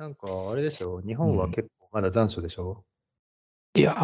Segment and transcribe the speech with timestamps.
[0.00, 2.86] なんかあれでしょ、日本は結構まだ残暑でしょ？
[3.76, 3.94] いや、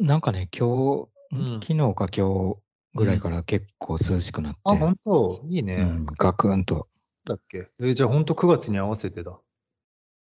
[0.00, 1.60] なんかね、今日、ん、うん。
[1.62, 2.58] 昨日か今日
[2.94, 3.20] ぐらいうん。
[3.20, 4.76] から結構涼しくなっあ、て。
[4.76, 5.44] 本当？
[5.48, 5.84] いいうね。
[5.84, 6.88] ん、ガクンと。
[7.26, 7.68] だっけ？
[7.80, 9.38] え、じゃあほんと9月に合わせてだ。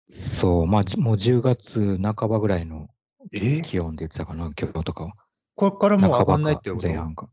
[0.09, 2.89] そう、ま、じもう10月半ばぐらいの
[3.33, 3.61] え？
[3.63, 5.13] 気温で言ってたかな、今日とかは。
[5.57, 6.83] こっからもう上がんないってこと？
[6.87, 7.29] 前半か。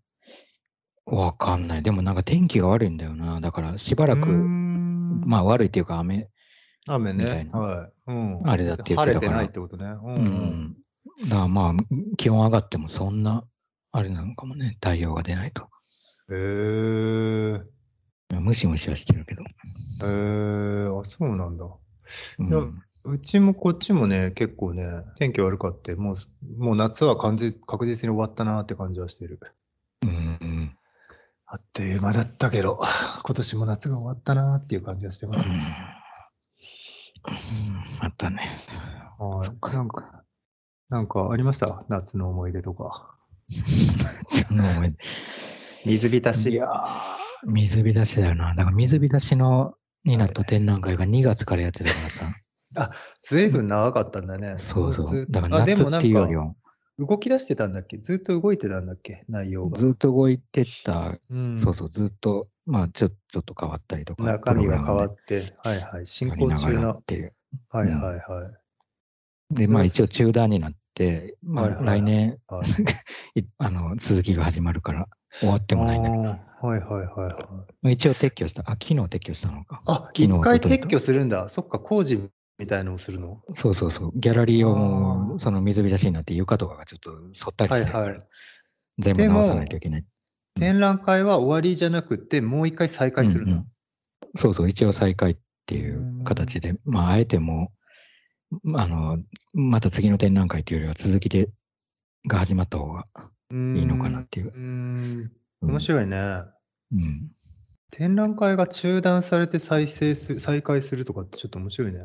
[1.06, 1.84] わかんない。
[1.84, 3.40] でもなんか天気が悪いんだよな。
[3.40, 4.52] だからしばうーらく、
[5.16, 5.22] ん。
[5.26, 6.30] まあ悪いっていうか雨
[6.88, 7.60] 雨ね、みたいな。
[7.60, 7.92] はい。
[8.08, 8.42] うん。
[8.50, 9.38] あれだって言っ晴れててたから。
[9.38, 9.86] ないってことね。
[9.86, 10.18] うんううん。
[10.18, 10.76] ん。
[11.30, 11.74] だからまあ、
[12.18, 13.44] 気温上がってもそんな、
[13.92, 15.64] あれなのかもね、太陽が出ないと。
[16.30, 17.62] へえ。
[18.40, 19.44] ムシムシはしてるけど。
[19.44, 19.48] へ
[20.04, 21.66] え、あ、そうなんだ。
[21.66, 22.82] ういや、ん。
[23.06, 24.84] うちもこっちもね、結構ね、
[25.18, 29.40] 天気悪かって、もうすもう夏はかんじ確実に終わったなって感じはしてる。
[30.04, 30.14] うんう
[30.46, 30.78] ん。
[31.46, 32.80] あっという間だったけど、
[33.24, 35.52] 今年も夏が終わったなっていう感じはしてますね。
[35.52, 35.62] うん。
[37.28, 38.50] うん、あったね。
[39.18, 39.46] はい。
[39.46, 40.24] そっかなんか
[40.90, 41.84] なんかありました？
[41.90, 43.16] 夏の思い出とか。
[44.32, 44.98] 夏の思い出。
[45.86, 46.54] 水浸いし。
[46.54, 46.68] や、
[47.46, 48.54] 水浸しだよな。
[48.56, 49.74] だから水浸しの
[50.04, 50.48] になったはい。
[50.48, 52.26] 展覧会が2月からやってたからさ。
[52.78, 54.58] あ、ずいぶん長かったんだね。
[54.58, 55.06] そうそう。
[55.06, 56.54] ずだから夏っていうよりは
[57.00, 57.98] 動き出してたんだっけ？
[57.98, 59.24] ずっと動いてたんだっけ？
[59.28, 59.80] 内容が。
[59.80, 61.22] ずっと動いてた、う。
[61.30, 67.34] そうんそう、ずっと、まあ、ちょちょっと変わったりとか、中身が変わって、はいはい、進行中のっていう。
[67.70, 68.02] はいうん。
[68.02, 68.20] はいは
[69.52, 69.56] い。
[69.56, 72.00] で、まあ一応す中断になって、まあはいはいはい。
[72.00, 72.62] 来年、は
[73.36, 73.40] い。
[73.40, 75.08] いあの、続きが始まるから
[75.40, 76.24] 終わってあもないんだけど。
[76.24, 77.36] あ、はいはいはいはい。
[77.82, 78.64] まあ一応撤去した。
[78.64, 79.84] あ、昨日撤去したのか。
[79.86, 80.60] あ、昨日、一回。
[80.60, 81.48] 撤去するんだ。
[81.50, 83.42] そっか、工事みたいのをするの？
[83.54, 84.12] そうそうそう。
[84.16, 87.68] ギャラリーをその水浸しになって床とかがちょっと反ったあ。
[87.68, 87.84] りはいはい。
[87.84, 88.18] してるから、
[89.00, 90.06] 全部で直さないとも、いけない。
[90.56, 90.62] うん。
[90.62, 93.56] 展覧会は終わりじゃなくって、もう一回再うん開するんだ。
[93.56, 93.68] うん。
[94.36, 96.24] そうそう、一応再開ってういう。
[96.24, 97.72] 形で、まああえても
[98.76, 99.20] あの、
[99.54, 101.50] また次の展覧会っていうよりは続きで
[102.28, 103.06] が始まった方が
[103.50, 104.48] ういいのかなっていう。
[104.48, 105.82] うーん、面うん。
[105.82, 106.18] 白いね。
[106.18, 107.32] うん。
[107.92, 112.00] 展覧会が中断されて再生す再開するとかってちょっと面白いね。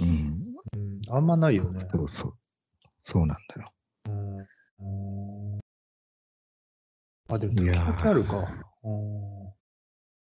[0.00, 0.54] うん。
[0.74, 1.86] うん、あんまないよね。
[1.92, 2.34] そうそう。
[3.02, 3.72] そうなんだよ。
[4.08, 4.46] うん。
[7.28, 8.36] あ、でもい時々あやるか。
[8.84, 9.52] うん。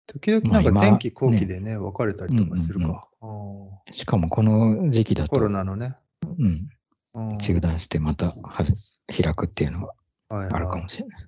[0.07, 1.45] 時々まあなんか前今、期後期ね。
[1.45, 2.91] でね、分かれたりうんとかするうんうん。
[2.93, 3.07] か。
[3.21, 3.93] うん。
[3.93, 5.95] しかもこの時期だコロと、ナのね。
[7.15, 7.61] うん、中うん。
[7.61, 8.73] 断してまたはじ
[9.23, 9.93] 開くっていうのは
[10.29, 10.83] はいあるかはい。
[10.83, 11.19] もしれない。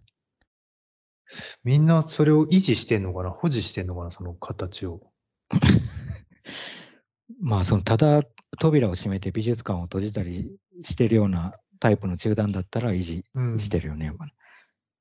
[1.64, 5.12] みんなそれを維持してんのかな、保持してんのかな、その形を。
[7.42, 8.22] まあ、そのただ
[8.60, 13.60] 扉を閉めて美術館を閉じたりしてるようなタイプの中断だったら維持うん。
[13.60, 14.34] してるよね、やっぱり。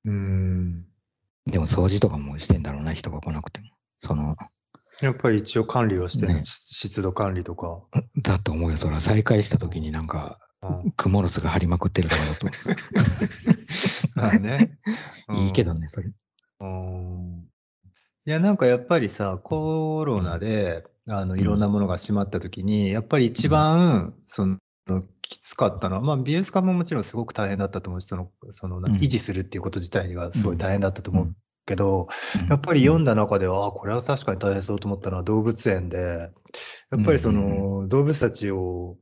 [0.05, 0.85] うーん。
[1.47, 3.67] でも掃除とかもしてんだろうな、人が来なくても。
[3.99, 4.35] その、
[5.01, 6.43] やっぱり一応管理はしてね。
[6.43, 7.81] し湿度管理とか。
[8.21, 8.77] だと思うよ。
[8.77, 10.91] そら再開した時になんか、うん。
[10.95, 12.47] クモの巣が張りまくってるとかだと。
[14.15, 14.77] まあね。
[15.27, 15.37] うん。
[15.37, 16.09] いいけどね、それ。
[16.61, 17.45] うん。
[18.25, 20.23] いや、なんかやっぱりさ、コロうん。
[20.23, 21.39] ナで、あの、う。
[21.39, 23.51] いろんなんものが閉まった時に、やっぱり一うん。
[23.51, 24.57] 番、その、
[25.21, 30.33] きつかったのは、まあ、美術館ももちろんすごく大変だったと思うし、そのその、維持するっていうこと自体にはう。
[30.33, 31.35] すごい大変だったと思うん
[31.65, 32.47] けど、うん。
[32.47, 32.85] やっぱりうん。
[32.85, 36.31] 読んだ中では、ああ、これは確かに大変そうと思ったのは動物園で、
[36.91, 38.99] やっぱりその、動物たちをうん。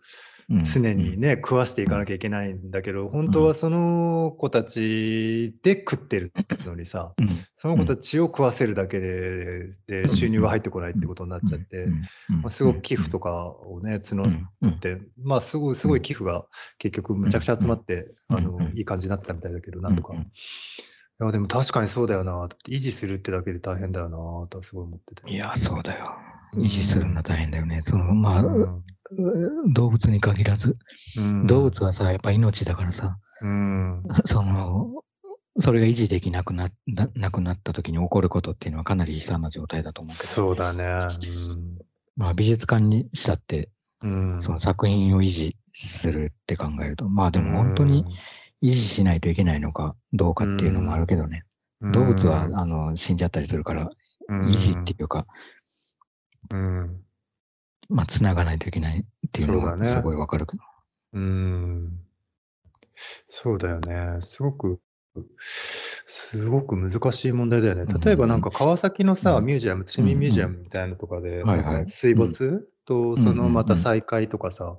[0.49, 3.31] 常にね、食わしていうかなんきゃいけないんだけど、本うん。
[3.31, 6.31] 当はその子たちで食ってる
[6.65, 7.29] のにさ、うん。
[7.53, 7.99] その子たうん。
[7.99, 10.07] ちを食わせるだけで。
[10.07, 11.01] 収入が入ってこないっうん。
[11.01, 11.47] てことになっうん。
[11.47, 11.93] ちゃって、うん。
[12.41, 14.23] まあ、すごく寄付とかをね、募。
[14.67, 15.91] って、まあ、すごいすうん。
[15.91, 16.45] ごい寄付が
[16.77, 17.21] 結局うん。
[17.21, 18.43] むちゃくちゃ集まって、うあん。
[18.43, 20.13] の、いい感じになってたみたいだけど、なんとか。
[20.13, 20.31] いうん。
[21.25, 22.57] や、でも確かにそうだよなと。
[22.69, 24.17] 維持するってだけで大変だよな
[24.47, 25.31] とはすごい思ってて。
[25.31, 26.17] いや、そうだよ。
[26.53, 27.23] う維持するのん。
[27.23, 27.81] 大変だよね。
[27.83, 28.83] その、まあ、うん。
[29.73, 30.75] 動物に限らず、
[31.15, 31.63] う動ん。
[31.63, 34.09] 物はさ、やっぱ命だからさ、うん。
[34.25, 35.03] その、
[35.59, 40.83] それが維持できなくなななくなった時に起こることっていうのはかなり悲惨な状態だと思うけど、そうだね。
[40.83, 41.25] う
[41.57, 41.79] ん。
[42.15, 43.69] まあ美術館にしたって、
[44.01, 44.07] う
[44.39, 44.61] そのん。
[44.61, 48.23] 作品を維持するって考えると、まあうでも本当にん。
[48.63, 51.07] 維持しないといけないのかどううかっていうのもあるん。
[51.07, 51.43] けどね。
[51.81, 52.53] う動物はん。
[52.53, 53.91] あの死んじゃったりするから、
[54.27, 54.93] う維持ってん。
[54.93, 55.27] いうか、
[56.49, 57.02] うん。
[57.93, 60.01] まあ繋がないといけないっていうそうのはす。
[60.01, 60.63] ごいわかるけど。
[61.13, 61.99] うん。
[63.27, 64.17] そうだよね。
[64.19, 64.79] すごく、
[66.07, 67.83] すごく難しい問題だよね。
[67.83, 69.45] うん例えばなんか川崎のうさ、ん。
[69.45, 70.53] ミュージアム、市うん民ミュージアうん。
[70.53, 71.43] ムみたいなのとかで、
[71.85, 72.17] 水うん。
[72.17, 73.63] 没とうんそうのま。
[73.63, 74.75] た再開とかさ。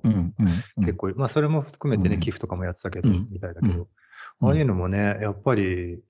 [0.80, 2.32] 結構、まあそれも含めてね、寄うん。
[2.32, 3.28] 付とかもやってたけど、うん。
[3.30, 3.70] みたいだうん。
[3.70, 3.88] けど、
[4.40, 4.68] ああいううん。
[4.68, 6.02] のもね、やっぱり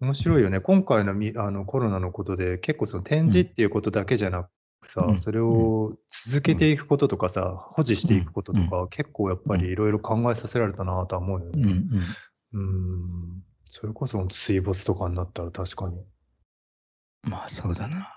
[0.00, 0.58] 面白いよね。
[0.60, 3.30] 今回のみあのコロナのことで、結構その展うん。
[3.30, 4.48] 示っていうことだけじゃな
[4.82, 11.72] さ、うんそれを続けていくこととかさ、保持していくこととうんか、結構やっぱりいろいろ考えさせられたなとは思うようんうね。
[11.72, 12.00] ん。
[12.52, 13.42] うん。
[13.64, 16.04] それこそ水没とかになったら確かに。
[17.22, 18.08] まあそうだな。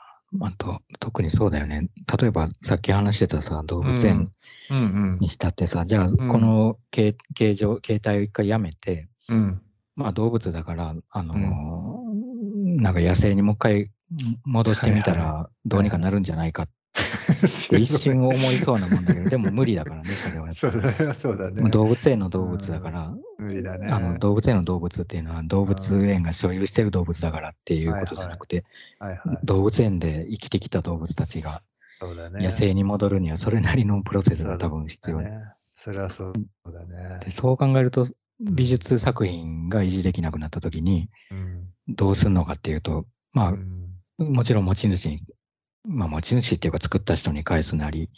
[0.42, 1.90] あと、特にそうだよね。
[2.20, 4.32] 例えばさっき話してたさ、動物園
[4.72, 4.82] うんう
[5.18, 9.62] んにしたってさ、じゃあこの形形状、形態を一回やめて、うん。
[9.96, 12.13] まあ動物だから、あのー
[12.82, 13.86] なんか野生にもう一回
[14.44, 16.74] 戻してみたはいらどうにかなるんじゃないかって
[17.80, 20.54] 一瞬思いそうなもんだけど、でも無理だからね、それは。
[20.54, 21.14] そうだね。
[21.14, 21.70] そうだね。
[21.70, 23.88] 動物園の動物だから、無理だね。
[23.88, 28.64] あの動物園の動物っていうのは動物園が所有してる動物だからっていうことじゃなくて。
[29.44, 31.62] 動物園で生きてきた動物たちが。
[32.34, 35.46] 野生に戻るにはそれなりのプロセスが多分必要でだね。
[35.74, 36.34] それはそう
[36.72, 37.20] だね。
[37.24, 38.08] でそう考えると
[38.40, 41.53] 美術作品が維持できなくなった時にうん。
[41.88, 43.90] どうすんのかっていうとまうん。
[44.20, 45.22] あもちろん持ち主に
[45.86, 48.10] まあ持ち主っていうか作った人に返すなり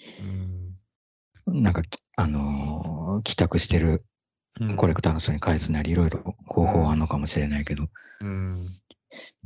[1.47, 1.63] うん。
[1.63, 1.83] なんか
[2.17, 4.03] あのー帰宅してる
[4.59, 4.75] うん。
[4.75, 7.88] コレクターの人に返すなりいろいろ方法はあるのかもしれないけど
[8.21, 8.69] うん。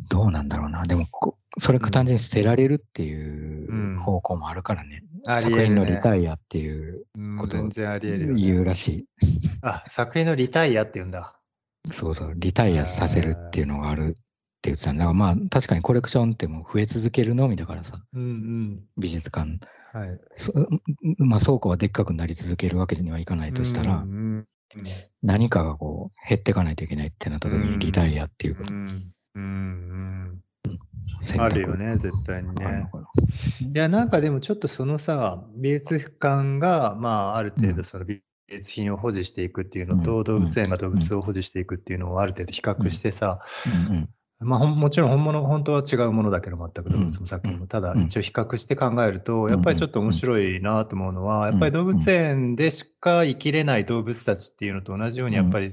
[0.10, 0.84] どうなんだろうな。
[0.84, 4.00] でもこそれが単純に捨てられるっていううん。
[4.00, 8.42] 方向もあるからね、あり作品のリタイアっていううんこと全然ありえるよね。
[8.42, 9.08] 言うらし
[9.62, 11.39] あ、作品のリタイアって言うんだ。
[11.88, 14.22] いそうそうリタイアさせるっていうのがあるって
[14.64, 15.06] 言ってたんだ。
[15.06, 18.04] からまあ確かにコレクションってもう増え続けるのみだからさ。
[18.14, 19.50] うん美術館。
[19.50, 19.60] うん。
[20.00, 20.20] はい。
[20.36, 20.54] そ
[21.18, 24.48] まあ倉庫はでっかくなり続けるわけにはいかないとしたら、うんうん。
[25.24, 27.72] 何かがこう減っていかないといけないってなった時うん。
[27.72, 30.42] にリタイアっていうこと、うんうん
[31.22, 32.90] 選あるよね、絶対にね。
[33.74, 38.22] いや、なんかでもちょっとそのさ、美術館が、まあ、ある程うん度その美
[38.58, 40.24] 術品を保持していくっていうのと、うん。
[40.24, 43.40] 動物園が動物を保持していくっていうのをある程度比較してさ、
[44.42, 47.64] まあ、もちろん本物、本当は違うものだけど、全く動物も作品も。
[47.64, 47.68] うん。
[47.68, 48.04] ただ、うん。
[48.04, 51.52] 一応比較して考えると、やっぱりちょっと面白いなと思うのは、うん。
[51.52, 55.72] やっぱり動物園でしか生きれない動物たちっていうのと同じように、やっぱり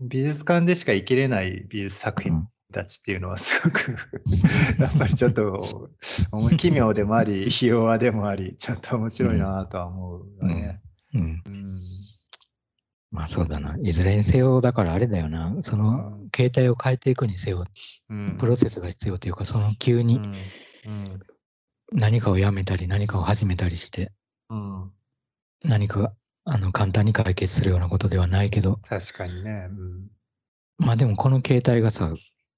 [0.00, 3.96] 美術館でしか生きれない美術作品たちっていうのはすごく
[4.80, 5.90] やっぱりちょっと
[6.56, 10.80] 奇妙でもあり、 ひ弱でもあり、ちょっと面白いなとは思うよね。
[11.14, 11.42] うん。
[11.46, 11.80] うん
[13.10, 13.76] まあそうだな。
[13.82, 15.56] いずれにせよ、だからあれだよな。
[15.62, 17.64] そのうん携帯を変えていくにせよ、
[18.08, 18.36] うん。
[18.38, 20.20] プロセスが必要というか、その急に
[21.92, 24.12] 何かをやめたり、何かを始めたりして、
[24.48, 24.92] うん。
[25.64, 26.14] 何か
[26.44, 29.68] あの簡単に解決するようなことではないけど、確かにね。
[29.70, 30.10] うん。
[30.78, 32.14] まあでもこの携帯がさ、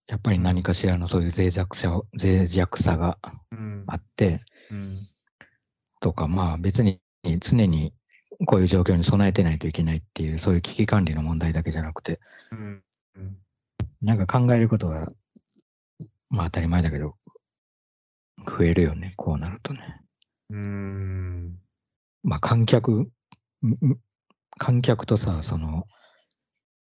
[0.07, 3.19] やっぱり何かしらのそういう脆弱さを脆弱さが
[3.51, 3.85] うん。
[3.87, 5.09] あって、うん。
[6.01, 7.01] とか、まあ別に
[7.41, 7.95] 常に
[8.47, 12.83] こういう状況に備えてないといけないっていう、そういう危機管理の問題だけじゃなくて、うん
[13.17, 13.37] うん。
[14.01, 15.13] なんか考えることが、
[16.29, 17.17] まあ当たり前だけど、
[18.47, 20.01] 増えるよね、こうなるとね。
[20.51, 21.59] うん。
[22.23, 23.11] まあ観客、
[24.59, 25.87] 観客とさ、その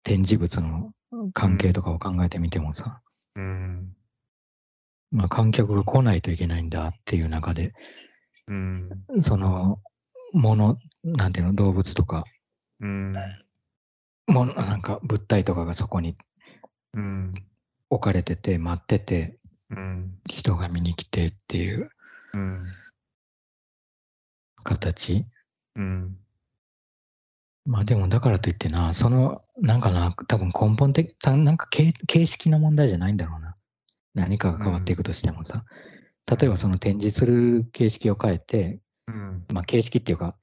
[0.02, 0.92] 展示物の
[1.32, 3.00] 関係とかを考えてみてもさ、
[3.36, 3.94] うん。
[5.10, 7.72] まあ観客が来ないといけないんだっていう中で、
[8.48, 8.90] うん。
[9.20, 9.78] その
[10.32, 12.24] もの、なんていうの、動物とか、
[12.80, 13.14] うん。
[14.28, 16.16] もの、なんか物体とかがそこに
[16.94, 17.34] うん。
[17.90, 19.38] 置かれてて、待ってて、
[19.70, 20.18] うん。
[20.28, 21.90] 人が見に来てっていう。
[22.34, 22.64] うん。
[24.64, 25.26] 形。
[25.76, 26.16] うん。
[27.64, 33.56] まあでもだからといってな、その、なんかな、多分根本的、たなんか形形式の問題じゃないんだろうな。
[34.14, 35.64] 何かが変わっていくとしてもさ。
[36.26, 39.44] 例えばその展示する形式を変えて、うん。
[39.52, 40.36] まあ形式っていうか、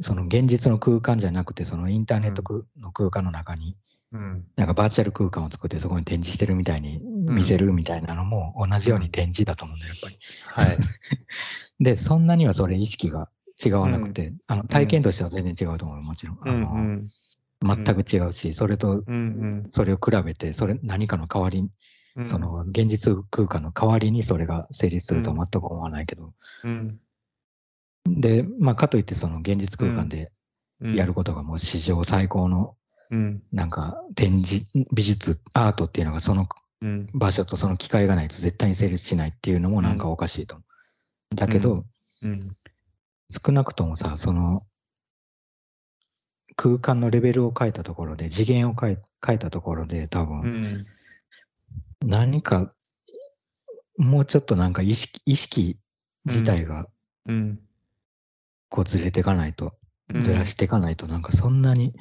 [0.00, 3.76] その現実の空間じゃなくて、そのインターネット空の空間の中に、
[4.12, 4.44] うん。
[4.56, 10.18] なんかバーチャル空間を作ってそこに展示してるみたいに見せるみたいなのも同じように展示だと思うんだよ、やっぱり。
[10.46, 10.78] はい。
[11.80, 13.28] で、そんなにはそれ意識が
[13.64, 16.38] 違わなくて、あの体験としては全然違うと思うよ、もちろん。
[16.42, 17.08] あのん
[17.62, 21.70] 全く違うし、それとうんそれを比べて、それ何かの代わりに、
[22.16, 22.26] うん。
[22.26, 26.32] その現実空間の代わりにそれが成立するとは全く思わないけど、
[26.64, 27.00] うん
[28.06, 30.32] で、まあ、かといってその現実空間で
[30.80, 30.94] うん。
[30.94, 32.76] やることがもう史上最高の
[33.10, 33.42] うん。
[33.52, 36.48] なんか展示、美術、アートっていうのがその
[36.82, 37.08] うん。
[37.14, 40.64] 場所とその機会がないと絶対に成立しないっていうのもなんかおかしいと思
[41.32, 41.34] う。
[41.34, 41.84] だけど、
[42.22, 42.56] うん。
[43.30, 44.66] 少なくともさ、その
[46.56, 50.86] 空間のレベルを変えたところで、次元を変え変えたところで、多分、うん。
[52.04, 52.72] 何か、
[53.96, 55.78] もうちょっとなんか意識意識
[56.26, 56.86] 自体が
[57.26, 57.65] うん
[58.76, 59.72] こうずれていかないと、
[60.12, 61.94] うんずらしていかないと、なんかそんなに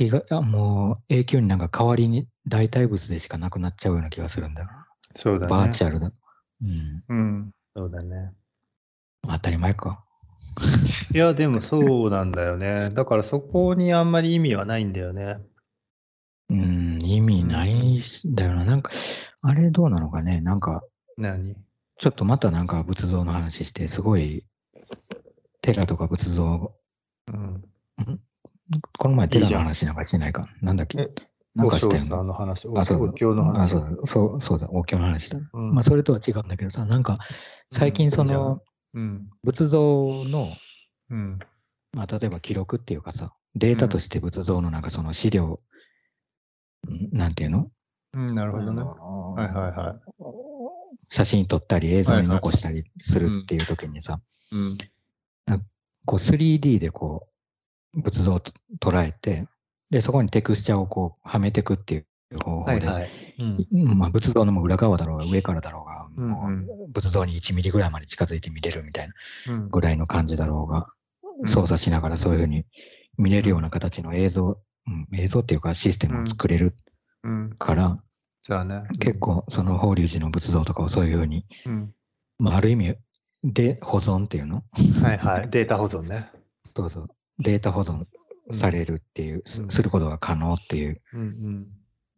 [0.00, 4.86] 違う、あもう永久になんか代わりに代替物でしかなくなっちゃうような気がするんだよな。
[5.14, 5.50] そうだね。
[5.50, 6.10] バーチャルだ。
[6.62, 7.04] うん。
[7.08, 7.50] うん。
[7.76, 8.32] そうだね。
[9.22, 10.04] 当たり前か。
[11.14, 12.90] いや、でもそうなんだよね。
[12.90, 15.38] だからそこにあんまり意味はないんだよね。
[16.48, 18.00] うん、意味ないん
[18.34, 18.64] だよな。
[18.64, 18.90] なんか、
[19.42, 20.40] あれどうなのかね。
[20.40, 20.82] なんか、
[21.16, 21.54] 何？
[21.98, 24.44] ちょっとまたなんか仏像の話して、すごい、
[25.72, 26.74] 寺とか仏像、
[27.32, 27.64] うん。
[28.98, 30.48] この前寺の話なんかしてないか？
[30.62, 31.00] なんだっけ？
[31.00, 31.08] え？
[31.54, 32.00] なんかしたよね。
[32.00, 33.70] さんの話、お経のあ、話。
[33.70, 35.40] そうそう、そうだ、お経の話だ。
[35.52, 37.18] うんまあ、それとは違うんだけどさ、なんか、
[37.72, 38.62] 最近その、
[38.94, 39.28] うん。
[39.42, 40.56] 仏像の、
[41.10, 41.38] うん。
[41.92, 45.58] まあ、例えば記録っていうかさ、データとして仏像のなんかその資料、
[46.88, 47.68] んなんていうの？
[48.12, 48.82] うん、なるほどね。
[48.82, 50.00] はいはいは
[51.08, 54.20] 写真撮ったり映像に残したりするはいはいっていう時にさ、
[54.52, 54.78] うん。
[56.06, 57.28] こう 3D でこ
[57.94, 59.46] う仏像をと捉えて、
[59.90, 62.06] で、そこにテクスチャーをこうはめていくっていう
[62.44, 63.08] 方法で、はいはい。
[63.38, 63.66] うん。
[63.72, 69.14] うんまあ、仏像のもう裏側だろうが上からだろうが、うんうんもう仏像に1ミリぐらいまで近づいて見れるみたいな
[69.54, 70.84] うんぐらいの感じだろうが、うん
[71.46, 72.66] 操作しながらそういうふうに
[73.16, 76.74] 見れるような形の映像、うん、映像っていうかシステムを作れる
[77.24, 77.50] うん。
[77.58, 77.98] から、
[78.42, 78.82] じゃあね。
[78.98, 81.94] 結構その法隆寺の仏像とかをそういうふうに、うん。
[82.38, 82.94] まあ、ある意味
[83.42, 84.64] で保存っていうの？
[85.02, 85.50] はいはい。
[85.50, 86.30] データ保存ね。
[86.76, 87.06] そうそう
[87.38, 88.04] データ保存
[88.52, 91.66] されるっていう、すうんすることが可能っていううん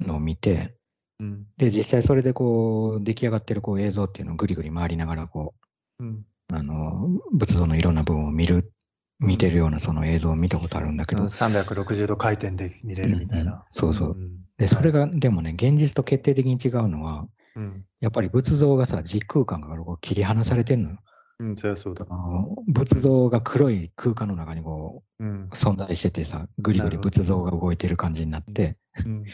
[0.01, 0.77] のを見て
[1.21, 1.27] うん。
[1.27, 1.47] うん。
[1.57, 5.55] で実際それでこう出来上がってるこう映像っていうのをぐりぐり回りながらこ
[6.01, 6.09] うん。
[6.09, 6.25] う
[6.55, 8.73] あの仏像のいろんな部分を見る
[9.21, 13.65] 見てるようなその映像を見たことあるんだけど、360度回転で見れるみたいうんうんな。
[13.71, 14.39] そうそううん。
[14.59, 17.85] でそれがでもね現実と決定的に違うのはうん。
[18.01, 20.99] やっぱり仏像がさ時空間からこう切り離されてんのよ
[21.39, 22.15] うん、そりゃそうだあ。
[22.15, 25.49] の仏像が黒い空間の中にこうんう。
[25.53, 29.25] 存在しててさぐりぐり仏像が動いてる感じになってうん。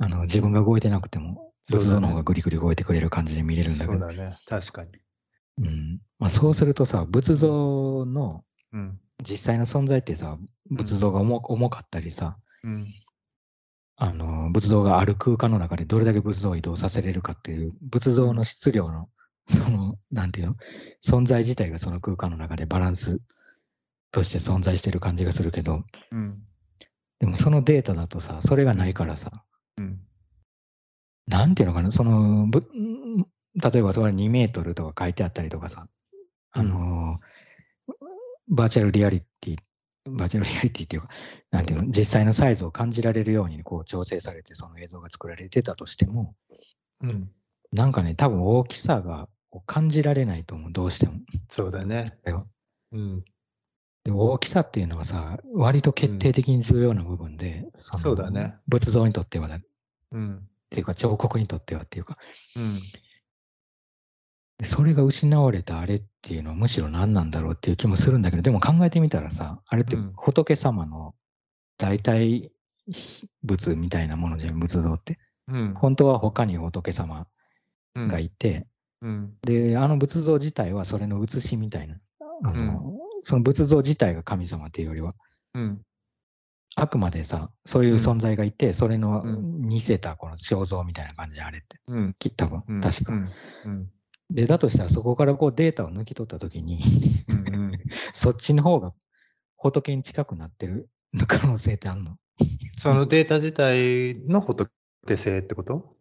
[0.00, 4.38] あの自分が動いてなくても仏像の方がぐりぐり動いてくれる感じで見れるんだけどそうだね。
[4.46, 4.90] 確かに。
[5.58, 9.00] うんまあ、そうするとさ仏像のうん。
[9.28, 10.38] 実際の存在ってさ
[10.70, 12.86] 仏像が重重かったりさうん。
[13.96, 19.08] あの仏像がある空間の中でどれだけ仏像を移動させれるかっていう仏像の質量の
[19.48, 20.56] そのなんていうの？
[21.02, 23.20] 存在自体がその空間の中でバランス
[24.12, 25.82] として存在してる感じがするけど。
[26.12, 26.42] うん。
[27.20, 29.44] でもそのデータだとさそれがないからさ。
[29.78, 30.00] うん。
[31.26, 31.90] なんていうのかな？
[31.90, 35.88] そのぶん例えばそれ2メートルとか書いてあったりとかさ。
[36.52, 37.20] あの
[38.48, 39.56] バーチャルリアリティ
[40.16, 41.08] バーチャルリアリティっていうか、
[41.50, 46.34] なんていうの、実際のサイズを感じられるようにこう調整されて、その映像が作られてたとしても、
[47.02, 47.30] うん。
[47.72, 49.28] なんかね、多分大きさが
[49.66, 51.20] 感じられないと思う、どうしても。
[51.48, 52.06] そうだね。
[52.92, 53.24] うん。
[54.04, 59.60] で大きさっていうのはさ、割と決定的に重要な部分で、のそうだね仏像にとってはだっ
[60.12, 60.48] うん。
[60.70, 62.18] ていうか、彫刻にとってはっていうか、
[62.56, 62.80] うん。
[64.58, 71.14] でそれが失われたあれっていうのはむしろ何なんだろうっていう気もするんだけど、でも考えてみたらさ、あれってうん仏様の
[71.78, 72.50] 代替
[73.44, 75.18] 仏みたいなものじゃん、仏像って。
[75.48, 75.74] うん。
[75.74, 77.26] 本当は他に仏様
[77.94, 78.66] うんがいて、
[79.02, 79.34] うん。
[79.42, 81.96] で、あの仏像自体はそれの写しみたいな。
[82.44, 85.14] あのその仏像自体が神様っていうよりは、
[85.54, 85.82] うん。
[86.76, 92.14] あくまでさ、そういう存在がいて、それのうん似せたこの肖像みたいな感じであれって、うん。
[92.18, 92.80] き多分、うん。
[92.80, 93.12] 確か。
[93.12, 93.28] うん。
[93.64, 93.90] うん。
[94.30, 96.82] で、だとしたらそこからこうデータを抜き取ったときに、
[97.28, 97.72] うん。
[98.14, 98.94] そっちの方が
[99.56, 100.88] 仏に近くなってる
[101.26, 102.16] 可能性ってあるの？
[102.76, 104.70] そのデータ自体の仏
[105.16, 105.97] 性ってこと？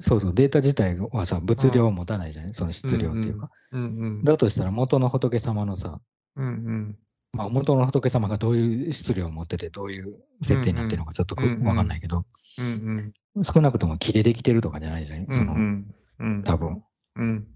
[0.00, 2.54] そうそう、データ自体はさ、物量を持たないじゃない？
[2.54, 3.50] その質量っていうか。
[3.72, 3.84] うんう
[4.20, 4.24] ん。
[4.24, 6.00] だとしたら元の仏様のさ、
[6.36, 6.98] うんうん。
[7.32, 12.24] まあ、元の仏様がどういう質量を持ってて、どういう設定になってるのかちょっとくうんうんわかんないけど、
[12.58, 13.44] うんうん。
[13.44, 15.26] 少なくとも木でできてるとかじゃないじゃない？
[15.30, 16.42] その、うんうん。
[16.42, 16.82] 多分、
[17.16, 17.46] うん。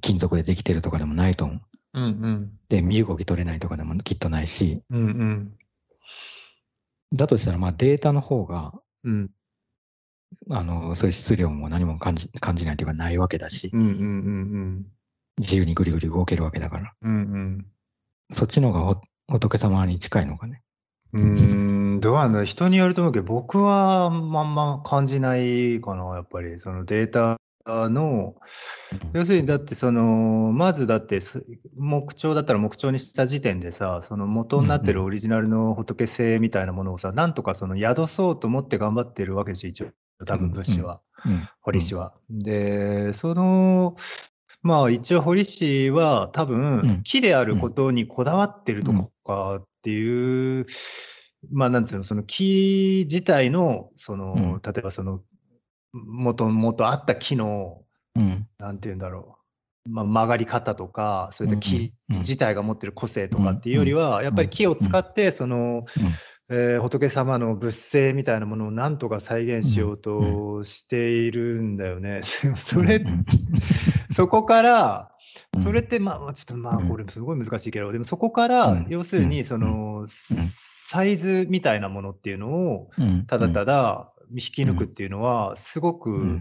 [0.00, 1.60] 金属でできてるとかでもないと思う。
[1.94, 2.52] うんうん。
[2.68, 5.56] で、身動き取れないとかでもきっとないし、うんうん。
[7.12, 8.72] だとしたら、まあデータの方が、
[9.04, 9.30] うん
[10.50, 14.86] あの、そういう質量も何も感じ感じないというかないわけだし、うんうんうん
[15.38, 17.14] 自由にぐりぐり動けるわけだから、うん。
[17.14, 17.66] うん
[18.32, 19.00] そっちの方がほ
[19.38, 20.62] 仏様に近いのかね。
[21.12, 22.00] うん。
[22.00, 26.58] どうなんだ人によると思うけど、僕はまんま感じないかな、やっぱり。
[26.58, 27.36] そのデータ
[27.66, 28.34] の、
[29.12, 31.44] 要するにだってその、まずだってす
[31.76, 39.86] 木彫だったら木彫にした時点でさ、その元になってうんうんるオリジナルの仏性みたいなものをさ、なんとかその宿そうと思って頑張ってるわけでしょ、一応。
[40.26, 41.00] 多分仏師は。
[41.26, 41.48] うん。
[41.60, 42.14] 堀氏は。
[42.30, 43.96] で、その、
[44.62, 48.92] まあ一応堀氏は多う分ん木であることにこだわってると
[49.24, 50.66] かっていう、
[51.52, 55.20] まあなんつうの、その木自体の、その、うん例えばその、
[55.92, 57.82] もともとあった木の、
[58.16, 58.46] うん。
[58.58, 59.38] なんて言うんだろ
[59.86, 65.84] まあ、曲がり方とかそういった木自体が持ってる個性とかっていうよりはやっぱり木を使ってその、
[66.50, 72.20] えー仏様の仏性みたいなものをなんとか再現しようとしているんだよね。
[72.56, 73.04] それ、
[74.12, 75.10] そこから
[75.56, 75.62] うん。
[75.62, 76.88] それってまあまあちょっとまあうん。
[76.88, 78.86] これすごい難しいけどでもそこからうん。
[78.90, 83.24] 要するにそのサイズみたいなものっていうのをうん。
[83.26, 86.40] ただただ引き抜くっていうのはすごうくん。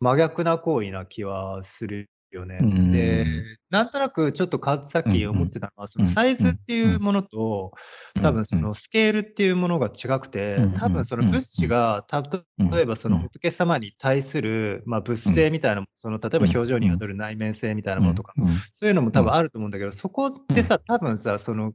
[0.00, 2.58] 真逆な行為な気はするよね。
[2.60, 3.26] うんで
[3.70, 7.72] なんとなくちょっとかさっき思ってたのはそのサイズっていうものと
[8.20, 18.34] 多分そのスケールっていうものが違くてうん多分その物資がた例えばその仏様に対するまあ物性みたいなその例えば表情に宿る内面性みたいなものとか
[18.72, 21.72] そういうのも多分あると思うんだけどそこってさ多分さその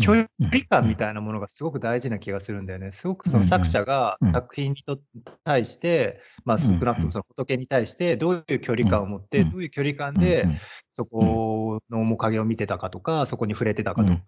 [0.00, 0.28] 距離
[0.68, 2.92] 感みたいなものがすごく大事な気がするんだよね。
[2.92, 4.98] すごくその作者が作品にと
[5.44, 10.46] 対して、まあ少なくともその仏に対してどういう距離感を持って、どういう距離感で
[10.92, 14.22] そこの面影を見てたかとか、そこに触れてたかとか、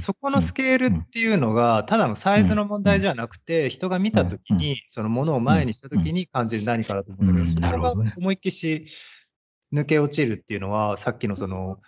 [0.00, 8.86] そこのスケールっていうのがただのサイズの問題じゃなくて、人が見た時に、そのものを前にした時に感じる何かだと思うんだけど、そこが思いっきし
[9.72, 11.78] 抜け落ちるっていうのは、さっきのその、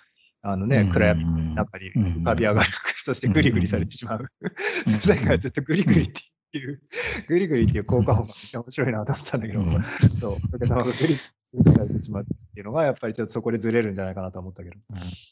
[0.42, 4.26] あのね、暗闇の中に浮かび上がる、そしてグリグリされてしまう。
[5.02, 6.06] さっきからずっとグリグリっ
[6.52, 6.80] ていう、
[7.28, 9.62] グリグリっていう効果音がめっちゃ面白いなと思ったんだけど、
[10.20, 11.18] そう、だけどグリ
[11.52, 14.76] グリされてしまうっていうのが、やっぱりちょっとそこでずれるんじゃないかなと思ったけど。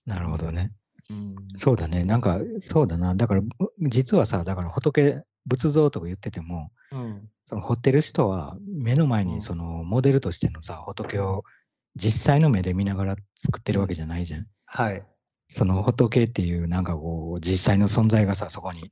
[0.07, 0.71] なるほどね。
[1.11, 2.05] うん、そうだね。
[2.05, 3.15] なんか、そうだな。
[3.15, 3.43] だから、
[3.81, 11.45] 実はさ、だから仏、仏像とか言ってても、うん、その彫ってる人は目の前にそのモデルとしてのさ、仏を
[11.97, 14.47] 実際の目で見ながら作ってるわけじゃないじゃん。
[14.71, 15.03] はい。
[15.49, 18.91] その仏っていうなんかこう実際の存在がさそこに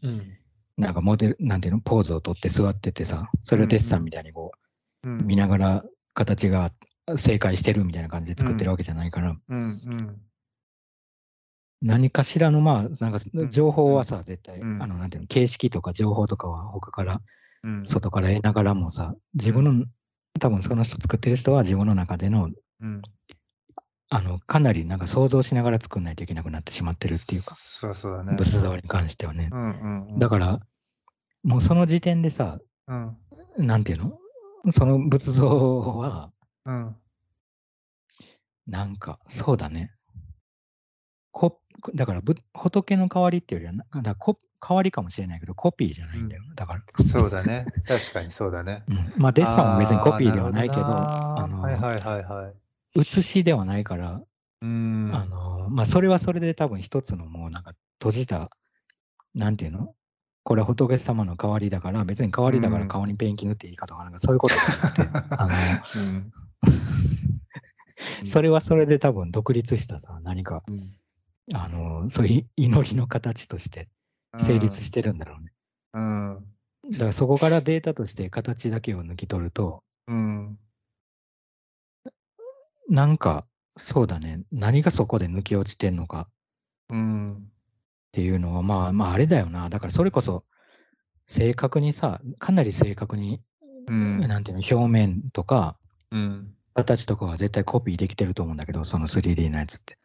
[0.79, 4.53] なんかモデルなんていうのポーズをとって座っててさそれをデッサンみたいにこ
[5.05, 6.73] う、うん、見ながら形が
[7.17, 10.17] 正解してるみたいな感じで作ってるわけじゃないから、うんうん、
[11.83, 17.21] 何かしらのまあなんか情報はさ絶対、あのなんていうの形式とか情報とかは他から、
[17.85, 19.85] 外から得ながらもさ自分の
[20.41, 22.51] 多分その人作ってる人は自分の中での、
[24.09, 30.61] あのかなりなんか想像しながら作んないといけなくなってしまってるっていうかそうそうだ、ね、仏像に関してはね、うんうんうん、だから
[31.43, 33.17] もうその時点でさ、うん、
[33.59, 34.19] なんていうの？
[34.73, 36.31] その仏像は、
[36.65, 36.97] うん、
[38.67, 39.93] なんかそうだね。
[41.31, 41.61] こ
[41.95, 42.23] だから
[42.55, 47.05] 仏の代わりっていうよりはだこ代わりかもしれないけどコピーじゃないんだよ、だから。
[47.05, 47.67] そうだね。
[47.87, 52.55] 確かにそうだね、うん、まあデッサンも別にコピーではないけどあのはいはいはいはい
[52.97, 54.23] 写しではないから、
[54.63, 55.11] うん。
[55.13, 58.51] あのまあ、それはそれで多分一つのもうなんか閉じた、
[59.35, 59.95] なんていうの？
[60.43, 66.33] これは仏様の代わりだから、別に代わりだから顔にペンキ塗っていいかとか、なんかそういうことじゃなくて、 あの、うん。
[68.25, 70.97] それはそれで多分独立したさ、何か、うん。
[71.55, 73.89] あの、そういう祈りの形として
[74.39, 75.53] 成立してるんだろうね。
[75.95, 76.47] うん。
[76.93, 80.59] だからそこからデータとして形だけを抜き取ると、うん
[82.89, 83.47] なんか、
[83.77, 86.29] そうだね、何がそこで抜き落ちてんのか
[86.89, 87.39] うんっ
[88.13, 89.69] ていうのは、まあ、まあ、あれだよな。
[89.69, 90.45] だからそれこそ、
[91.27, 93.43] 正確にさ、かなり正確に、
[93.89, 95.77] うんなんていうの、表面とか、
[96.11, 99.99] うん形とかは絶対コピーできてると思うんだけど、その 3D のやつって。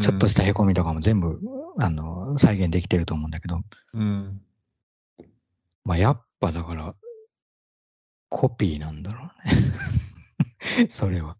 [0.00, 1.40] ちょっとしたへこみとかも全部、
[1.78, 3.60] あの、再現できてると思うんだけど、
[3.94, 4.40] うん
[5.84, 6.94] まあ、やっぱだから、
[8.28, 10.88] コピーなんだろうね。
[10.90, 11.36] それは。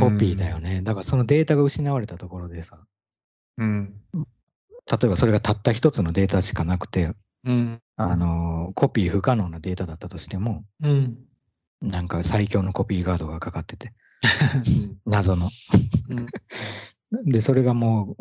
[0.00, 0.82] コピーだよね。
[0.82, 2.84] だからそのデータが失われたところでさ、
[3.58, 3.94] うん。
[4.14, 7.12] 例えばそれがたった一つのデータしかなくて、
[7.44, 7.80] うん。
[7.96, 11.18] あの、コピー不可能なデータだったとしても、うん。
[11.80, 13.92] なんか最強のコピーガードがかかってて、
[15.06, 15.50] 謎の。
[16.08, 16.26] うん。
[17.30, 18.16] で、それがも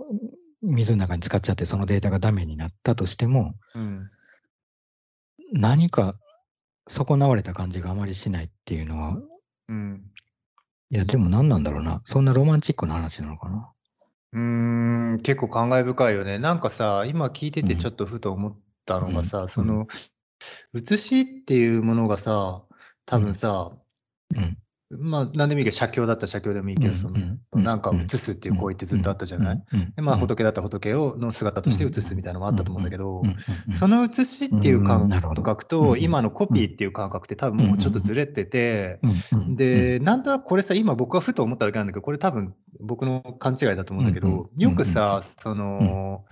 [0.61, 4.11] う水の中に使っちゃって、そのデータがダメになったとしても、うん。
[5.53, 6.19] 何か
[6.87, 9.17] 損なわれた感じがあまりしないっていうのは、
[9.69, 10.11] うん
[10.89, 12.01] いや、でも何なんだろうな。
[12.05, 13.73] そんなロマンチックな話なのかな。
[14.33, 16.39] うーん、結構感慨深いよね。
[16.39, 19.87] なんかさ、今聞いててうんちょっとふと思ったのがさ、うんその、
[20.73, 22.63] 写しっていうものがさ、
[23.05, 23.71] 多分さ、
[24.35, 24.57] うん。
[24.89, 33.23] まあ、何でもいいけど、写経だったら写経でもいいけど、その、うんなんか写すっていう行為ってずっとあったじゃない、うんで、まあ、うん仏だったら仏をの姿として写すみたいなのもあったと思うんだけど
[33.71, 38.99] その写しっていううん感覚と、うん今のコピーっていう感覚って多分もうちょっとずれてて、
[39.49, 46.25] で、なんとなくこれさ、今僕がふと思っただけなんだけど、これ多分僕の勘違いだと思うんだけどん、よくさ、その、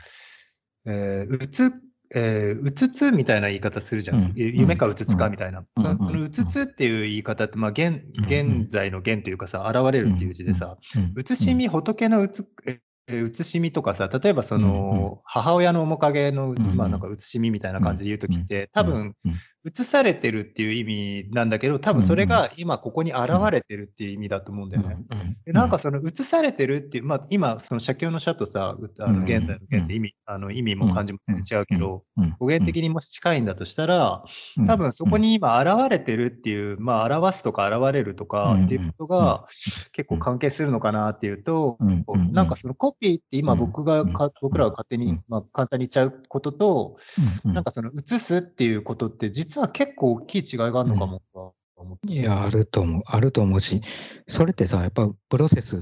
[0.86, 1.72] えー写
[2.13, 4.18] えー、うつつみたいな言い方するじゃん。
[4.18, 4.34] うん。
[4.36, 5.60] 夢かうつつかみたいな。
[5.60, 5.84] うん。
[5.84, 5.98] そうん。
[5.98, 8.26] のうつつっていう言い方って、まあ、現うん。
[8.26, 10.78] 現在の現というかさ、現れるっていう字でさ、
[11.15, 25.06] うつしみ、仏のうつ、ええうつしみとかさ、例えばその、母親の面影の、まあなんかうつしみみたいな感じで言うときって、多分、うん映されてるっていう意味なんだけど、多分それが今ここに現れてるっていう意味だと思うんだよね。
[25.10, 34.23] うんでなんかその映されてるっていう、まあ、今、その写経の写とさ、うあうんの現在の現って意味、あの意味も漢字も全然違うけど、うん語源的にもし近いんだとしたら、
[34.58, 39.45] うん多分そこに今現れてるっていう、まあ表すとか現れるとかうんっていうことが
[39.91, 46.97] 結構関係するのかなっていうと、うんうんなんかそのコピーって今うん僕がか、僕らが勝手にうん、まあ簡単に言っちゃうことと、
[47.45, 52.13] うんなんかその映すっていうことって実は結構大きい違いがあるのかもと思って。
[52.13, 53.04] いや、あると思う。
[53.06, 53.82] あると思うし、
[54.28, 55.80] それってさ、やっぱプロセス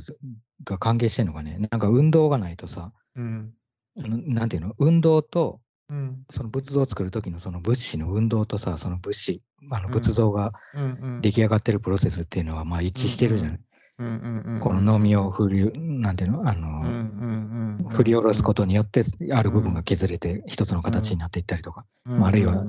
[0.63, 3.53] が関係してるのがね、なんか運動がないとさ、うん。
[3.95, 5.59] なんていうの、運動と、
[5.89, 6.23] うん。
[6.31, 10.83] その仏像を作る時のその物資の運動とさ、その物資、あのうん仏像がうん。
[10.83, 11.21] うん。
[11.21, 13.57] 出来上がってるプロセスっていうのは、まあ一致してるじゃない。
[13.57, 13.72] うんうんうん。
[13.97, 22.63] こののみを振り、なんていうの、あの、振り下ろすことによって、ある部分が削れて一つの形になっていったりとか、まああるいは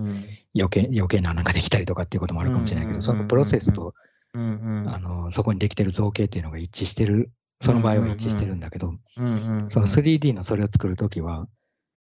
[0.54, 3.94] 余計余計な穴ができたりとかっていうこともあるかもしれないけど、うんそのプロセスと、
[4.34, 7.30] あのそこにできてる造形っていうのが一致してる、
[7.62, 11.46] その場合は一致してるんだけど、その 3D のそれを作るときは、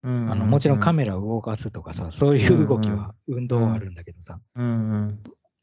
[0.03, 4.39] うんあのもちろんカメラを動かすとかさ、そういう動きは、運動はあるんだけどさ、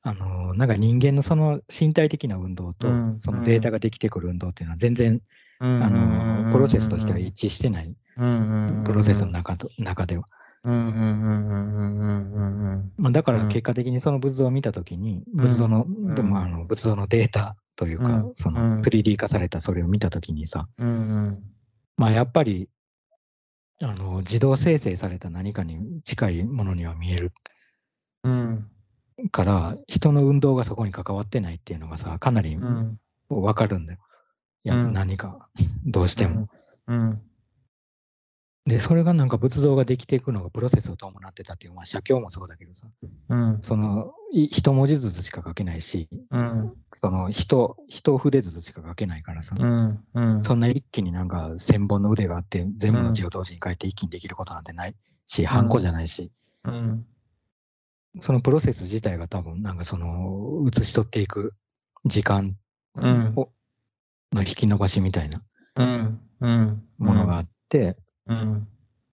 [0.05, 5.21] あのなんか人間のその身体的な運動とうん、そのデータができてくる運動っていうのは全然、
[5.61, 5.83] うん。
[5.83, 7.95] あのプロセスとしては一致してない、
[8.85, 10.25] プロセスの中と中では。
[13.13, 15.41] だからうん結果的にその仏像を見たときに、うん。
[15.43, 16.15] 仏像の、ん。
[16.15, 18.33] でもあの仏像のデータというか、うん。
[18.35, 20.69] そうのん 3D 化されたそれを見たときにさ、
[21.97, 22.69] まあやっぱり、
[23.81, 27.33] あの自動生成された何かに近いものには見える。
[28.25, 28.72] うん
[29.31, 32.99] から、人の運動がそこに関わってないっていうのがさ、かなりうん。
[33.29, 33.99] わかるんだよ。
[34.65, 34.93] いや、うん。
[34.93, 35.49] 何か、
[35.87, 36.49] どうしても。
[36.87, 37.23] うん。
[38.65, 42.87] で、それがなんか仏像ができていくのがプロセスを伴ってたっていう、まあ、写経もそうだけどさ、
[43.29, 43.59] うん。
[43.61, 46.75] その、い一文字ずつしか書けないし、うん。
[46.95, 50.05] その人、一筆ずつしか書けないからさ、うん。
[50.15, 50.45] うん。
[50.45, 54.95] そんな一気になんか千本の腕があって、全部の字を同時に書いて一気にできることなんてない
[55.27, 56.31] し、ハンコじゃないし、
[56.65, 57.07] うん
[58.21, 61.55] そのプロセス自体が多分、なんかその、写し取っていく
[62.05, 62.57] 時間
[62.97, 63.33] うん。
[63.37, 63.51] を、
[64.33, 65.43] の引き伸ばしみたいな
[65.77, 67.97] ものがあって、
[68.27, 68.59] うん。
[68.59, 68.65] っ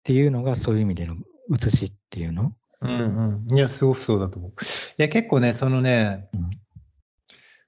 [0.03, 1.15] ていうのがそういう意味での
[1.49, 2.53] 写しっていうの。
[2.81, 3.57] うんうん。
[3.57, 4.51] いや、すごくそうだと思う。
[4.51, 4.53] い
[4.97, 6.49] や、結構ね、そのね、うん。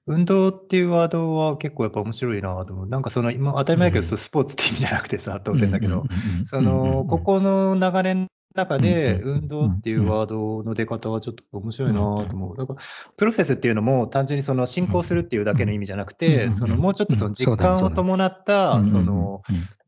[0.04, 2.86] 運動っていうワードは結構やっぱ面白いなと思う。
[2.88, 6.04] なんかその、今当たり前だけど、スポーツって意味じゃなくてさ、当然だけど、
[6.46, 12.00] その、ここの流れの中で、運動っていうワードの出方はちょっと面白いなと
[12.32, 12.56] 思う。
[12.56, 12.80] だから、
[13.16, 16.52] プロセスっていうのも単純にその進行するっていうだけの意味じゃなくうんて、うん。
[16.52, 19.42] そのもうちょっとそのうん実感を伴った、その、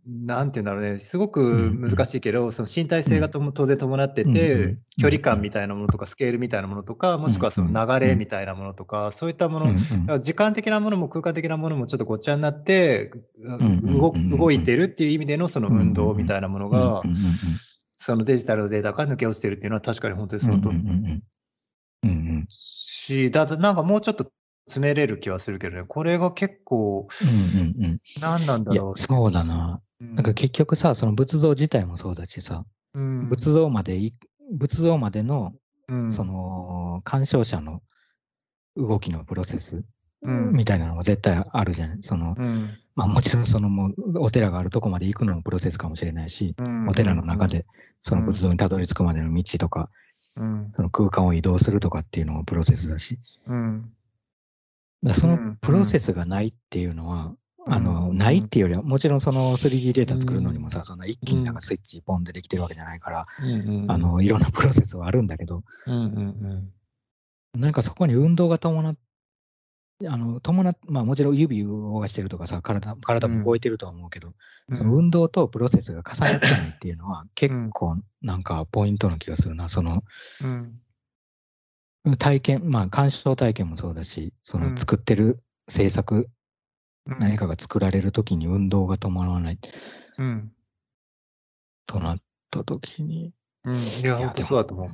[0.06, 13.12] なんていうんだろうね、すごく難しいけど、その身体性がとも当然伴ってて、距離感みたいなものとか、スケールみたいなものとか、もしくはその流れみたいなものとか、そういったもの、時間的なものも空間的なものもちょっとごっちゃになって、
[13.62, 17.02] ん動いてるっていう意味でのその運動みたいなものが
[18.04, 20.72] そのデジタルのデータから抜け落ちてるっていうのは確かに本当にそのとう。
[20.72, 22.10] んうんうんうん。
[22.10, 24.30] うんし、だとなんかもうちょっと
[24.66, 28.00] 詰めれる気はするけどね、これが結構うんうんうん。
[28.20, 28.98] 何なんだいやろう。
[28.98, 29.80] そうだな。
[30.00, 30.14] うん。
[30.16, 34.12] なんか結局さ、その仏像自体もそうだしさ、うん仏像までい、
[34.52, 35.54] 仏像までの、
[35.88, 36.12] うん。
[36.12, 37.80] その、鑑賞者の
[38.76, 39.82] 動きのプロセス
[40.22, 40.52] うん。
[40.52, 41.98] みたいなのが絶対あるじゃない。
[42.02, 42.70] その、うん。
[42.96, 46.88] まあもちろんそのもう、お寺があるとこまで行くのもプロセスかもしれないし、うん。
[46.88, 47.66] お寺の中で
[48.04, 49.90] その仏像にたどり着くまでの道とか、
[50.36, 50.72] うん。
[50.74, 53.92] その空間を移動するとかっていうのもプロセスだし、うん。
[55.02, 55.56] だそのうん。
[55.60, 57.34] プロセスがないっていうのは、
[57.66, 58.18] あの、うん。
[58.18, 60.98] ないっていうよりは、もちろんその 3D データ作るのにもさ、そん。
[60.98, 63.86] な一気になんかスイッチポンでできてるわけじゃないから、うん。
[63.88, 65.94] あの、いろんなプロセスはあるんだけど、うん。
[67.54, 67.60] うん。
[67.60, 68.96] なんかそこに運動が伴っ
[70.06, 74.34] あの、伴っ、まあもちろん指を動かしてるとかさ、体、体も動いてるとは思うけど、
[74.68, 74.76] うん。
[74.76, 79.68] その運動とプロセスが重なってないっていうのは結構なんかポイントな気がするな。
[79.68, 80.02] その
[80.42, 80.80] うん。
[82.18, 86.28] 体験、まあ鑑賞体験もそうだし、その作ってる制作、
[87.06, 87.18] うん。
[87.18, 89.58] 何かが作られるときに運動が伴わない。
[90.18, 90.52] うん。
[91.86, 92.18] となっ
[92.50, 93.32] たときに、
[93.64, 93.76] うん。
[93.76, 94.88] いや、本当そうだと思う。
[94.88, 94.90] う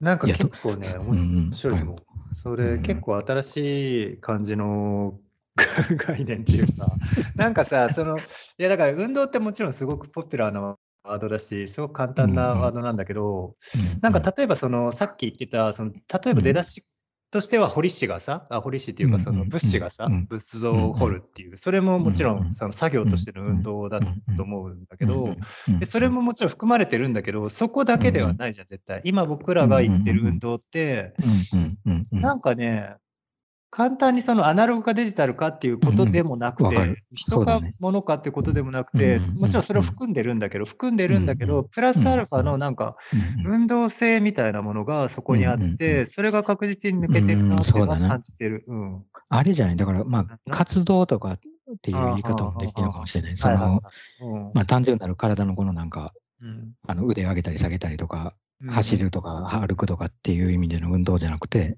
[0.00, 1.08] なんか結構ね、ん、うん。
[1.08, 1.14] 面う
[1.50, 1.96] ん白いと思う。
[2.30, 2.82] それうん。
[2.82, 5.20] 結構新しい感じの
[5.96, 6.98] 概念っていうか、
[7.36, 8.20] なんかさ、その、い
[8.58, 16.84] やだから運動ってもちろんすごくポピュラーなワワードだし、すごく簡単なワードなんだけど、うんなんか例えばそのさっき言ってた、その例えば出だし
[17.30, 24.00] としては堀氏がさ、あ堀氏っていうかその物資がさ、仏像を掘るっていう、それももちろうんその作業としての運動だ
[24.36, 29.02] と思うんだけど、うんでそれももちろん含まれてるんだけど、そこだけではないじゃん、絶対。
[29.04, 31.14] 今僕らが言ってる運動って、
[32.10, 32.96] なんかね、
[33.70, 42.96] 簡単にそのアナログかデジタルかっていうことでもなくてうん人か物かっていうことでもなくて、うんうんうんもちろんそれを含んでるんだけど、含んでるんだけうんど、プラスアルファのなんか
[43.44, 48.64] 運動性みたいなものがそこにあって、それが確実に抜けてるなって感じてる。
[48.66, 49.04] うん。
[49.28, 51.38] あれじゃない、だからまあ活動とかっ
[51.80, 53.36] ていう言い方もできるのかもしれない。
[53.36, 53.82] その、
[54.20, 54.50] うん。
[54.54, 56.72] まあ単純なる体のこのなんか、うん。
[56.86, 61.76] あの腕上げたり下げたりとか、うん走るとか歩くとかっていう意味での運動じゃなくて、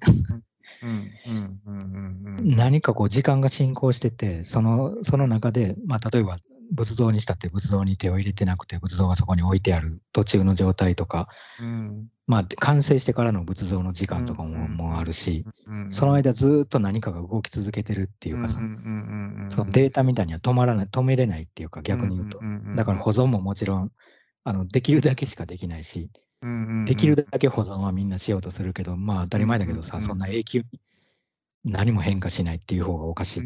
[0.83, 1.81] うんうんうん
[2.27, 2.57] うんうん。
[2.57, 6.39] 何かこう時間が進行してて、そのその中で、まあ、例えば
[6.73, 11.29] 仏像にしたって仏像に手を入れてなくて仏像がそこに置いてある途中の状態とか、
[11.61, 12.09] うん。
[12.27, 22.39] まあ、完成してからの仏像の時間とかも,、うんもあるし、うんその間ずーっと何かが動き続けてるっていうかさ、データみたいには止まらない止めれないっていうか逆に言うと、
[22.77, 23.91] だから保存ももちろん
[24.45, 26.11] あのできるだけしかできないし、
[26.87, 30.81] できるだけ保存はみんなしようとするけど、まあ当たり前だけどさ、そんな永久に
[31.65, 33.43] 何も変化しないっていう方がおかしい。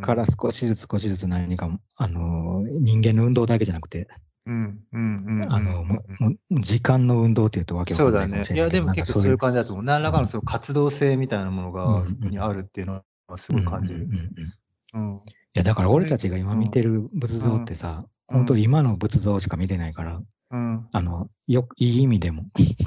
[0.00, 4.08] から少しずつ少しずつ何か、あのー人間の運動だけじゃなくて、
[4.46, 8.38] うんうんうんうんあのももう時間の運動っていうとわけわかそうだね。
[8.38, 9.84] んないやでも結構そういう感じだと思う。
[9.84, 14.00] 何らかのその活動性みたいなものうんがにあるっていうのはすごい感じる。
[14.00, 14.02] い
[14.94, 15.20] うん
[15.54, 18.36] やだから俺たちが今見てる仏像ってさ、うん。
[18.38, 20.88] 本当今の仏像しか見てないから、うん。
[20.92, 22.44] あのよいい意味でも、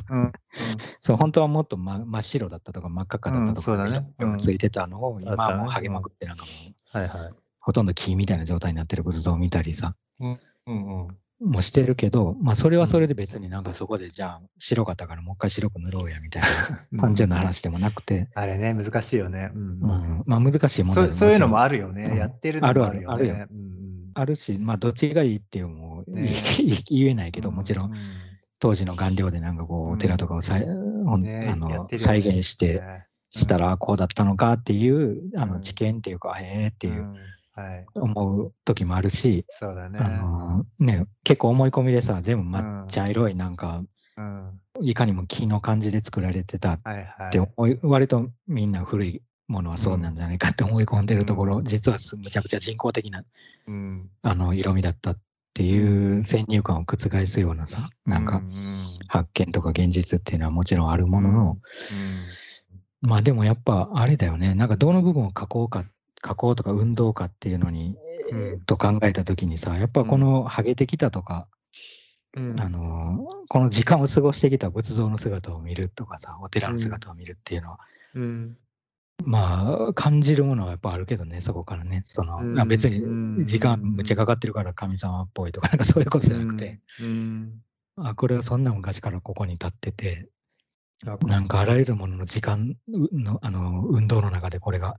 [0.10, 0.32] うん。
[1.02, 4.38] そう本当はもっと、ま、真っ白だったとか真っ赤っかだったとか、うんそうだね。
[4.38, 5.24] ついてたのを、ん。
[5.24, 7.34] 今はもうげまくってなんかもう、はいはい。
[7.60, 16.44] ほとんど木みたいな状態になってる仏像を見たりさ、うんうんもしてるけど、まあそれはそれで別になんかそこでじゃあ白かったからもう一回白く塗ろうやみたい
[16.94, 16.98] うん。
[16.98, 19.52] な単純な話でもなくて、あれね、難しいよね。
[19.54, 19.62] うん。
[19.62, 20.24] うん。
[20.26, 22.06] まあ難しいものそうそういうのもああるよね。
[22.06, 22.18] うん。
[22.18, 23.14] やってるのもあるよね。
[23.14, 26.32] あるあるあるうんうんあるし、まあどっちがいいっていうのもね。
[26.90, 27.92] 言えないけど、もちろん。
[27.92, 27.96] う
[28.60, 29.92] 当時の顔料でなんかこう、うん。
[29.94, 33.06] お寺とかをねあの再現して、ね。
[33.30, 35.50] したらこうだったのかっていう、あうん。
[35.50, 37.16] の知見っていうか、へえっていううん。
[37.54, 37.86] はい。
[37.96, 40.00] 思う時もあるし、そうだね。
[40.00, 43.84] あのね、結構思い込みでさ、全部抹茶色いなんか、
[44.18, 44.62] うん。
[44.82, 47.32] いかにも木の感じで作られてたっはいはい。
[47.32, 51.64] て思い、割とみんな古いものはそうなんじゃないかって思い込んでるところ、うん。
[51.64, 53.24] 実はすむちゃくちゃ人工的な
[53.68, 54.10] うん。
[54.22, 55.18] あの色味だったっ
[55.54, 58.42] ていう先入観を覆すようなさ、なんか
[59.08, 61.58] 発見とか現実っていうのはもちろんあるものの、
[63.04, 63.10] うん。
[63.10, 65.86] まあでもやっぱあれだよね、なんかどの部分を加工か、
[66.22, 67.96] 加工とか運動かっていうのに、
[68.32, 68.62] うん。
[68.62, 71.48] と考えたときにさ、やっぱこのハゲてきたとか、
[72.36, 72.60] うん。
[72.60, 77.80] あのーこの時間を過ごしてきた仏像の姿を見るとかさ、お寺の姿を見るっていうのは、
[78.16, 78.58] うん
[79.24, 83.38] まあ感じるものはやっぱあるけどね、そこからね、その、うんあ別うん。
[83.40, 87.62] に時間むっちゃかかってるから神様っぽいとか、なんかそういうことじゃなくて、うん。
[87.98, 90.28] あ、これはそんな昔からここに立ってて、
[91.08, 94.96] あなんかあらゆるものの時間の、あの、運動の中でこれが、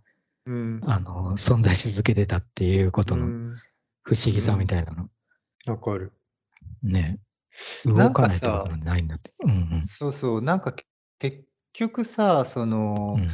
[0.47, 0.81] うん。
[0.85, 3.55] あの、存在し続けてたっていうことのうん。
[4.03, 5.09] 不思議さみたいなの、
[5.67, 6.13] わかる。
[6.83, 7.19] ね、
[7.85, 9.31] 動かかないってことさないんだって。
[9.45, 10.87] うんそうそう、なんかけ
[11.19, 13.23] 結局さ、そのうん。
[13.23, 13.31] うん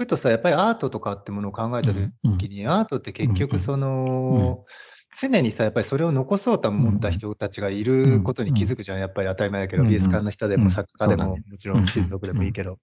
[0.00, 4.64] ふとさ、やっぱりアートとかってものを考えた時に、アートって結局その、
[5.14, 8.98] 常にさ、やっぱりそれを残そうと思った人たちがいることに気づくじゃん。
[8.98, 10.62] やっぱり当たり前だけど、美術館の人でうん。
[10.62, 12.78] も作家でももちろん親族でもいいけど、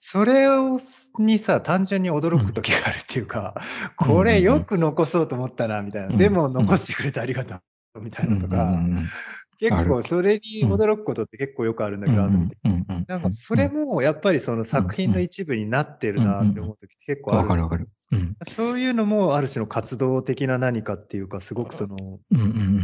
[0.00, 0.80] それを
[1.20, 3.54] にさ、単純に驚く時があるっていうか、
[4.00, 4.08] うん。
[4.08, 6.08] これよく残そうと思ったな、みたいな。
[6.08, 6.16] うん。
[6.16, 7.54] でも残してくれてありがと
[7.94, 8.80] う、みたいなとか、
[9.58, 12.56] 結構それに驚くことって結構よくあるんだけど、アート見て。
[13.08, 17.42] なんかそれもやっぱりその作品の一部になってるなって思う時って結構ある。
[17.42, 17.88] わかるわかる。
[18.12, 21.96] うんそういうのもある種の活動的な何かっていうか、すごくその、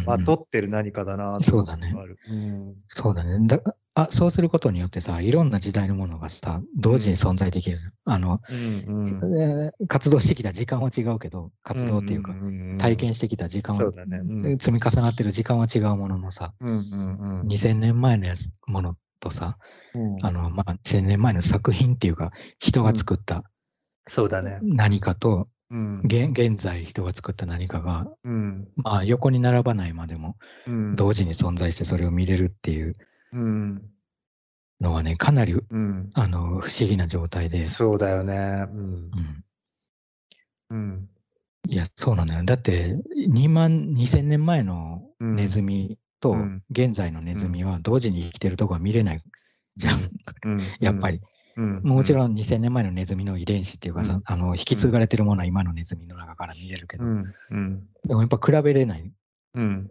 [0.05, 2.19] まとってる何かだなと思うのがある。
[2.29, 3.47] うんそうだね。
[3.47, 3.61] だ
[3.95, 7.79] あそうすることによってさ、いろんな時代のものがさ、同時に存在できる。
[8.07, 9.41] あの、うんうん。
[9.41, 12.33] えー活動してきた時間は違うけど、活動っていうか、
[12.79, 14.19] 体験してきた時間は、ね。
[14.19, 14.59] うん。
[14.59, 17.47] 積み重なってる時間は違うもののさ、うんうんうん。
[17.49, 19.59] 2000年前のやつものとさ、
[19.95, 20.17] うん。
[20.27, 23.45] あの、まあ、2000年前の作品っていうか、人が作った
[24.07, 24.59] そうだね。
[24.63, 26.01] 何かと、うん。
[26.05, 28.69] 現現在人が作った何かが、うん。
[28.77, 30.97] まあ、横に並ばないまでも、うん。
[30.97, 32.95] 同時に存在してそれを見れるっていううん
[34.81, 36.11] のはね、かなりうん。
[36.15, 38.67] あの不思議な状態で、そうだよね。
[38.71, 39.11] うん。
[40.71, 41.09] うん、うん。
[41.69, 42.45] いや、そうなのよ。
[42.45, 42.97] だって、
[43.29, 45.35] 2万2000年前のうん。
[45.37, 46.63] ネズミとうん。
[46.71, 49.23] 現在のネズミは同時に生きてるとこは見れない
[49.77, 49.99] じゃん、
[50.45, 50.59] うん。
[50.81, 51.21] やっぱり。
[51.57, 51.83] うん。
[51.83, 54.23] もちろん2000年前のネズミの遺伝子っていうかさ、うん。
[54.25, 57.05] あの引き継がれてるものは今のネズミの中から見れるけど、
[58.05, 59.13] でもやっぱ比べれない
[59.55, 59.91] うん。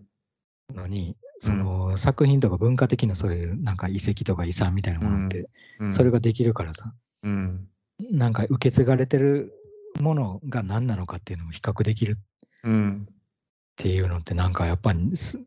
[0.73, 5.49] のに、その作品とか文化的なそういうなんか遺跡とか遺産みたいなものって、
[5.79, 5.93] うん。
[5.93, 7.67] それができるからさ、うん。
[8.11, 9.51] なんか受け継がれてる
[9.99, 12.19] ものが何なのかっていうのも比較できる
[12.63, 13.15] うんっ
[13.75, 15.41] ていうのってなんかやっぱりす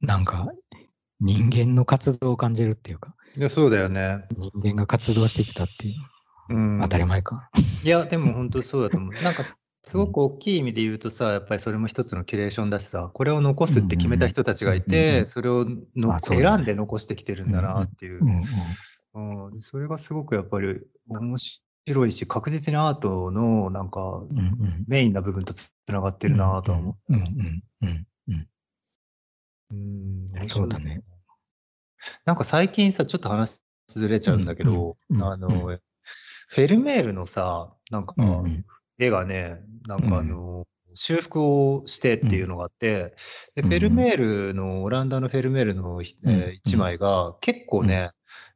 [0.00, 0.52] なんか
[1.18, 4.24] 人間の活動を感じるっていうかいやそうだよね。
[4.36, 5.90] 人間が活動してきたってい
[6.50, 6.54] う。
[6.54, 6.80] うん。
[6.82, 7.50] 当たり前か。
[7.82, 9.24] いや、でも本当そうだと思う。
[9.24, 9.42] なんか、
[9.84, 15.66] すごく大きい意味で言うとさ、やっぱりそれも一つのキュレーションだしさ、これを残すって決めた人たちがいて、うんそれを
[15.96, 18.20] の選んで残してきてるんだなっていう。
[19.58, 21.36] それがすごくやっぱり面
[21.86, 24.22] 白いし、確実にアートのなんか
[24.86, 27.12] メインな部分とつながってるなとは思う。
[27.12, 27.24] うんうん
[27.82, 28.48] うんうん
[29.72, 31.02] うん面白いそうだね。
[32.24, 35.78] なんか最近さ、ちょっと話ずれちゃうんだけど、あの、うん
[36.48, 38.14] フェルメールのさ、なんか、
[39.02, 43.14] 絵がね、なんかあの、修復をしてっていうのがあって、
[43.54, 48.10] でフェルメールの、オランダのフェルメールの、ひえーうん一枚が結構ね、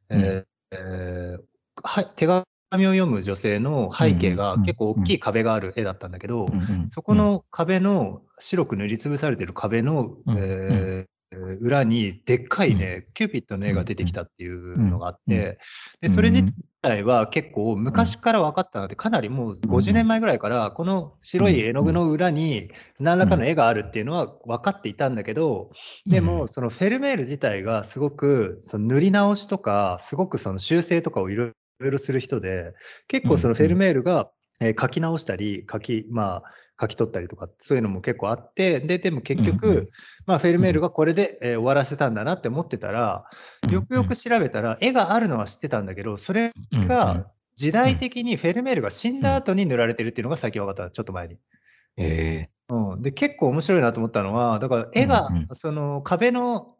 [0.09, 0.21] うん。
[0.21, 1.41] えーえー
[1.83, 4.63] はい手紙を読む女性の背景がうん。
[4.63, 6.47] 結構大きい壁がある絵だったんだけど、
[6.89, 10.37] そこの壁の白く塗りつぶされてる壁の、うん。
[10.37, 15.59] えー裏にでっかいね、キューピッドの絵が出てきたっていうのがあって、
[16.01, 25.71] でそれ自体は結構昔から分かったのでかなりもう50年前ぐらいからこの白い絵の具の裏に何らかの絵があるっていうのは分かっていたんだけど、
[26.05, 31.51] でもそのフェルメール自体がすごくその塗り直しとかすごくその修正とかをいろい
[31.91, 32.73] ろする人で
[33.07, 36.43] 結構そのフェルメールが、えー書き直したり書きまあ
[36.79, 39.89] 書き取ったりとかそういうのも結構あってででも結局、うんうん。
[40.25, 43.25] まあ、フェルメールがこれで、えー終わらせたんだなって思ってたら
[43.71, 51.37] よくよく調べたら絵があるのは知ってたんだけどそれが時代的にフェルメールが死んだ後に塗られてるっていうのが最近分かったちょっと前に。
[51.97, 56.75] えうん、で結構面白いなと思ったのはだから絵が、その壁の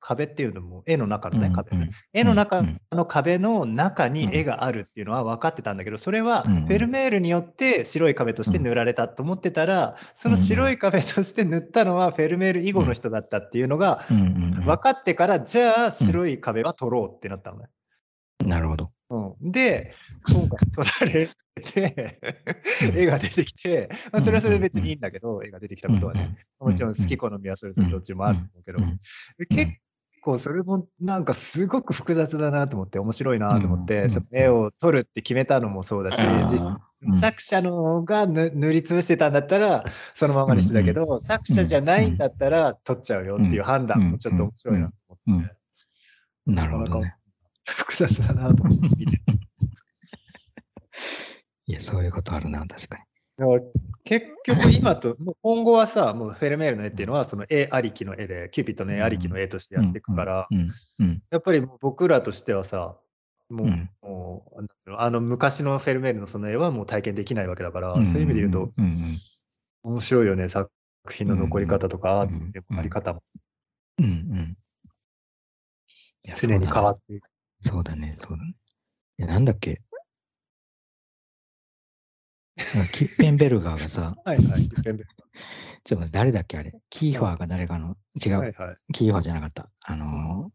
[0.00, 1.76] 壁っていうのも絵の中のね、うん壁。
[1.76, 1.90] うん。
[2.12, 4.34] 絵の中うんの壁の中にうん。
[4.34, 17.66] 絵があるっていうのは分かってたんだけどそれはフェルメールによって白い壁として塗られたと思ってたらその白い壁として塗ったのはフェルメール以後の人だったっていうのが分かってからじゃあ白い壁は取ろうってなったのね。
[18.44, 18.90] なるほど。
[19.10, 19.92] うん、で
[20.28, 22.18] 今回取られて
[22.90, 22.98] うん。
[22.98, 26.36] 絵が出てきて、まあ、それはそれで別にいいんだけど絵が出てきたことはね。
[26.58, 28.78] もちろん好き好みはそれぞれどっちもあると思うけど、
[29.48, 29.80] 結
[30.20, 44.94] 構それもなんかすごく複雑だなと思って面白いなと思って、うんその絵を撮るって決めたのもそうだし、うん作者のがぬ塗りつぶしてたんだったらそのままにしてたけど、作者じゃないんだったら取っちゃうよっていう判断もちょっと面白いなと
[45.26, 47.16] 思って、なるほどねなかなか。
[47.64, 49.22] 複雑だなと思って見てて
[51.66, 53.04] いや、そういうことあるな、確かに。
[54.04, 60.48] 結局今と、 今後はさ、もうフェルメールの絵っていうのは、その絵ありきの絵で、キューピッドの絵ありきの絵としてやっていくから、
[61.30, 62.98] やっぱり僕らとしてはさ、
[63.48, 63.90] もう、うん。
[64.02, 68.72] もうあの昔のフェルメールのその絵はもう体験できないわけだから、うんそういう意味で言うと、
[69.82, 70.70] 面白いよね、作
[71.10, 73.20] 品の残り方とか、アうんートのあり方も。
[73.98, 74.56] うんうん。
[76.34, 77.28] 常に変わっていく。
[77.62, 78.54] そうだね、そうだね。
[79.18, 79.82] いや、なんだっけ？
[82.92, 85.08] キッペンベルガーがさ、 はいはい、キューペンベル
[85.84, 86.74] ちょっと誰だっけあれ？
[86.90, 88.76] キーファーが誰かの、違う、はいはい。
[88.92, 89.70] キーファーじゃなかった。
[89.84, 90.52] あの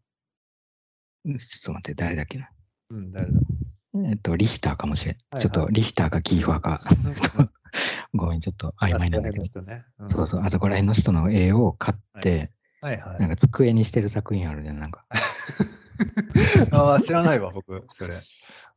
[1.26, 2.50] ー、ちょっと待って、誰だっけな。
[2.90, 3.40] うん、誰だ？
[4.08, 5.14] えっと、リヒターかもしれん。
[5.14, 6.80] はいはいちょっとリヒターかキーファーか。
[8.14, 9.42] ごめん、ちょっと曖昧なんだけど。
[9.42, 10.06] あそこら辺の人ね。
[10.06, 15.06] んそうそう、あそこら辺の人の絵を買って、はいはいなんか机にしてる作品あるじゃん、なんか。
[16.72, 18.14] ああ、知らないわ、僕、それ。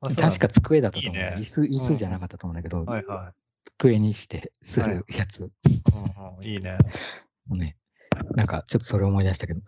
[0.15, 1.23] 確か机だったと思う。
[1.23, 3.33] いいね椅子、椅子じゃなかったと思うんだけど、はいは
[3.77, 5.43] 机にしてするやつ、い。
[5.43, 6.77] うんうん、いいね。
[7.49, 7.77] ね。
[8.35, 9.61] なんかちょっとそれ思い出したけど。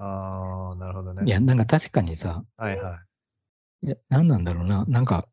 [0.00, 1.22] ああ、なるほどね。
[1.24, 3.00] いや、なんか確かにさ、はいは
[3.82, 3.86] い。
[3.86, 4.84] いや、何なんだろうな。
[4.86, 5.28] なんか、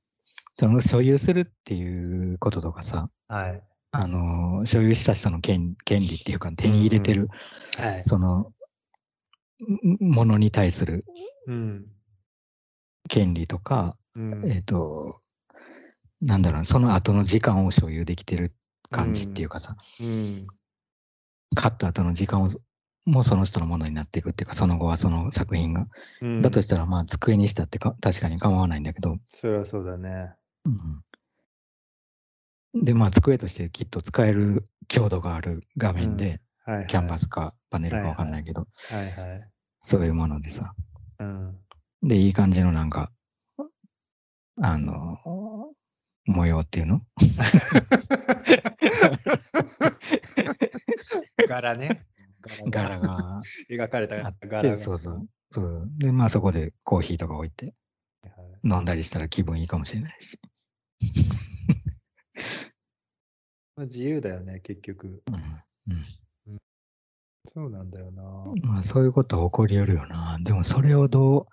[0.60, 3.64] その所有するっていうこととかさ、はい。
[3.92, 7.30] あのー所有した人の権権利っていうか、手に入れてる、
[7.78, 8.04] はい。
[8.06, 8.53] その、ん
[10.00, 11.04] ものに対する
[11.48, 11.86] うん。
[13.10, 15.22] 権利とか、うんえっ、と、
[16.22, 18.54] なんだろうな、その後の時間を所有できてる
[18.90, 20.48] 感じっていうかさ、うん。
[21.56, 22.50] 買った後の時間を
[23.06, 25.88] もうその人のものになっていくっていうか、その後はその作品が。
[26.22, 30.34] うんだとしたら、まあ、机にしたってか確かに構わないんだけど、それはそうだね。
[32.74, 39.50] で、まあ、机としてきっと使える強度がある画面で、はいはいキャンバスかパネルかわかんないけど、はいはい。
[39.82, 40.74] そういうものでさ。
[41.20, 41.60] うん。
[42.02, 43.12] で、いい感じのなんか、
[44.62, 45.18] あの、
[46.26, 47.02] 模様っていうの？
[51.48, 52.06] 柄ね。
[52.70, 54.62] 柄が描かれた柄が。
[54.62, 55.28] て、そうそう。
[55.52, 57.76] そうで、まあそこでコーヒーとか置いて
[58.24, 58.34] はい
[58.68, 60.40] 飲んだりしたら気分いいかもしれないし。
[63.76, 65.24] まあ自由だよね、結局。
[65.28, 65.36] うん
[67.46, 68.24] そうなんだよな。
[68.24, 70.38] うん、まあそういうことは起こり得るよな。
[70.42, 71.48] でもそれをど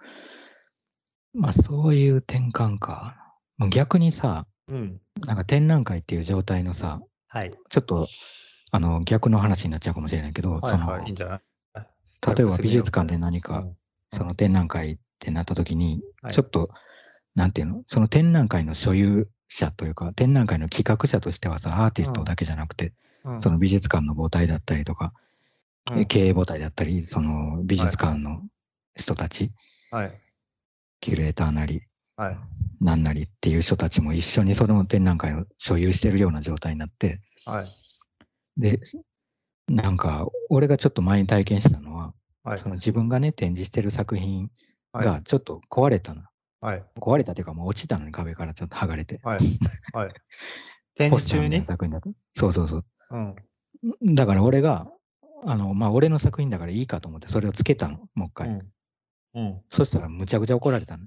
[1.34, 3.16] う、まあそういう転換か。
[3.58, 5.00] もう逆にさ、うん。
[5.26, 7.52] なんか展覧会っていう状態のさ、はい。
[7.68, 8.08] ちょっと
[8.70, 11.06] あの逆の話になっちゃうかもしれないけど、はいそのはい。
[11.06, 11.40] いいんじゃない？
[12.36, 13.76] 例えば美術館で何かうん
[14.12, 16.70] その展覧会ってなった時に、はいちょっと、
[17.34, 22.92] なんていうの、その展覧会の所有者というか、展覧会の企画者としてはさ、アーティストだけじゃなくて、
[23.24, 25.10] うんその美術館の母体だったりとか、うん
[26.08, 28.42] 経営母体だったり、その美術館の
[28.96, 29.52] 人たち、
[29.90, 30.12] はい。
[31.00, 31.82] キュレーターなり、
[32.16, 32.38] はい。
[32.80, 37.68] なんなりっていう人たちも一緒にその展覧会を所有してるような状態になって、はい。
[38.56, 38.80] で、
[39.68, 42.12] なんか、俺がちょっと前に体験したのは、
[42.44, 42.68] はいそ。
[42.68, 44.50] の自分がね、展示してる作品
[44.92, 46.22] はいがちょっと壊れたの。
[46.60, 46.84] はい。
[46.96, 49.20] 壊れたっていうか、もう落ちたのに壁からちょっと剥がれて。
[49.22, 49.38] はい。
[49.92, 50.12] はい。
[50.94, 51.64] 展ポ示中に？
[52.34, 52.84] そうそうそう。
[53.10, 53.16] う
[54.10, 54.14] ん。
[54.14, 54.90] だから俺が、
[55.44, 58.48] あの、まあ、俺の作品だからいいかと思って、それをつけたの、もう一回。
[58.48, 58.72] うん。
[59.34, 59.60] うん。
[59.68, 61.06] そしたらむちゃくちゃ怒られたの。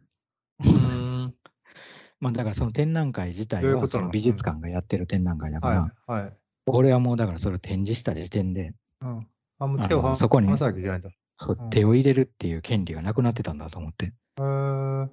[0.65, 1.35] うん。
[2.19, 6.21] まあ、だからその展覧会自体は、その美術館がやってる展覧会だから、はい。
[6.23, 6.33] はい。
[6.65, 9.27] 俺はもうだからそれを展示した時点で、うん。
[9.59, 11.09] あ、もう手をそこに離さなきゃいけないんだ。
[11.35, 14.05] そううん手を入れるっていう権利がなくなってたんだと思って。
[14.05, 15.09] へー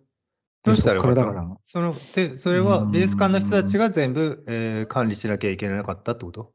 [0.62, 6.52] どうしたらだからのそのでそれはうん美術館の人たちが全部、えー管理しなきゃいけなかったってこと？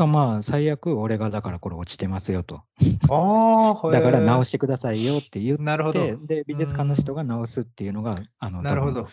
[0.00, 2.62] か、まあ、最悪俺がだからこれ落ちてますよと。
[3.10, 6.00] ああ、 だから直ししてくださいよって言って、なるほど。
[6.26, 9.06] で、美術館の人が直すっていうのが、あの、なるほど。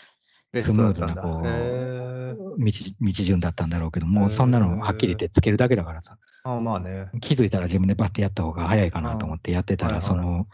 [0.51, 2.71] ベスムーズなこう道
[3.01, 7.09] 道順だったんだろうけども、そんなのはっきり言ってつけるだけだからさ、あまあね。
[7.19, 10.47] 気づいたら自分でバッてやった方が早いかなと思ってやってたら、その、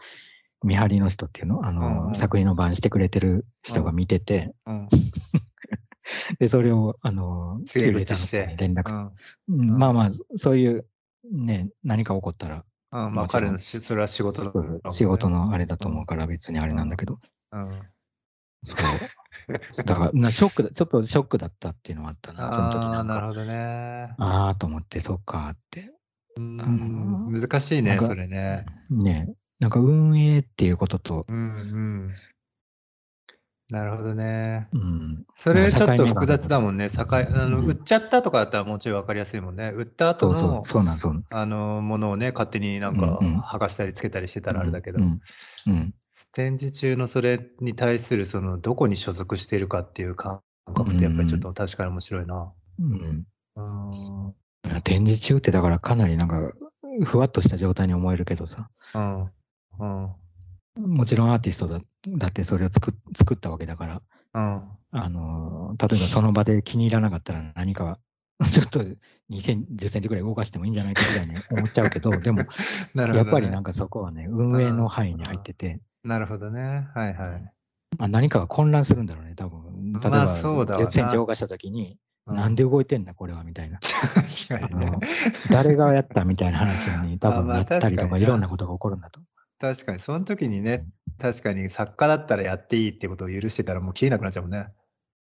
[0.64, 4.88] 見張りの人っていうの、あうんの、うん作品の番してくれてる人が見てて、うん。
[6.38, 8.04] で、それを、あの、キュレーて。
[8.04, 9.10] ター連絡
[9.48, 10.86] うんうんまあまあ、そういう、
[11.30, 17.18] ね、何か起こったら、うん、まあ彼のしそれは仕事だそう仕事のあれだと思うから別にあれなんだけど、
[17.52, 17.68] うん。
[18.64, 19.84] そう。
[19.84, 23.14] だから、なショックだ、ちょっとショックだったっていうのはあったな、その時ああ、なんか。
[23.14, 24.14] なるほどね。
[24.18, 25.92] ああ、と思って、そっかって。
[26.36, 28.66] うん難しいね、それね。
[28.90, 31.40] ねなんか運営っていうことと、うんう
[32.08, 32.10] ん。
[33.74, 34.68] なるほどね。
[34.72, 36.88] うん、それちょっと複雑だもんね。
[36.88, 39.72] 境あのうん売っちゃったとかだったらもうちょい分かりやすいもんね。
[39.74, 40.62] 売った後の。
[41.30, 45.20] あのものをね、勝手になんか剥がしたりつけたりしてたらあれだけど、うん。
[45.66, 45.94] うん。
[46.30, 50.40] 展示中のそれに対するそのどこに所属しているかっていう感
[50.72, 52.52] 覚ってやっぱりちょっと確かに面白いな。
[52.78, 53.26] うん。
[53.56, 54.82] うん。
[54.84, 56.52] 展示中ってだからかなりなんか、
[57.04, 59.22] ふわっとした状態に思えるけどさ、うん。
[59.80, 60.12] うん。
[60.76, 64.02] もちろんアーティストだだってそれを作っ作ったわけだから、
[64.34, 64.62] うん。
[64.90, 67.98] あのー例えばその場で気に入らなかったら何か、
[68.52, 72.48] ちょっと2セン10センチぐらい動かしてもいいんじゃないかぐらいに思っちゃうけど、 でも、ね。
[72.94, 76.88] やっぱりなんかそこはね、運営の範囲に入ってて、なるほどね。
[76.94, 77.52] はいはい。
[77.98, 79.92] まあ、何かが混乱するんだろうね、多分。
[79.92, 83.78] 例えまば、あそうだわな10センチ動かしたときに、なんで動いてんだ、これは、みたいな。
[85.50, 89.20] 誰がやったみたいな話に多あまあ分なったりとか、いろんなことが起こるんだと。
[89.64, 90.86] 確かに、その時にね、
[91.18, 94.68] 確かに作家だったらやっていいってことを許してたらもう消えなくなっちゃうもんね。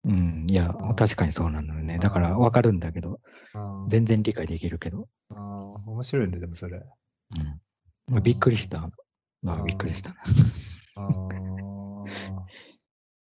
[0.04, 1.98] うん、いやうん、確かにそうなのよね。
[2.00, 3.20] だから分かるんだけど、
[3.54, 6.78] うん全然理解できるけど、うん面白いね、でもそれ。
[6.78, 7.60] うん
[8.08, 8.90] まあ、びっくりした。
[9.42, 10.16] まあ、びっくりしたな。
[10.96, 11.32] あー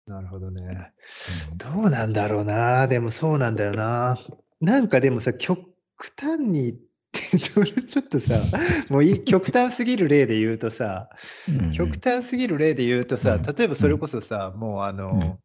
[0.07, 0.61] なるほどね。
[1.51, 2.87] うんどうなんだろうな。
[2.87, 4.17] でもそうなんだよな。
[4.61, 5.67] なんかでもさ、極
[6.17, 6.79] 端に
[7.13, 8.35] それちょっとさ、
[8.89, 11.09] もういい極端すぎる例で言うとさ、
[11.49, 11.71] うん。
[11.71, 13.43] 極端すぎる例で言うとさ、うん。
[13.43, 15.37] 例えばそれこそさ、もうあの、うん。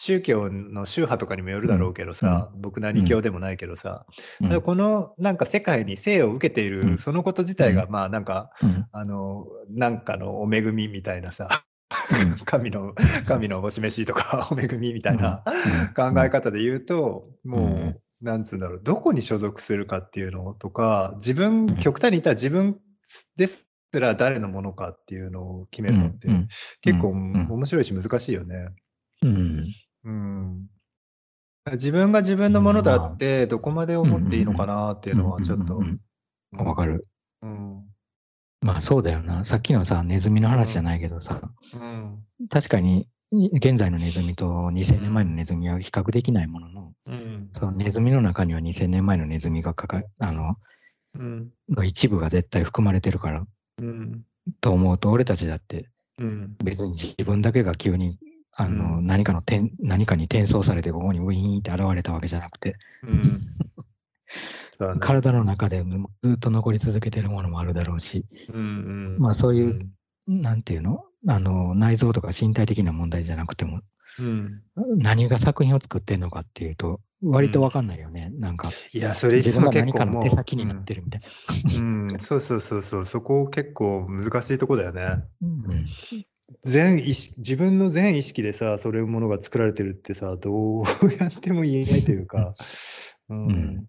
[0.00, 4.06] 宗教の宗派とかにもよるだろうけどさ、僕何教でもないけどさ、
[4.64, 6.98] このなんか世界に生を受けている、うん。
[6.98, 8.86] そのこと自体がまあなんか、うん。
[8.92, 11.64] あのなんかのお恵みみたいなさ、
[12.12, 12.36] うん。
[12.46, 12.94] 神の
[13.26, 15.42] 神のお示しとかお恵みみたいな
[15.96, 16.12] うん。
[16.14, 21.76] 考え方で言うと、もう、うんなんつうんだろうどこに所属するかっていうのとか自分ん。
[21.76, 22.80] 極端に言ったら自分
[23.36, 26.48] ですら誰のものかっていうのを決めるのって、うん
[26.80, 28.68] 結構面白いし難しいよね。
[29.22, 29.64] うん。
[30.04, 30.66] うん。
[31.72, 35.76] 自分が自分のものだってどこまで思っていいのかなっていうのはちょっと。
[35.76, 36.00] うんうんうん
[36.52, 37.04] わかる。
[38.62, 39.44] まあそうだよな。
[39.44, 41.42] さっきのさ、ネズミの話じゃないけどさ、
[41.74, 42.24] うん。
[42.48, 47.50] 確かに現在のネズミと2000年前のネズミは比較できないものの、うん。
[47.52, 50.56] そのネズミの中には2000年前のネズミがかかあの
[51.14, 51.50] うん。
[51.68, 53.44] の一部が絶対含まれてるから
[53.82, 54.24] うん。
[54.62, 56.56] と思うと、俺たちだってうん。
[56.64, 58.18] 別に自分だけが急に
[58.56, 63.20] あの、うん何かの点何かに転送されてここにウィーンって現れたわけじゃなくて、ね。
[65.00, 65.84] 体の中で
[66.22, 69.18] ずっと残り続けてるものもあるだろうし、うんうん。
[69.18, 69.78] まあそういう
[70.26, 71.04] なんていうの？
[71.26, 73.80] あの内臓とか身体的な問題じゃなくても、
[74.18, 74.62] うん。
[74.96, 78.30] 何が作品を作ってんのかっていうと、割とわかんないよね。
[78.38, 80.04] なんか、いや、それい自つも分が何か。
[80.06, 81.28] の手先になってるみたいな。
[81.80, 85.24] うん、うんそうそうそうそう、そこ結構難しいとこだよね。
[85.42, 85.86] うん
[86.62, 90.84] 全意識自分の全意識でさ、それものが作られてるってさ、どう
[91.20, 92.54] やっても言えないというか、
[93.28, 93.86] うんうん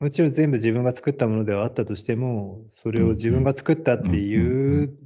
[0.00, 4.36] もちろん全部自分が作ったものではあったとしても、それをうん自分が作ったってうんうんい
[4.84, 4.98] う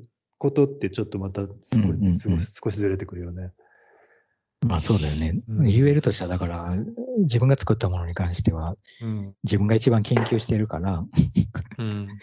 [0.43, 3.53] ことってちょっとまた少し,、ずれてくるよね。
[4.67, 5.41] まあそうだよね。
[5.49, 6.75] うん言えるとしたら、だから、
[7.19, 9.37] 自分が作ったものに関しては、うん。
[9.45, 11.05] 自分が一番研究してるから、
[11.79, 12.19] うん。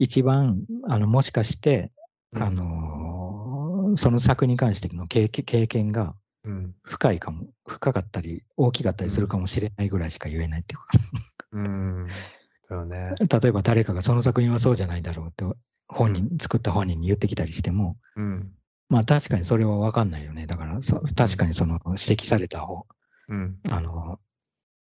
[0.00, 1.92] 一番、あの、もしかして、
[2.32, 6.14] うんあ、のーその作に関しての経験が
[6.44, 6.74] うん。
[6.82, 10.78] 深いかも、深かったり、大きかったりするかもしれないぐらいしか言えないってい
[11.52, 12.08] ううん。
[12.62, 13.14] そうね。
[13.28, 13.38] か。
[13.38, 15.44] 例えば誰かがその作品はそうじゃないだろうって、
[15.92, 18.52] 本人、作った本人に言ってきたりしても、うん。
[18.88, 20.46] まあ確かにそれは分かんないよね。
[20.46, 22.86] だからそ確かにその指摘された方、
[23.28, 23.58] うん。
[23.70, 24.18] あの、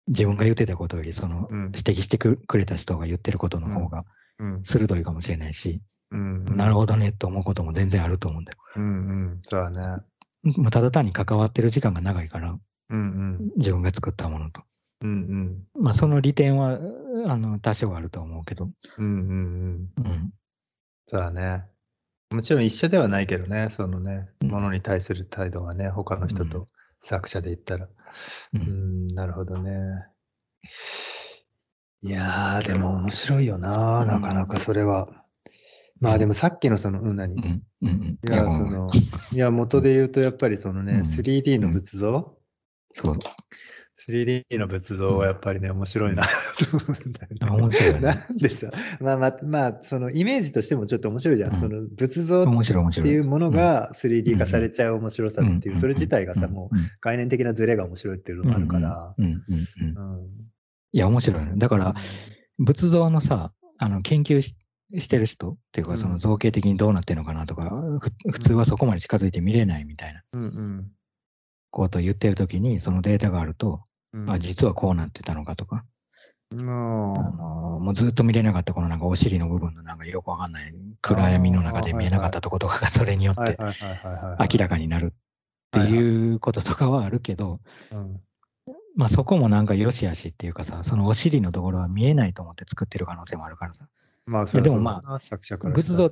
[0.08, 4.06] 自分が言ってたことよりそのうん指摘してくくれた人が言ってることの方が
[4.40, 4.64] うん。
[4.64, 5.82] 鋭いかもしれないし、
[6.12, 6.44] うん。
[6.46, 8.58] なるほどねと思うことも全然あると思うんだよ。
[8.76, 8.88] うんう
[9.36, 9.40] ん。
[9.42, 10.04] そうだね。
[10.58, 12.58] まあただ単に関わってる時間が長いから、
[12.90, 14.62] うん自分が作ったものと。
[15.02, 15.10] うん。
[15.10, 16.80] うんまあその利点は
[17.28, 19.06] あの多少あると思うけど、うん。
[19.06, 20.32] うんうんうん。
[21.14, 21.18] うん。
[21.18, 21.66] そうだね。
[22.32, 26.68] もちろん一緒ではないけどね、そのね、うんものに対する態度はね、他の人うと
[27.02, 27.86] 作者で言ったら。
[27.86, 27.90] う
[28.54, 30.08] うんん、なるほどね。
[32.02, 35.08] いやー、でも面白いよな、なかなかそれは。
[36.00, 37.44] まあでもさっきのその、うん、何うん。
[37.82, 37.90] うん。
[37.90, 38.20] うん。
[38.30, 39.02] いや、ごめんごめんその、
[39.32, 42.38] いや、元で言うとやっぱりそのね、うん 3D の仏像？
[42.94, 43.18] そう。
[43.98, 47.38] 3D の仏像はやっぱりね、面白いなと思うんだよね。
[47.42, 48.22] あ面白いよなね。
[48.34, 48.70] んでさ、
[49.00, 51.54] まあまあ、まあ、そのイメージとしてもちょっと面白いじゃん。
[51.56, 51.60] うん。
[51.60, 52.92] その仏像っ。
[52.92, 55.80] ていうものが 3D 化されちゃう面白さっていう、ん。
[55.80, 56.52] それ自体がさ、ん。
[56.52, 59.16] もう概念的なズレが面白いっていうのもあるから。
[59.18, 59.26] うん。
[59.26, 59.32] うん。
[59.32, 59.98] うん。
[59.98, 60.16] うん。
[60.18, 60.30] うん。
[60.92, 61.54] いや、面白いね。
[61.56, 61.96] だから、
[62.60, 64.56] 仏像のさ、あの研究し
[65.00, 65.98] してる人っていうか、うん。
[65.98, 67.72] その造形的にどうなってるのかなとか、
[68.02, 70.24] ふ普通はそこまで近づいて見れないみたいな。
[70.34, 70.92] うんうん
[71.72, 74.30] ことを言ってるときに、そのデータがあると、うん。
[74.30, 75.86] あ、実はこうなってたのかとか、
[76.52, 83.58] あののもうずっと見れなかったこのなんかお尻の部分のなんかよくわかんない暗闇の中で見えなかったとことかがそれによって。
[83.60, 85.14] 明らかになるっ
[85.72, 87.60] ていうこととかはあるけど、
[87.92, 88.22] うん
[88.96, 93.88] まあそこもなんか良し悪しっていうかさ、そのお尻のところは見えないと思って作ってる可能性もあるからさ。
[94.26, 96.12] まあ、それでもまあ、仏像、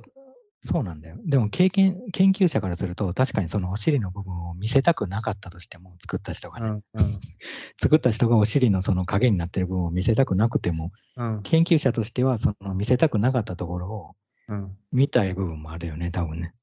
[0.66, 1.16] そうなんだよ。
[1.26, 7.20] でも経験、研究者からすると、確かにそのお尻の部分を見せたくなかったとしても、作った人がね、うんうん
[7.80, 14.16] 作った人がお尻のその影になってる部分を見せたくなくても、うん研究者としてはその見せたくなかったところを
[14.48, 14.76] うん。
[14.92, 16.54] 見たい部分もあるよね、多分ね。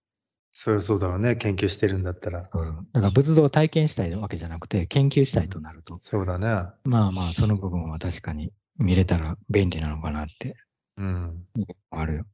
[0.52, 2.50] そりゃそうだろうね、研究してるんだったら。
[2.54, 6.48] うん、だから仏像を体験したいわけじゃなくて、研究したいとなると、そうだね。
[6.84, 10.56] まあまあ、その部分は確かに見れたら便利なのかなって
[10.98, 11.46] うん。
[11.92, 12.26] あるよ。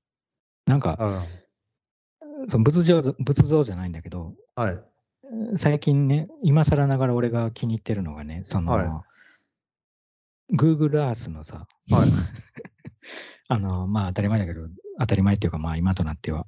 [0.65, 1.26] なんか、あ
[2.47, 4.79] その仏像仏像じゃないんだけど、はい。
[5.57, 9.03] 最近ね、今更ながら俺が気に入ってるのがね、その、は
[10.53, 12.09] Google Earth のさ、はい。
[13.49, 14.61] あの、まあ当たり前だけど、
[14.99, 16.45] 当たり前っていうか、まあ今となっては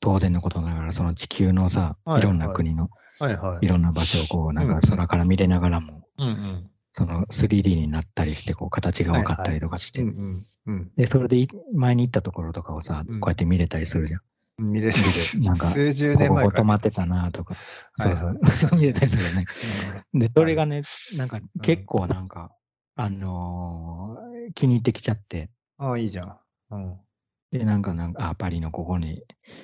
[0.00, 3.68] 当然のことながら、その地球のさ、はいいろんな国のはいはいい。
[3.68, 6.70] ろんな場所をこう、なんうんか空から見れながらも、うんうん。
[6.92, 10.92] その 3D になったりして、こう形が分かったりとかして、うんうんうん。
[10.96, 14.20] で、それでい前に行ったところとかをさ、うんこうやって見れたりするじゃん。
[14.58, 14.92] 見れる。
[15.42, 16.50] なんか数十年前から。
[16.50, 17.54] こ止まってたなとか、
[17.98, 18.16] はい。
[18.16, 19.46] そうはいそう、 見れたりするよね。
[20.14, 20.82] で、それがね、
[21.16, 22.52] なんかん結構なんか、
[22.94, 26.38] あのー気に入ってきちゃって、ああ、いいじゃん。
[26.70, 27.00] うん。
[27.50, 29.22] で、なんか、なんか、あ、パリのここに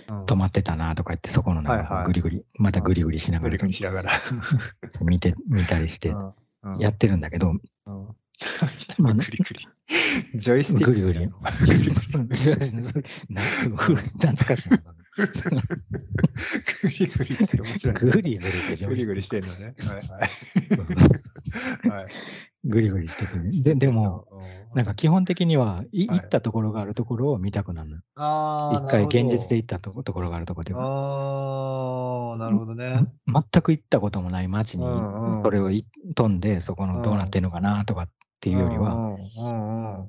[0.09, 0.25] うん。
[0.25, 3.51] 止まってたなとか言って、そこのなんかぐりぐり、またぐりぐりしながら。
[3.51, 4.11] グリグリしながら。
[4.91, 6.79] そう見て、見たりしてうん。
[6.79, 7.53] やってるんだけど、
[7.87, 8.17] うん
[8.99, 9.69] まあグリグリ。
[10.35, 10.91] ジョイスティック。
[10.93, 11.31] ぐりぐり。
[12.35, 12.57] それ
[13.29, 14.79] なんか古い懐かしいな。
[16.83, 17.95] グリグリって面白い。
[17.95, 19.75] ぐりぐりってグリグリしてんのね。
[19.79, 20.03] はいは
[21.89, 22.01] い。
[22.01, 22.07] はい。
[22.65, 23.51] ぐりぐりしててね。
[23.63, 24.27] ででも、
[24.75, 27.97] なんか基本的には、いはい行ったところがあるところを見たくなるの。
[28.17, 30.85] ああ、一回現実で行ったとところがあるところでは。
[30.85, 33.07] ああ、なるほどね。
[33.27, 34.85] 全く行ったこともない街に
[35.43, 38.09] それをい飛んでそこのどうなってんのかなとか
[38.39, 40.07] っていうよりは、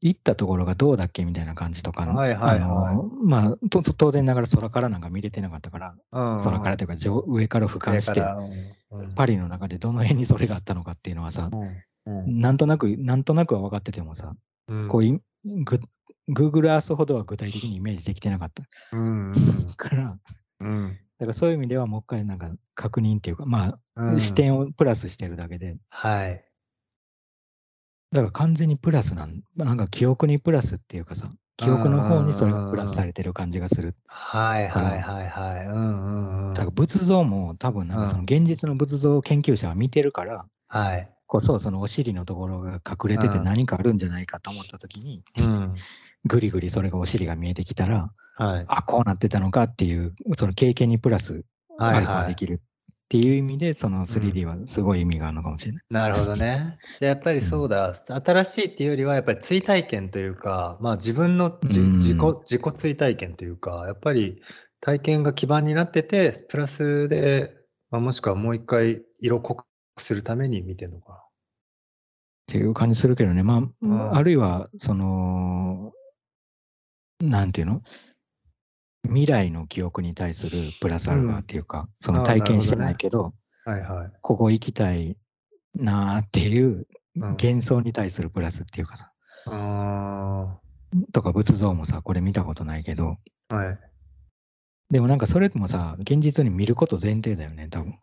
[0.00, 2.60] 行ったところがどうだっけみたいな感じとか、はいはいはい。
[2.62, 8.22] あのまあと当然ながら空からなんか見れてなかったから、空からというか上上から俯瞰して
[9.14, 11.50] パリの中でどの辺にそれがあったのかっていうのはさ、
[12.26, 14.34] なんとなくなんとなくは分かっててもさ、
[14.68, 14.88] うん。
[14.88, 15.80] こういグ
[16.28, 18.64] Google Earth ほどは具体的にイメージできてなかった。
[18.92, 19.32] うん。
[19.76, 20.18] から、
[20.60, 20.98] うん。
[21.18, 24.20] だからそういう意味ではもう一回なんか確認っていうか、まあ、うん。
[24.20, 26.44] 視点をプラスしてるだけで、はい。
[28.12, 33.94] だから完全にプラスなん、なんか記憶にプラスっていうかさ、記憶の方にそれがプラスされてる感じがする。
[34.06, 35.66] はいはいはいはい。
[35.66, 36.54] うんうんうん。
[36.54, 41.10] だから仏像も多分なんかその現実の仏像研究者は見てるからはい。
[41.26, 45.74] こそ、そのお尻のところが隠れててうん何かあるんじゃないかと思った時に、うん。
[46.24, 48.64] ぐりぐりそれがお尻が見えてきたら、はい。
[48.68, 51.44] あ、こうなってたのかっていう、その経験にプラス
[51.78, 52.24] アルフはいはい。
[52.24, 52.60] ァできる
[53.06, 55.82] っていう意味で、その 3D はすごい意味があるのかもしれない。
[55.90, 56.76] なるほどね。
[56.98, 61.92] じゃあやっぱりそうだ、新しいっていうよりはやっぱり追体験というか、まあ自分のじうん。
[61.98, 64.42] 自己自己追体験というか、やっぱり
[64.80, 67.52] 体験が基盤になってて、プラスで、
[67.90, 69.66] まあ、もしくはもう一回色濃く
[70.02, 71.26] するために見てるのか。
[72.46, 74.16] っていう感じするけどね、まあ、ん。
[74.16, 75.92] あるいは、その、
[77.20, 77.82] なんていうの？
[79.06, 83.34] 未来の記憶に対するプラスアルファっていうか、そのああ体験してないけど、
[83.64, 83.72] な。
[83.72, 84.12] はいはい。
[84.20, 85.16] ここ行きたい
[85.74, 86.86] なーっていう
[87.16, 89.12] うん幻想に対するプラスっていうかさ、
[89.46, 90.58] あ
[91.12, 93.16] とか仏像もさ、これ見たことないけど、
[93.48, 93.78] あ、はい。
[94.90, 97.98] でもなんかそれもさ、現実に見ること前提だよね、多分。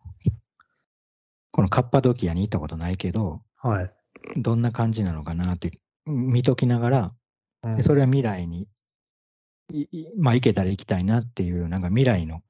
[1.51, 3.91] このカッパドキアに行ったことないけど、はい。
[4.37, 7.15] どんな感じなのかなって見ときながら、
[7.63, 8.67] うんでそれは未来に、
[10.17, 12.41] まあ、行けたら行きたいなっていう、なんか未来の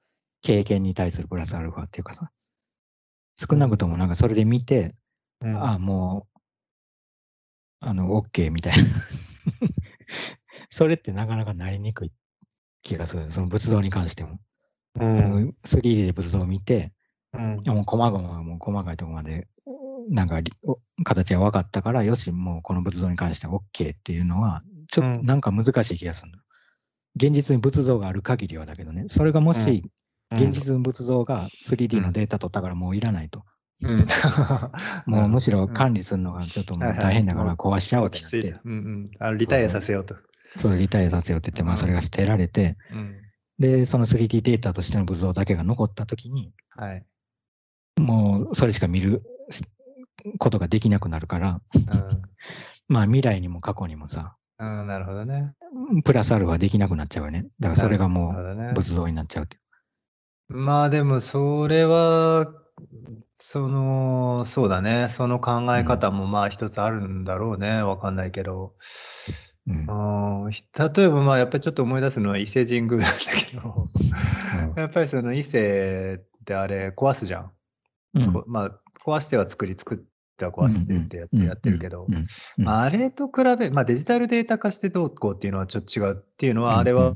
[0.41, 2.31] 経験に対するプラスアルファっていうかさ、
[3.35, 4.95] 少なくともなんかそれで見て、
[5.41, 6.39] うんあもう、
[7.81, 8.83] あの、OK みたいな。
[10.69, 12.11] それってなかなかなりにくい
[12.81, 13.31] 気がする。
[13.31, 14.39] その仏像に関しても。
[14.99, 16.93] うんその 3D で仏像を見て、
[17.33, 19.47] うんもう細々もう細かいところまで、
[20.09, 20.41] なんか
[21.03, 26.42] 形が分かったから、よし、もうこの仏像に関しては OK っていうのは、ちょっうんとなんか難しい気がするの。
[27.15, 29.83] 現実に仏像がある限りはだけどね、それがもし、
[30.31, 33.39] 現実の仏像が 3D のデータ取ったからもういらないと。
[33.39, 34.05] うん
[35.05, 38.59] もうむしろか管理するのがちょっともう大変だから壊しちゃおうってなっていと、。
[38.63, 39.11] うんうん。
[39.19, 40.15] あリタイアさせようと。
[40.55, 43.15] それリタイアさせようって言って、まあうんそれが捨てられて、うん。
[43.59, 47.05] で、その 3D データとしての仏像だけが残ったときに、はい。
[47.99, 49.63] もうそれしか見るし
[50.39, 52.21] ことができなくなるから、うん
[52.87, 55.53] まあ未来にも過去にもさ、うん、なるほどね。
[56.03, 57.47] プラスアルファできなくなっちゃうよね。
[57.59, 59.59] だからそれがもう仏像になっちゃうってい
[60.49, 60.55] う。
[60.55, 62.47] まあでもそれは、
[63.33, 65.07] その、そうだね。
[65.09, 67.81] その考え方もまあ一つあるんだろうね。
[67.81, 68.75] わかんないけど。
[69.65, 77.51] うん例えばまあやっぱりちょっと思い出すのは伊勢神宮なんだけど、うんやっぱりその伊勢ってあれ壊すじゃん。
[78.15, 78.71] うんこまあ
[79.05, 80.05] 壊しては作り、作
[80.49, 82.07] っては壊すってやってやってるけど
[82.65, 87.15] あれと比べ、まあ、デジタルデータ化してどうこうっていうのはちょっと違うっていうのは、うんあれは、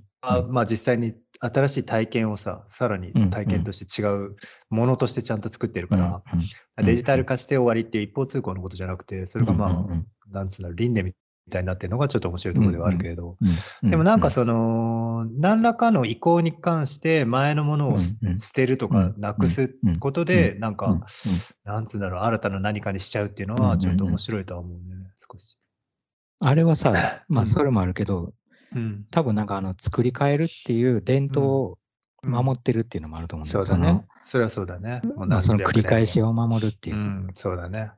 [0.50, 4.36] まあ、実際に新しい体験をさ、さらにうん体験として違う
[4.70, 6.24] ものとしてちゃんと作ってるから、
[6.84, 11.16] デジタル化して終わりっていう一方通行のことじゃなくて、それがまあ、なんつうんだろう、輪廻み
[11.52, 13.38] たいになってるのがちょっと面白いところではあるけれど、
[13.82, 18.16] うんでもなんかその、何らかの移行に関して前のものを捨
[18.54, 21.00] てるとかうんなくすうんことで、なんか、
[21.64, 25.58] なんつうんだろう、新たな何かにしちゃうっていうのは、ちょっと面白いとは思うね、少し。
[26.42, 26.92] あれはさ、
[27.30, 28.34] まあうんそれもあるけど、
[28.76, 29.06] うん。
[29.12, 31.78] 多分なんかあの作り変えるっていう伝統を
[32.24, 34.06] 守ってるっていうのもあると思うんだよそうだね。
[34.24, 35.02] それはそうだね。
[35.16, 36.30] まあ、その繰り返しを。
[36.30, 37.00] を守るっていうう。
[37.00, 37.92] ん、そうだね。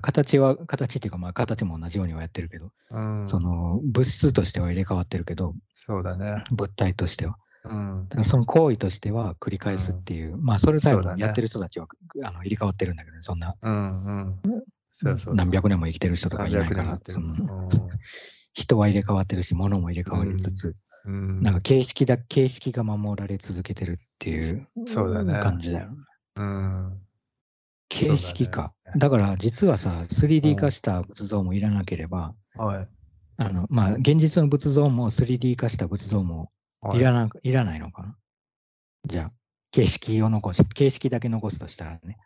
[0.00, 3.26] 形は、形っていうか、まあ、形も同じようにはやってるけど、うん。
[3.26, 6.44] その物質としては入れ替わってるけど、そうだね。
[6.52, 7.36] 物体としては。
[7.64, 7.90] うん
[8.24, 11.86] その行為としては繰り返すっていう、まあ、それさえやってる人たちは、
[12.24, 14.04] あの入れ替わってるんだけどね、そんなうん。
[14.04, 14.62] うん。
[14.90, 15.34] そうそう。
[15.34, 17.36] 何百年も生きてる人とかいないからそるの
[18.52, 21.40] 人は入れ替わってるし、物も入れ替わりつつ、うん。
[21.40, 25.96] なんか形式だ、形式が守られ続けてるっていうそうだね感じだよね。
[26.36, 27.00] うん。
[27.90, 28.72] 形式か。
[28.86, 32.88] そうだねだから実はさ、3D 化した仏像もいらなければ、はい。
[33.36, 38.16] あの、まあ、現実の仏像も 3D 化した仏像もはいいらな、い、らないのかな
[39.06, 39.32] じゃあ、
[39.70, 42.18] 形式を残し、形式だけ残すとしたらね。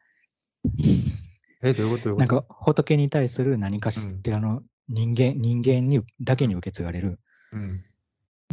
[1.62, 2.16] え、どういうこと？
[2.16, 7.20] なんか仏に対する何かしらの人間、人間にだけに受け継がれる
[7.52, 7.82] うん。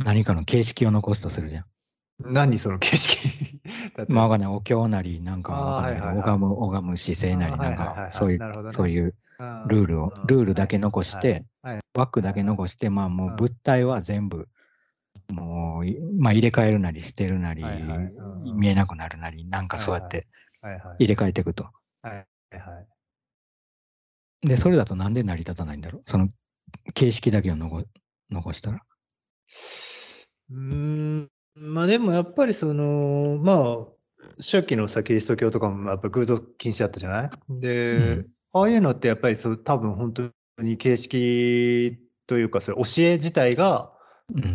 [0.03, 1.65] 何かの形式を残すとするじゃん。
[2.25, 3.17] 何その景色
[4.09, 5.99] まあわかんない、お経なり、なんかわかんない。
[5.99, 9.67] 拝む、拝む姿勢なり、なんかそういうそういううん。
[9.67, 11.45] ルールをうん、ルールだけ残して、
[11.95, 13.35] 枠だけ残して、まあもううん。
[13.35, 14.47] 物体は全部、
[15.31, 17.63] もうい、まあ入れ替えるなり捨てるなり
[18.43, 20.27] 見えなくなるなり、なんかそうやって
[20.99, 21.69] 入れ替えていくと。
[24.41, 26.03] で、それだとなんで成り立たないんだろう？
[26.09, 26.29] その
[26.93, 27.83] 形式だけを残
[28.31, 28.81] 残したら？
[30.49, 30.57] うー
[31.23, 33.87] ん、まあでもやっぱりその、まあ、
[34.37, 37.29] 初期のさ、キリスト教とかもやっぱ偶像禁止だったじゃない？
[37.49, 38.27] で、うん。
[38.53, 40.31] ああいうのってやっぱりそう多分本当
[40.63, 41.97] に形式
[42.27, 43.91] というか、それ教え自体が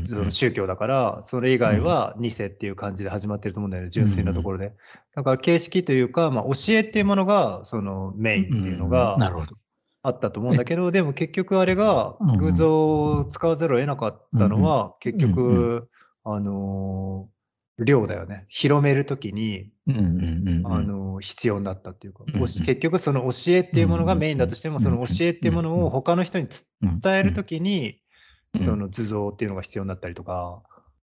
[0.05, 4.73] その宗教だから、それ以外は2世っていう感じで始まってると思うんだよね、純粋なところで。
[5.15, 9.19] だから形式というか、まあ、教えっていうものがそのメインっていうのうんが。
[10.03, 15.89] あったと思うんだけど、でも結局あれが偶像を使わざるを得なかったのは、結局、
[16.27, 17.37] あのー
[17.85, 18.47] 量だよね。
[18.49, 20.67] 広めるときに、うんうんうんうん。
[20.67, 22.41] あのー必要になったっていうか、うんうん。
[22.47, 26.49] 結局その教えっていうものがメインだとしても、うんその教えっていうものを他の人に
[26.83, 27.01] うん。
[27.01, 28.01] 伝えるときに、
[28.55, 28.61] うん。
[28.63, 30.63] その図像っていうのが必要になったりとか、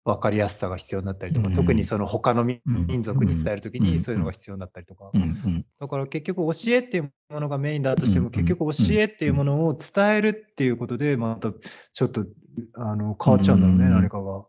[0.05, 2.61] 分かりやすさが必要になったりとか、うん特にその他の民
[3.03, 5.11] 族に伝えるときうんにそういうのが必要になったりとか。
[5.81, 12.25] だから結局教えっていうものがメインだとしても、うん結局教えっていうものを伝えるっていうことで、またちょっと
[12.75, 13.91] あの変わっちゃうんだろうね、うん。
[13.91, 14.45] 何かが。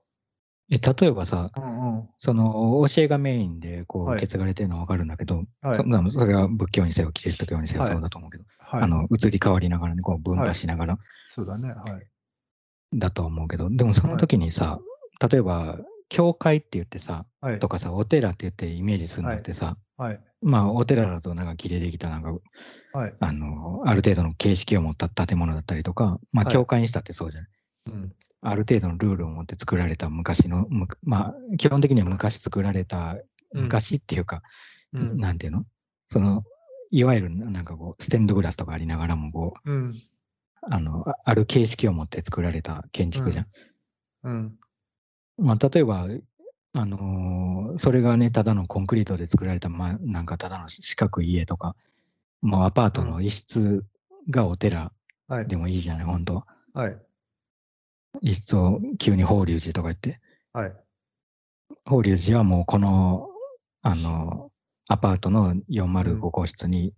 [0.74, 2.08] え例えばさ、うんうん。
[2.18, 11.68] その教えがメインでこうはい受け継がれてるのはわかるんだけど、はいそれは仏教にせよ、キリスト教にせよはいそうだと思うけど、はい、あの移り変わりながらね、こう分化しながらそうだね。
[11.68, 12.06] はい。
[12.98, 14.78] だと思うけど、でもその時にさ、
[15.30, 17.58] 例えば、教会って言ってさ、はい。
[17.58, 20.20] とかさ、お寺って言ってイメージするのってさ、はい。
[20.42, 22.32] まあ、お寺だとなんか木でできたなんか、
[22.92, 23.14] はい。
[23.18, 27.50] あの、ある程度の形式を持った建物だったりとか、まあ、はい教会にしたってそうじゃない。
[27.86, 28.12] うん。
[28.42, 33.22] ある程度のルールを持って作られた昔の、むまあ、基本的には昔作られた、うん
[33.56, 34.42] 昔っていうか、
[34.92, 35.16] うん。
[35.20, 35.64] なんていうの？
[36.08, 36.42] その、
[36.90, 39.94] いわゆるなんかこう、ステンドグラスとかありながらも、こう、うん。
[40.62, 43.46] あの、あある形式を持って作られた建築じゃん。
[44.24, 44.58] うん。
[45.38, 46.08] まあ、例えば、
[46.72, 51.76] あのーそれがね、ただのコンクリートで作られた、まあ、なんかただの四角い家とか、
[52.40, 53.84] もうアパートの一室
[54.30, 54.92] がお寺
[55.28, 55.46] はい。
[55.46, 56.98] でもいいじゃない、本当はい。
[58.20, 60.20] 一室を急に法隆寺とか言って、
[60.52, 60.72] はい。
[61.84, 63.28] 法隆寺はもうこの、
[63.82, 64.50] あの
[64.88, 66.94] アパートの405号室に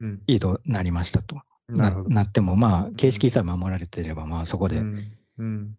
[0.00, 0.22] うん。
[0.26, 1.36] 移動なりましたと。
[1.68, 2.10] ななるほど。
[2.10, 4.78] なっても、まあ、形式さえ守られてれば、まあ、そこで。
[4.78, 5.12] うん。
[5.38, 5.74] うん。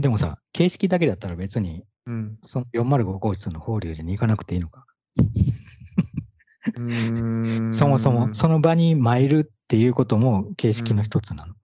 [0.00, 2.38] でもさ、形式だけだったら別に、うん。
[2.44, 4.86] その405号室の法隆寺に行かなくていいのか。
[7.72, 11.54] そもそも、その場に参るっていうことも形式の一つなの。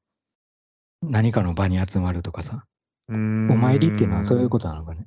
[1.02, 2.64] 何かの場に集まるとかさ。
[3.10, 5.06] おお参りっていうのはそういうことなのかね。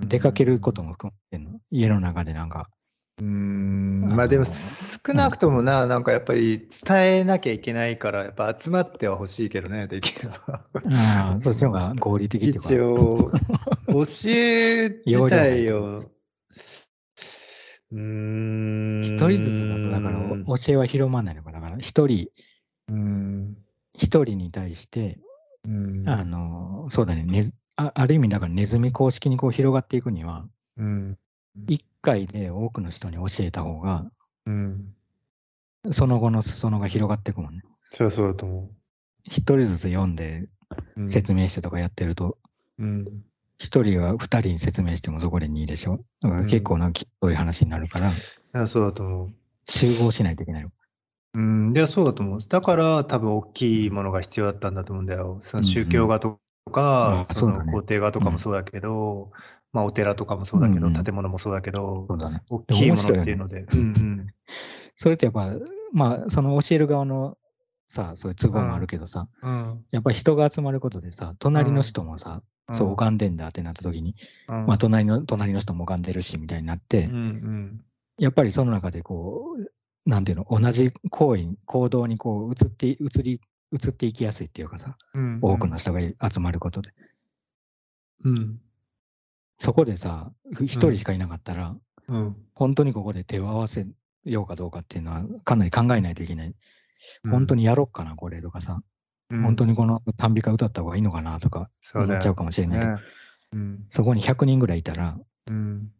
[0.00, 1.60] と出かけることも含めてんの。
[1.70, 2.70] 家の中でなんか。
[3.18, 10.36] うーんまあでも少なくともな、なんかやっぱり伝えなきゃいけないから、やっぱ集まってはほしいけどね、できれば。
[10.92, 12.68] ああ、そっちの方が合理的っていうか。
[12.68, 13.30] 一応、
[13.88, 16.10] 教え自体を、
[17.92, 19.02] うーん。
[19.02, 21.52] 一人ずつだと、だからお教えは広まんないのか。
[21.52, 22.30] だから一人。
[24.00, 25.18] 一人に対して、
[25.64, 26.08] うん。
[26.08, 30.46] あの、そうだね、ねずあある意味だからネズミ公式にこう広がっていくには、
[30.78, 31.18] うん。
[31.68, 34.10] 一回で多くの人に教えた方が、
[34.46, 34.94] うん。
[35.92, 37.62] その後の裾野が広がっていくもんね。
[37.90, 38.70] そうそうだと思
[39.24, 40.48] 一人ずつ読んで
[40.96, 41.00] う。
[41.02, 42.38] うん説明してとかやってると、
[42.78, 43.04] うん。
[43.58, 48.12] 一人が二人に説明してもそこで2でしょだから結構なきそういう話になるから、い
[48.54, 49.34] やそうだと思う。
[49.68, 50.70] 集合しないといけないよ。
[51.34, 52.40] うん、でそうだと思う。
[52.48, 55.38] だから多分大きいものが必要だったんだと思うんだよ。
[55.42, 55.70] そのうんうん。
[55.70, 56.40] 宗教画と
[56.72, 57.66] か、あそそうだね。
[57.66, 59.30] の皇帝画とかもそうだけど、
[59.72, 62.42] まあお寺とかもそうだけど、うんうん建物もそうだけどそ、うだね。
[62.50, 63.60] 大きいものっていうので。
[63.72, 64.26] うんうん。
[64.96, 65.52] それってやっぱ、
[65.92, 67.38] まあ、その教える側の
[67.88, 69.84] さ、そういう都合もあるけどさ、うん。
[69.92, 72.76] やっぱり人が集まることでさ、隣の人もさ、うん。
[72.76, 74.16] そう拝んでんだってなった時に、
[74.48, 74.66] うん。
[74.66, 77.84] まあ隣の、隣の人も拝んでるしみたいになって、うんうん。
[78.18, 83.40] やっぱりその中でこう、なんていうの、同じ行為、行動にこう移って、移り、
[83.72, 86.92] 移っていきやすいっていうかさ、うん多くの人が集まることで。
[88.24, 88.60] うん。
[89.58, 91.76] そこでさ、ふ一人しかいなかったら、
[92.08, 92.36] うん。
[92.54, 93.86] 本当にここで手を合わせ
[94.24, 96.54] ようかどうかっていうのはかなり考えないといけない。
[97.24, 97.30] うん。
[97.30, 98.82] 本当にやろっかな、これとかさ、
[99.30, 99.42] うん。
[99.42, 102.98] 本当にこの賛美歌歌った方がいいのかなとか思っちゃうかもしれないけど、ね。
[103.52, 103.86] うん。
[103.90, 105.92] そこに100人ぐらいいたら、うん。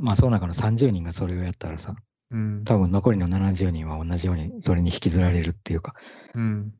[0.00, 1.94] まあその中の30人がそれをやったらさ、
[2.34, 5.94] うん多分残りの70人は同じようにそれに引きずられるっていうか、
[6.34, 6.74] うん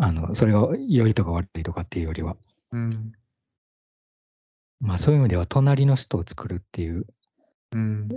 [0.00, 2.36] あの、それが良いとか悪いとかっていうよりは。
[2.72, 3.12] うん。
[4.80, 7.06] まあそういう意味では隣の人を作るっていう
[7.74, 8.08] うん。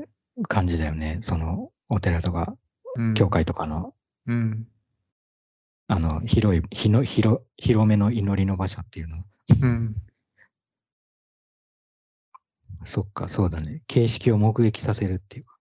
[0.48, 1.20] 感じだよね。
[1.22, 2.56] そのお寺とか
[2.96, 3.14] うん。
[3.14, 3.94] 教会とかの、
[4.26, 4.68] うん。
[5.88, 9.24] あの、広い、ひの広広めの祈りの場所っていうの。
[9.62, 9.96] うん。
[12.86, 13.82] そっか、そうだね。
[13.88, 15.55] 形式を目撃させるっていうか、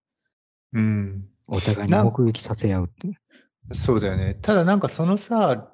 [0.75, 1.29] うん。
[1.49, 3.19] お互いに目撃させ合うって。
[3.73, 4.35] そうだよね。
[4.35, 5.71] ただなんかそのさ、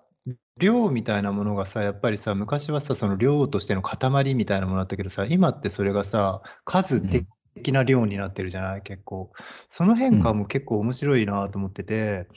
[0.58, 9.32] 量みたいなものがさ、やっぱりさ、昔はさ、その量としての塊みたいなものだったけどさ、今ってそれがさ、数うん的な量になってるじゃない、結構。
[9.68, 12.28] その変化も結構面白いなと思ってて、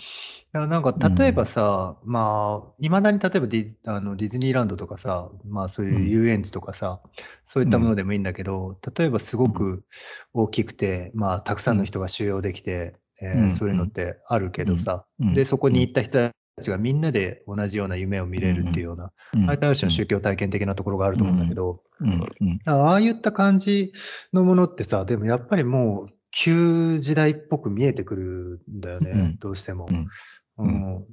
[0.51, 7.01] だからなんか例えばさ、まあ、いまだに例えばディズあのディズニーランドとかさ、まあそういう遊園地とかさ、
[7.45, 9.83] そういったものでもいいんだけど、例えばすごく
[10.33, 13.51] 大きくて、まあたくさんの人が収容できて、えーうん。
[13.51, 15.33] そういうのってあるけどさ、うん。
[15.33, 16.31] で、そこに行った人た
[16.61, 19.43] ちがみんなで同じような夢を見れるっていうような、うん。
[19.45, 22.09] あれってある種の宗教体験的なところがあると思うんだけど、うん。
[22.09, 22.13] う
[22.45, 22.59] ん。
[22.65, 23.91] ああいった感じ
[24.33, 29.37] のものってさ、でもやっぱりもう旧時代っぽく見えてくるんだよね、うん。
[29.39, 29.87] どうしても。
[29.89, 30.07] うん。
[30.57, 30.67] う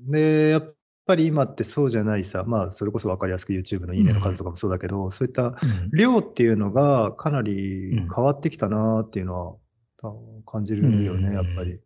[0.08, 0.10] ん。
[0.10, 0.74] で、やっ
[1.06, 5.54] ぱり今ってそうじゃないさ、まあそれこそ分かりやすく YouTube のいいねの数とかもそうだけど、そういったうん。
[5.92, 8.08] 量っていうのがかなりうん。
[8.14, 9.56] 変わってきたなっていうのは
[9.96, 10.12] た
[10.44, 11.34] 感じるよね、うん。
[11.34, 11.80] やっぱり。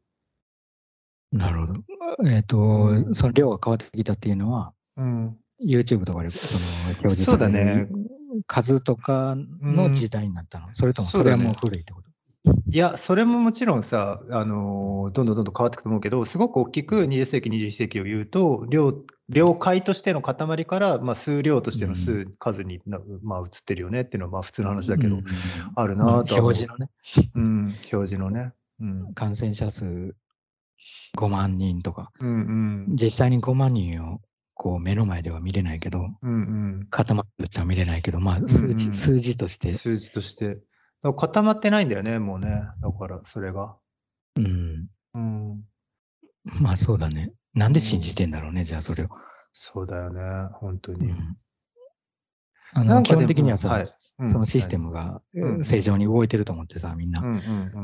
[1.34, 1.80] なるほど。
[2.28, 3.14] えっ、と、うん。
[3.14, 7.74] その量が変わってきたっていうのは、うん、YouTube とかでその表示そうだされね。
[7.74, 7.88] る
[8.46, 12.10] 数とかの時代になったの、それともそれはもう古いってこと？
[12.66, 18.94] いや、それももちろんさ、あのーどんどんどんどん変わっていくと思うけど、すごく大きく20世紀、21世紀を言うと、量、
[19.28, 25.24] 量解としての塊から、まあ、数量としての数、数にな、まあ、移ってるよねっていうのは、まあ、普通の話だけど、うん。
[25.74, 26.52] あるまあなとは思う。
[26.52, 26.90] 表示のね、
[27.34, 28.52] うん、表示のね。
[28.80, 30.14] うん、感染者数
[31.16, 34.20] 5万人とか、うん、うん、実際に5万人を
[34.54, 40.58] こう目の前では見れないけど、うん、固まっては見れないけど、まあ数字,、うんうん数字として、数字として。
[41.02, 42.48] 固まってないんだよね、もうね。
[42.80, 43.76] だから、それが。
[44.36, 45.64] うん、うん、
[46.62, 47.32] まあそうだね。
[47.52, 49.08] なんで信じてんだろうね、じゃあそれを。
[49.52, 50.20] そうだよね、
[50.54, 51.10] 本当に。
[51.10, 51.36] うん、
[52.72, 53.88] あの基本的にはさ、はいうん
[54.28, 57.22] そのシステムがうん正常に動いてると思ってさ、みんな、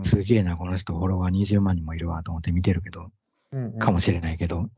[0.02, 3.10] すげえな、この人フォロワー20万人もいるわと思って見てるけど、
[3.78, 4.68] かもしれないけど、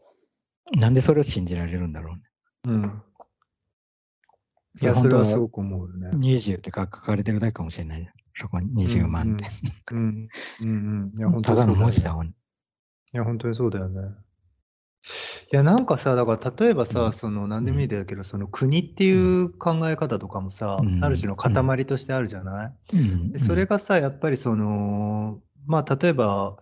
[0.72, 2.22] なんでそれを信じられるんだろうね。
[2.64, 3.02] うん。
[4.80, 6.08] いや、それはすごく思うよね。
[6.10, 8.10] 20って書かれてるだけかもしれない。
[8.34, 9.44] そこに20万って。
[9.90, 10.28] うんうん
[10.60, 10.70] うんう
[11.14, 11.18] ん。
[11.18, 12.28] いや、本当ただの文字だもん。
[12.28, 12.32] い
[13.12, 14.00] や、本当にそうだよね。
[15.52, 17.12] いや、なんかさ、だから例えばさ、うん。
[17.12, 17.88] その何でもいいん。
[17.90, 21.04] だけど、その国っていう考え方とかもさ、うん。
[21.04, 26.56] ある種の塊としてあるじゃない、それがさ、やっぱりその、まあ、例えば、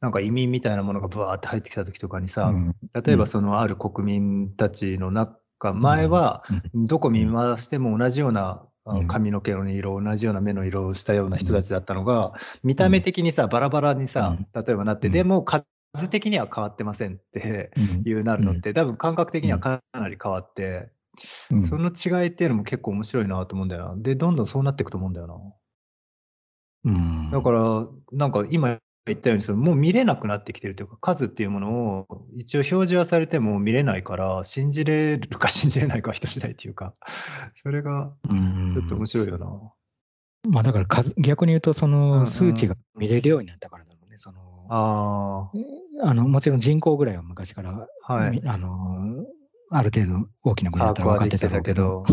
[0.00, 2.74] なんか移民みたいなものがブワーって入ってきた時とかにさ、うん。
[3.04, 8.64] 例えばそのある国民たちの中、前は、どこ見回しても同じような
[9.08, 15.12] 髪の毛の色、同じような目の色をしたような人たちだったのが、見た目的にさ、バラバラにさ、例えばなって、うん。
[15.12, 15.44] でも
[15.94, 18.08] 数的には変わってませんってうん。
[18.08, 20.90] いうなるのって、多分感覚的にはかなり変わって、
[21.50, 21.64] うん。
[21.64, 24.02] その違いっていうのも結構面白いなと思うんだよな。
[24.02, 25.34] で、どんどんそうなっていくと思うんだよな。
[26.84, 27.30] うん。
[27.30, 36.92] だから、なんか今言ったようにその、もう見れなくなってきてるというか、数っていうものを一応表示はされても見れないから、信じれるか信じれないかは人次第っていうか、
[37.62, 38.70] それがうん。
[38.72, 39.46] ちょっと面白いよな。
[40.48, 43.84] まあだから数逆に言うと、その数値が見れるようになったから
[44.68, 45.50] あ
[46.02, 48.40] あのもちろん人口ぐらいは昔から、あ、はい。
[48.40, 49.24] みあの
[49.70, 52.04] ある程度大きな国だったら分かってたけど。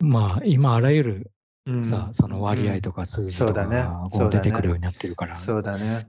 [0.00, 1.30] まあ今あらゆる
[1.66, 1.84] うん。
[1.84, 3.76] さ、その割合とか数字とかそうだね。
[3.76, 6.08] が出てくるようになってるから、そうだね。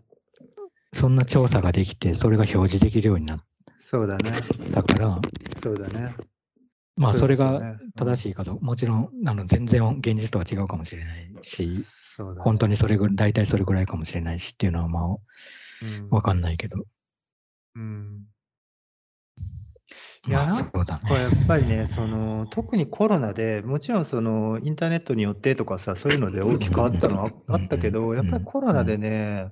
[0.94, 3.40] そんな調査ができて、それが表示できるようになっ
[3.78, 4.32] そうだね。
[4.74, 5.20] たから、
[5.62, 6.16] そうだね。
[6.96, 11.84] まあそれが正しいかと、もちろんあの全然現実とは違うかもしれないし。
[12.24, 16.10] 本当にそれぐらい、大体それぐらいかもしれないしっていうのはまあうん。
[16.10, 16.84] わかんないけど。
[17.76, 18.26] うん。
[20.28, 21.44] いやまあなんそうだこれやね。
[21.44, 29.52] っぱりね、その特にコロナでもちろんそのインターネットによってとかさ、そういうので大きくあったのはあったけど、やっぱりコロナでね、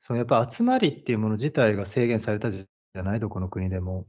[0.00, 4.06] そのやっぱ集まりっていうもの自体が制限されたじゃない、どこの国でも。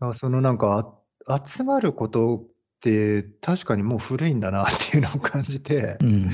[0.00, 0.14] うん。
[0.14, 2.44] そのなんかあ集まること
[2.76, 6.30] って確かにもう古いんだなっていうのを感じて、うんうん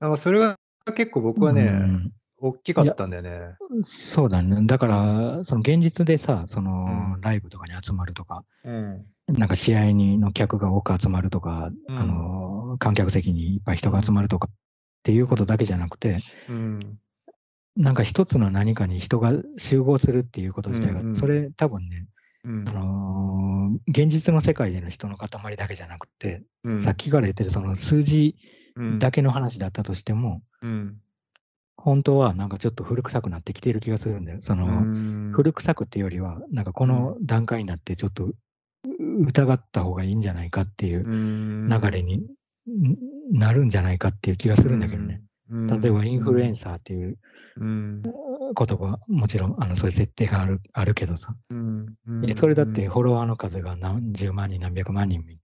[0.00, 0.56] なんかそれが
[0.94, 3.56] 結構僕うんはね、うん大きかったんだよね。
[3.82, 4.64] そうだね。
[4.64, 9.04] だから、その現実でさ、そのうんライブとかに集まるとか、うん。
[9.26, 14.54] なんか試合にの客が多く集まるとか、うんあの観客席にいっぱい人が集まるとかっ
[15.02, 16.18] ていうことだけじゃなくて、
[16.48, 16.98] うん。
[17.76, 22.06] なんか一つの何かに人が集合するっていうこと自体が、うんうんそれ多分ね、
[22.44, 22.68] うん。
[22.68, 23.48] あのー
[23.86, 26.80] 現実の世界での人の塊だけじゃなくて、うん。
[26.80, 28.36] さっきから言ってるその数字
[28.76, 28.98] うん。
[28.98, 30.96] だけの話だったとしても、うん。
[31.76, 34.40] 本当はなんかちょっと古臭くなってきている気がするんだよ。
[34.40, 35.32] その、うん。
[35.34, 38.34] 古臭くっていうよりは、なんかこの段階になってちょっとう
[39.26, 41.68] 疑った方がいいんじゃないかっていううん。
[41.68, 42.26] 流れにん
[43.30, 45.22] なるんじゃないかっていう気がするんだけどね。
[45.50, 45.66] うん。
[45.66, 47.18] 例えばインフルエンサーっていう
[48.48, 55.38] うん言葉、もちろんあのそういう設定があるあるけどさ、うんうんえそれだってフォロワーの数が何十万人、何百万人み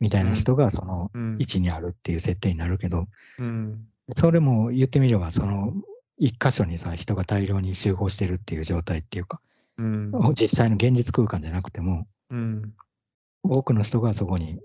[0.00, 1.36] みたいな人がそのうん。
[1.38, 3.06] 位置にあるっていう設定になるけど、
[3.38, 3.86] うん。
[4.16, 5.72] それも言ってみれば、その
[6.18, 9.40] 一箇所にさ、人が大量に集合してるっていう状態っていうか、
[9.78, 10.12] うん。
[10.34, 12.74] 実際の現実空間じゃなくても、うん。
[13.42, 14.60] 多くの人がそこに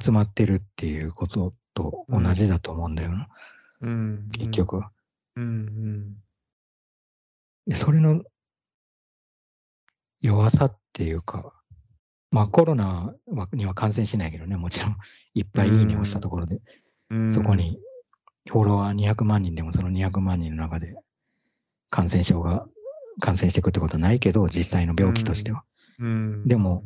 [0.00, 3.28] 集まってるっていうことと同じだと思うんだよな、
[3.82, 4.28] うん。
[4.32, 4.90] 結局は。
[5.36, 6.16] うん
[7.66, 8.22] でそれの
[10.20, 11.52] 弱さっていうか、
[12.30, 14.96] まあコロナはには感染しないけどね、もちろん。
[15.34, 16.60] いっぱいいいねをしたところで、
[17.10, 17.32] うん。
[17.32, 17.78] そこに
[18.48, 20.96] フォロワー200万人でもその200万人の中で
[21.90, 22.66] 感染症が
[23.20, 25.64] 感染していくってことはないけど、実際の病気としては。
[25.98, 26.46] うん。
[26.46, 26.84] でも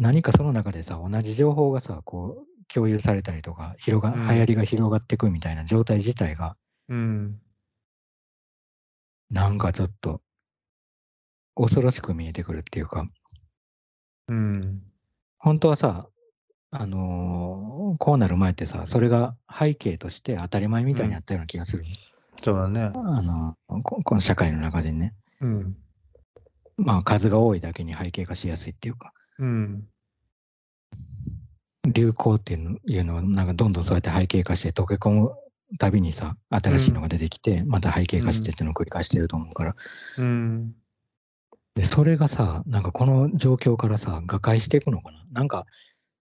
[0.00, 4.28] 何かその中でさ、同じ情報がさ、こう共有されたりとか、広が、うん。
[4.28, 6.56] 流行りが広がっていくみたいな状態自体が、
[6.90, 7.40] うん。
[9.30, 10.20] なんかちょっと
[11.54, 13.08] 恐ろしく見えてくるっていうか、
[14.28, 14.82] うん。
[15.38, 16.08] 本当はさ、
[16.72, 21.84] あのーこうなる前ってさ、それが背景として当たり前みたいにあったような気がする。
[22.42, 22.90] そうだね。
[22.94, 25.14] あのーここの社会の中でね。
[25.40, 25.76] うん。
[26.76, 29.84] まあ数が多いだけに背景化しやすいっていうか、うん。
[31.92, 35.32] 流行っていうのいうのはなんかどんどんそうやって背景化して溶け込む
[35.78, 39.76] たびにさ、新しいのが出てきて、また背景化してっていうのを繰り返してると思うから、
[40.18, 40.74] うん。
[41.74, 45.24] で、それがさ、なんかこの状況からさ、瓦解していくのかな？
[45.32, 45.66] なんか、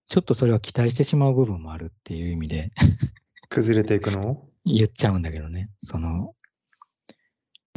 [0.07, 2.71] ちょっとそれは期待してしまう部分もあるっていう意味で。
[3.49, 4.45] 崩れていくの？
[4.65, 5.69] 言っちゃうんだけどね。
[5.81, 6.35] その、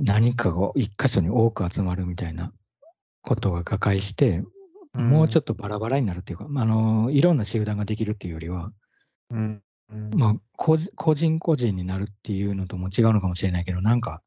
[0.03, 2.53] 何かが一箇所に多く集まるみたいな。
[3.25, 4.43] ことが瓦解して、
[4.95, 8.73] もうちょっとバラバラになるっていうか、あの、いろんな集団ができるっていうよりは、
[9.31, 9.63] うんうん
[10.17, 14.23] まあ、個人個人になるっていうのとも違うのかもしれないけど、なんか、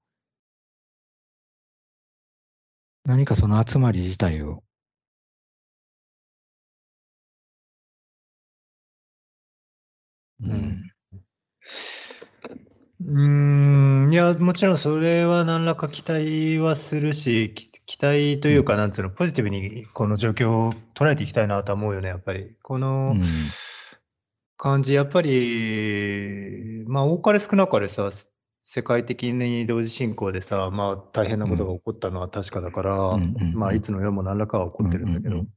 [3.06, 4.62] 何かその集まり自体を、
[10.42, 10.56] ううん。
[10.56, 10.92] ん、
[13.02, 22.56] うーん、いや、もちろんそれは何らか期待はするし、き期待というか、なんつうの、ポジティブにこの状況を捉えていきたいなとは思うよね、やっぱり。
[22.62, 23.56] こうのん、
[24.58, 28.10] 感じ、やっぱり、まあ、多かれ少なかれさ、
[28.62, 33.54] 世界的に同時進行でさ、まあ、大変なことが起こったのは確かだから、うんうんうん。
[33.56, 35.36] まあ、いつの世も何らかは起こってるんだけど。
[35.36, 35.50] うんうんうん、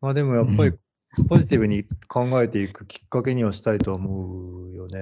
[0.00, 0.70] まあ、でもやっぱり
[1.18, 5.00] うん、ポジティブに考えていくきっかけにはしたいと思うよね。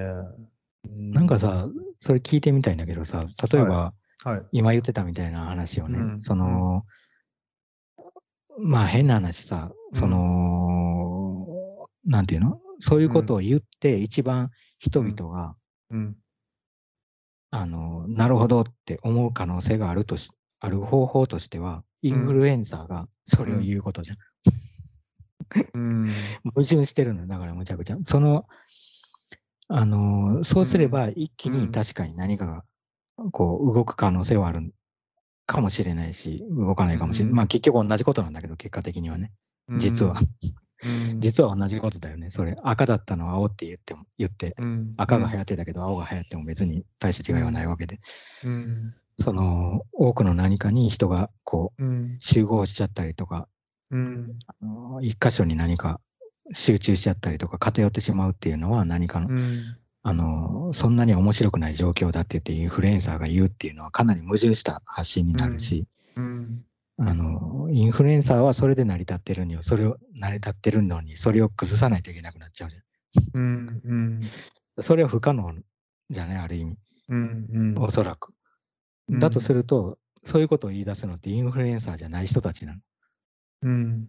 [0.88, 1.68] なんかさ、
[2.00, 3.92] それ聞いてみたいんだけどさ、例えば、
[4.24, 4.42] はい。
[4.52, 6.20] 今言ってたみたいな話をね、うん。
[6.20, 6.84] その、
[8.58, 11.46] まあ変な話さ、その、
[12.04, 12.60] なんていうの？
[12.80, 15.54] そういうことを言って、一番人々が、
[15.90, 16.16] うん。
[17.50, 24.16] あの、なるほどって思う可能性があるとし、ある方法としては、インフルエンサーがそれを言うことじゃん。
[25.74, 26.06] うん。
[26.44, 27.98] 矛盾してるのよだからむちゃくちゃ。
[28.06, 28.46] その、
[29.68, 32.64] あの、そうすれば一気うんに確かに何かが、
[33.32, 34.72] こう、動く可能性はある
[35.46, 37.30] かもしれないし、動かないかもしれない。
[37.30, 39.32] うんまあ結局同じことなんだけど、結果的にはね。
[39.78, 40.20] 実は。
[40.84, 42.30] うん、実は同じことだよね。
[42.30, 48.00] それ、赤だったのは青って言っても、言って、うん、赤が流行ってたけど、青が流行っても別に大して違いはないわけで、
[48.44, 48.94] うん。
[49.20, 52.16] その、多くの何かに人がこう、うん。
[52.20, 53.48] 集合しちゃったりとか、
[53.90, 54.38] うん。
[54.46, 56.00] あの一箇所に何か
[56.52, 59.76] 集中しちゃったりとか偏ってしまうっていうのは何かの、うん。
[60.02, 66.64] あのそんなに面白くない状況だって言ってインフルエンサーが言うっていうのはかなり矛盾した発信になるし、うん。
[67.00, 72.80] あのインフルエンサーはそれで成り立ってるにはそれを成り立ってるのにそれを崩さないといけなくなっちゃうじゃ
[73.34, 73.80] うん。
[73.84, 74.00] うん。
[74.20, 74.30] ん。
[74.80, 75.54] それは不可能
[76.10, 76.76] じゃないある意味
[77.08, 77.74] うん。
[77.78, 78.32] おそらく。
[79.08, 82.80] うんだとするとそういうことを言い出すのってインフルエンサーじゃない人たちなの。
[83.62, 84.08] うん。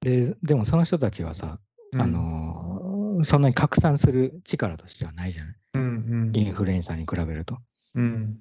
[0.00, 1.60] ででもその人たちはさ、
[1.96, 5.54] あのそんなに拡散する力としてはないじゃない？
[5.74, 6.32] うん。
[6.34, 7.58] インフルエンサーに比べると。
[7.94, 8.38] うん。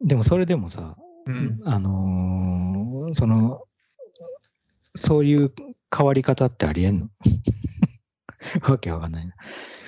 [0.00, 0.96] でもそれでもさ、
[1.26, 1.60] うん。
[1.64, 3.62] あのーその、
[4.96, 5.52] そういう
[5.96, 7.08] 変わり方ってありえんの？
[8.68, 9.34] わけわかんないな。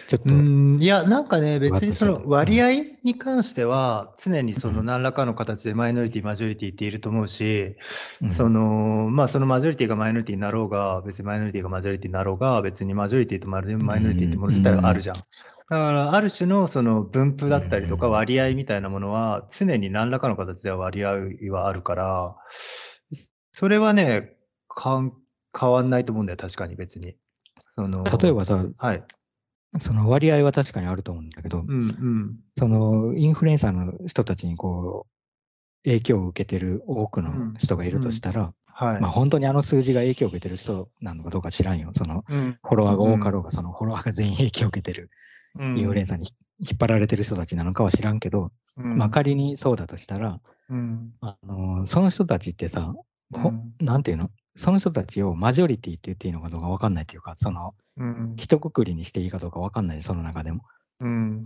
[0.09, 2.69] ちょっと、うん、いや、なんかね、別にその割合
[3.03, 4.87] に関しては、常にそのうん。
[4.87, 7.75] 何らかの形でマイノリティ、マジョリティっていると思うし、
[8.23, 8.31] うん。
[8.31, 15.17] その、まあ、そのマジョリティがマイノリティになろうが、別にマイノリティがマジョリティになろうが、別にマジョリティとマイノリティってもの自体はあるじゃん。
[15.69, 22.37] だから、ある種のその分布だったりとかうん割合みたいなものは、常に何らかの形では割合はあるから、
[23.53, 24.37] それはね、
[24.83, 27.17] 変わんないと思うんだよ、確かに別に。
[27.73, 29.05] その例えばさ、はい。
[29.81, 32.37] その割合は確かにあると思うんだけど、うんうん。
[32.59, 39.01] そのインフルエンサーの人たちにこう、影響を受けてる多くの人がいるとしたら、はい。
[39.01, 41.91] まあ本当にあの数字が影響を受けてる人なのかどうか知らんよ。
[41.95, 45.11] そのうんフォロワーが多かろうが、そのフォロワーが全員影響を受けてる
[45.61, 46.29] インフルエンサーに
[46.61, 48.97] 引っ張られてる人たちなのかは知らんけど、うん。
[48.97, 51.13] まあ仮にそうだとしたら、うん。
[51.21, 52.95] あのその人たちってさ、
[53.33, 53.75] ほうん。
[53.81, 54.31] なんていうの？
[54.55, 58.35] その人たちをマジョリティって言っていいのかどうかわかんないっていうか、そのうん。
[58.37, 60.63] 一括りにしていいかどうかわかんない、その中でも。
[61.01, 61.43] うん。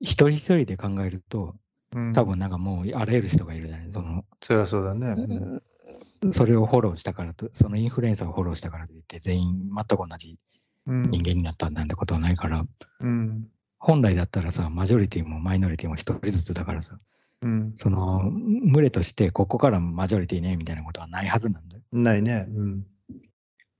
[0.00, 1.54] 一人一人で考えると、
[1.94, 2.12] うん。
[2.12, 3.92] 多分なんかもうあらゆる人がいるじゃない？
[3.92, 5.08] そのそりゃそうだね。
[6.22, 6.32] うん。
[6.32, 10.36] それをフォローしたからと、そのインフルエンサーをフォローしたからといって、全員全く同じうん
[10.86, 12.64] 人間になったなんてことはないから、
[13.00, 13.48] うん。
[13.78, 16.98] 本来だったらさ、マジョリティもマイノリティも一人ずつだからさ、
[17.42, 17.72] うん。
[17.76, 21.82] その群れとしてここからマジョリティねみたいなことはないはずなんだよ。
[21.92, 22.46] ないね。
[22.48, 22.86] うん。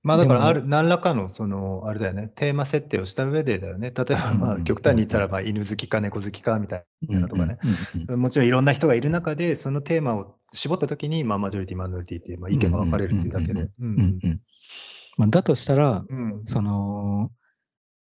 [0.03, 2.31] まあだからある何らかのそのあれだよね。
[2.35, 3.91] テーマ設定をした上でだよね。
[3.91, 7.57] 例えばまあ極端に言ったらまあ犬好きか猫好きかみたいうんなとかね。
[8.15, 13.71] もちろんいろんな人がいる中でそのテーマを絞った時にまあマジョリティマイノリティっていうまあ意見が分かれるっていうだけで。
[15.17, 16.43] まあ、だとしたら、うん。
[16.45, 17.31] その、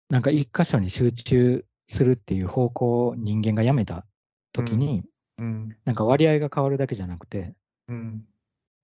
[0.09, 4.07] なんか一箇所に集中するっていう方向を人間がやめた
[4.53, 5.05] 時に、
[5.39, 5.77] うん。
[5.85, 7.55] なんか割合が変わるだけじゃなくて、
[7.89, 8.25] うん。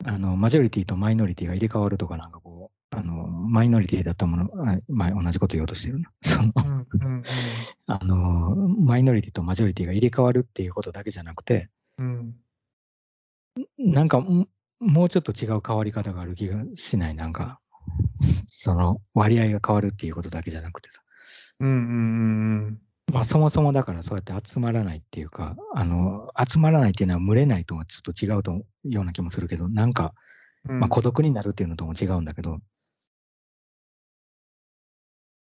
[0.05, 6.11] あのマジョリティとマイノリティが入れ替わるとか、なんかこう、あのマイノリティだったもの、あまあ、同じこと言おうとしてるな。
[6.23, 7.23] そのうんうん
[7.87, 11.68] あのマイノリティとマジョリティが入れ替わるっていうことだけじゃなくて、
[11.99, 12.35] うん。
[13.79, 14.49] なんかん
[14.81, 17.61] もうちょっと違う変わり方がある気がしない、なんか、
[18.46, 21.03] その割合が変わるっていうことだけじゃなくてさ。
[21.61, 21.78] うんうんう
[22.70, 22.80] ん
[23.12, 30.14] まあ、そもそもだからそうやって集まらないっていうか、あの集まらないっていうのは群れないとはちょっと違うとような気もするけど、なんか、
[30.68, 30.80] うん。
[30.80, 32.59] まあ、孤独になるっていうのとも違うんだけど、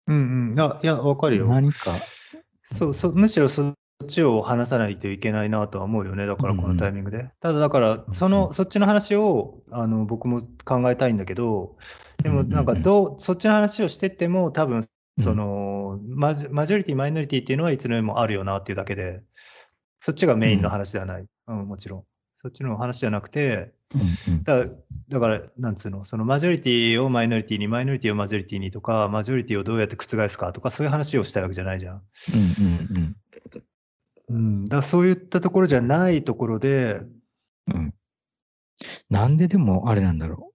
[0.08, 0.60] うんうん。
[0.60, 1.48] あいやわかるよ。
[1.48, 1.92] 何か、
[2.64, 3.74] そうそう、むしろそっ
[4.04, 7.30] ちを話さないといけないなとは思うよね、だからこのタイミングで。
[7.40, 11.78] ただだから、その、そっちの話をあの僕も考えたいんだけど、
[12.24, 14.84] でもなんかどう、そっちの話をしてっても、多分
[15.22, 19.22] そのマジマジョリティ、マイノリティっていうのはいつでもあるよなっていうだけで、
[19.98, 21.26] そっちがメインの話ではない。
[21.48, 22.04] うん、もちろん。
[22.34, 24.66] そっちの話じゃなくて、うんうんだ
[25.10, 31.96] だから、なんつうの、そのマジョリティをマイノリティに、マイノリティをマジョリティにとか、マジョリティをどうやって覆すかとか、そういう話をしたいわけじゃないじゃん。
[31.96, 33.16] うんうんうん、
[34.66, 37.02] だからそういったところじゃないところで、
[37.68, 37.76] うん。
[37.76, 37.94] うん
[39.10, 40.52] なんででもあれなんだろ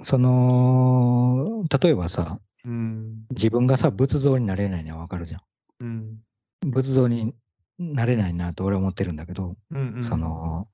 [0.00, 0.04] う。
[0.04, 5.40] その、例えばさ、うん、自分がさ、仏像になれないのはわかるじゃん。
[5.80, 6.18] うん、
[6.66, 7.34] 仏像に
[7.78, 10.04] なれないなと俺は思ってるんだけど、うん、うん。
[10.04, 10.68] そ、の、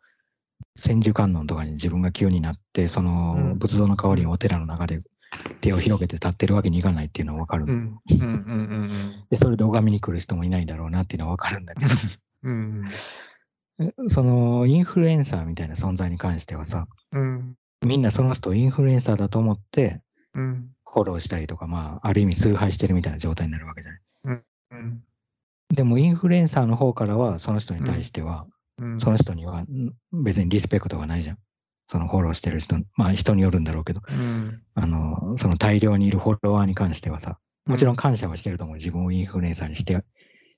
[0.77, 3.59] 千手観音とかに自分が急になって、そのうん。
[3.59, 5.03] 仏像の代わりにお寺の中で
[5.61, 7.65] 手を広げて立ってるわけにいかないっていうのはわかる。
[7.65, 8.33] うん、うん、うん、う
[8.85, 9.25] ん。
[9.31, 11.91] で、それで拝みに来る人もいないだろうなっていうのはわかるんだけど、
[12.45, 12.85] うん、
[14.09, 20.01] そのインフルエンサーみたいな存在に関してはさ、うん、みんなその人をインフルエンサーだと思って
[20.37, 24.41] うん、フォローしたりとか、まあ、ある意味崇拝してるみたいな状態になるわけじゃない？
[24.73, 25.03] うん、
[25.73, 28.47] でもインフルエンサーの方からは、その人に対しては、
[28.79, 31.39] うん、その人にはん別にリスペクトがないじゃん。
[31.87, 37.97] そのフォローしてる人、まあ人によるんだろうけど、うん、あの、その大量にいるフォロワーに関してはさ、もちろん。
[37.97, 38.77] 感謝はしてると思う。
[38.77, 40.03] 自分をインフルエンサーにして、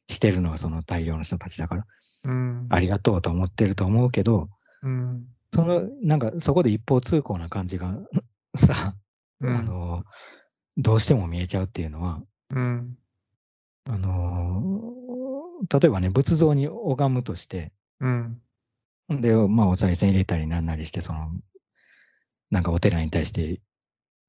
[0.08, 1.84] してるのはその大量の人たちだから、
[2.24, 4.48] うん、ありがとうと思ってると思うけど、
[4.82, 5.24] うん、
[5.54, 7.98] その、なんかそこで一方通行な感じが
[8.56, 8.94] さ、
[9.40, 9.56] うん。
[9.56, 10.04] あの、
[10.76, 12.98] どうしても見えちゃうっていうのは、うん、
[13.84, 14.62] あの、
[15.72, 18.40] 例えばね、仏像に拝むとして、うん、
[19.08, 21.30] で、まあ、お賽銭入れたりなんなりして、その、
[22.50, 23.60] なんかお寺に対して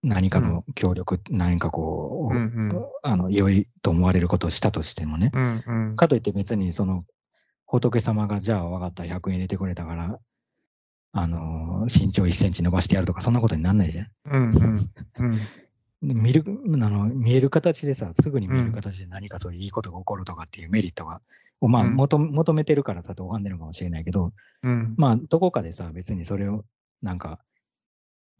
[0.08, 7.06] 何かの協力、何かこう、うん、うん、あの、良いと思われることをしたとしてもね、うん、うん、かといって別にその、
[7.66, 10.20] 仏様がじゃあ分かった、100円入れてくれたから、
[11.12, 14.08] あの、身長1センチ伸ばしてやるとか、そんなことになんないじゃん。
[14.26, 21.22] うん、うん、うん、で見る、あの、見える形でさ、すぐに見える形で何かそういういいことが起こるとかっていうメリットが、
[21.60, 21.96] をまあ、うん。
[21.96, 24.32] 求め求めてるからさ、と拝んでるのかもしれないけど、
[24.64, 26.64] うん、まあ、どこかでさ、別にそれを、
[27.02, 27.40] なんか、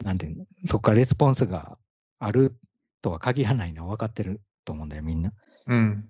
[0.04, 1.78] なんていうの、そこからレスポンスが
[2.18, 2.56] ある
[3.02, 5.32] とは限らないのは分かってると思うんだよ、みんな。
[5.66, 6.08] うん、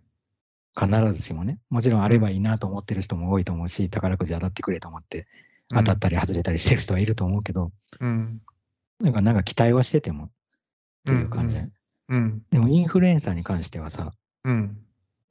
[0.79, 1.59] 必ずしもね。
[1.71, 5.27] もちろんあればいいなと思ってる人も多いと思うし、宝くじ当たってくれと思って、
[5.69, 8.41] 当たったり外れたりしてる人はいると思うけど、うん。
[9.01, 10.31] なんかなんか期待はしててもっ
[11.07, 11.73] ていう感じ、うん
[12.09, 12.43] うん。
[12.51, 14.13] でもインフルエンサーに関してはさ、
[14.45, 14.79] うん。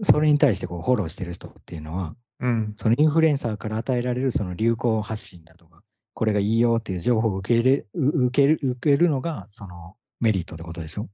[0.04, 2.76] それに対してこうフォローしてる人っていうのは、うん。
[2.78, 5.77] そのインフルエンサーから与えられるその流行発信だとか、
[6.18, 11.10] これがいいよっていう情報を受け入れう受ける受けるのがそのメリットってことでしょ？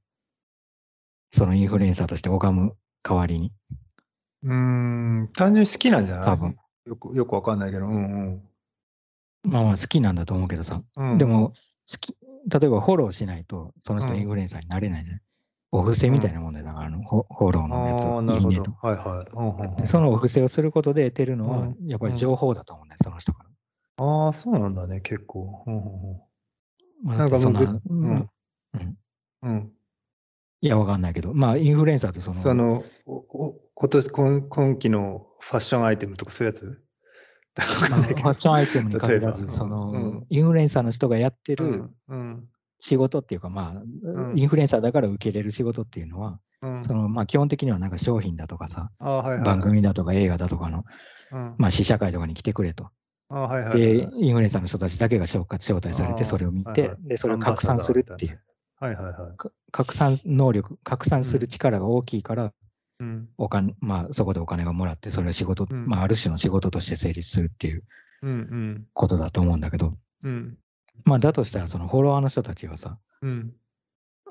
[1.28, 3.52] そのインフルエンサーとして拝む代わりに。
[4.44, 5.28] うん。
[5.34, 6.24] 単純に好きなんじゃない？
[6.24, 6.56] 多分
[6.86, 7.86] よく、よくわかんないけど。
[7.86, 8.40] うん
[9.42, 11.12] まあまあ好きなんだと思うけどさ、うん。
[11.12, 11.54] うんで、も好
[12.00, 12.16] き、
[12.48, 15.20] 例えばフォローしないとその人うんインフルエンサーになれないじゃん。
[15.70, 18.70] お布施みたいなもんだよだからあのフォフォローのやついいねと。。
[18.80, 19.86] はいはい。
[19.86, 23.50] そのお布施をすることで得てるのはうんやっぱり情報だと思うんだよ、その人から。
[23.96, 25.64] ああ、そうなんだね、結構。
[25.66, 25.78] うんう
[26.14, 26.20] ん
[27.02, 28.30] まあ、なんかもうだってそんな、ぐうんうん
[28.74, 28.98] うん。
[29.42, 29.72] うん。
[30.60, 36.80] いや、わかんないけど、まあ、インフルエンサーってその、その、おお今年今、今期のファッションアイテムとかそういうやつ？
[37.82, 41.94] わかんないけどファッションアイテムに限らず、例えばその、うんインフルエンサーの人がやってるうん。
[42.08, 42.48] うん。
[42.80, 43.74] 仕事っていうか、ま
[44.06, 46.84] あ、んインフルエンサーだから受け入れる仕事っていうのは、うん。
[46.84, 49.44] その、まあ、基本的にはなんか商品だとかさ、ああ、はいはいはい。
[49.44, 50.84] 番組だとか映画だとかの、
[51.32, 51.54] うん。
[51.58, 52.90] まあ、試写会とかに来てくれと。
[53.42, 53.80] はいはいはい。
[53.80, 58.40] で、インフルエンサーの人たちだけが招待されて、それを見てはいはい、で、それを拡散するっていう、
[58.78, 59.36] はいはいはい。
[59.36, 62.52] か拡散能力、拡散する力が大きいから、
[63.00, 63.28] うん。
[63.38, 67.84] お金、まあ、そこでお金がもらって、それを仕事、うんまあ、ある種の仕事として成立するっていう
[68.22, 68.86] うんうん。
[68.92, 70.56] ことだと思うんだけど、うん。
[71.04, 73.54] まあ、だとしたら、そのフォロワーの人たちはさ、うん。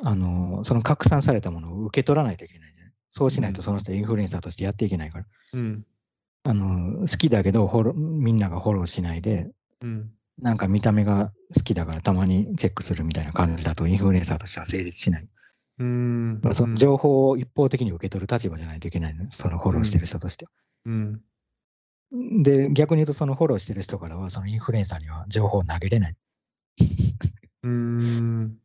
[0.01, 2.91] あのその拡散されたものを受け取らないといけないじゃん。
[3.09, 5.25] そうしないとうんその人はインフルエンサーとしてやっていけないから。
[5.53, 5.85] うん。
[6.43, 9.49] あの好きだけどフォロー、みんながフォローしないで、
[9.81, 10.11] うん。
[10.41, 15.27] なんか見た目が好きだからたまにチェックするみたいな感じだとインフルエンサーとしては成立しない。
[15.79, 16.41] うん。
[16.53, 20.51] その情報を一方的に受け取る立場じゃないといけないの、そのフォローしてる人としては。
[20.85, 21.21] うん。
[22.43, 26.15] で、逆に言うとそのフォローしてる人からは、そのインフルエンサーには情報を投げれない。
[27.63, 28.57] うん。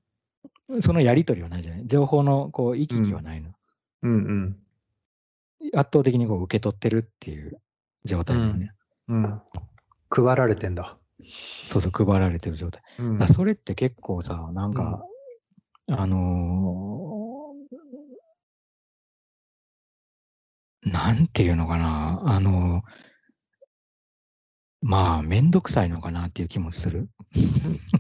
[0.81, 1.87] そのやり取りはないじゃない。
[1.87, 3.51] 情報のこう行き来はないの。
[4.03, 4.57] うんうん。
[5.75, 7.61] 圧倒的にこう受け取ってるっていう
[8.09, 8.73] 状態だよね。
[9.09, 9.41] うん。
[10.11, 10.99] 配られてんだ。
[11.67, 12.83] そうそう、配られてる状態。
[12.99, 15.05] うんそれって結構さ、なんか、
[15.91, 22.91] あのーなんていうのかな、あのー
[24.81, 27.09] まあ、めんどくさいのかなっていう気もする。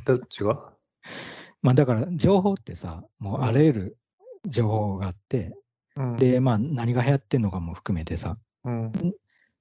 [0.06, 0.72] どっちが？
[1.60, 3.98] まあ、だから、情報ってさ、もうあらゆる
[4.46, 5.54] 情報があって、
[5.96, 6.16] うん。
[6.16, 8.92] で、まあ、何が流行ってんのかも含めてさ、うん。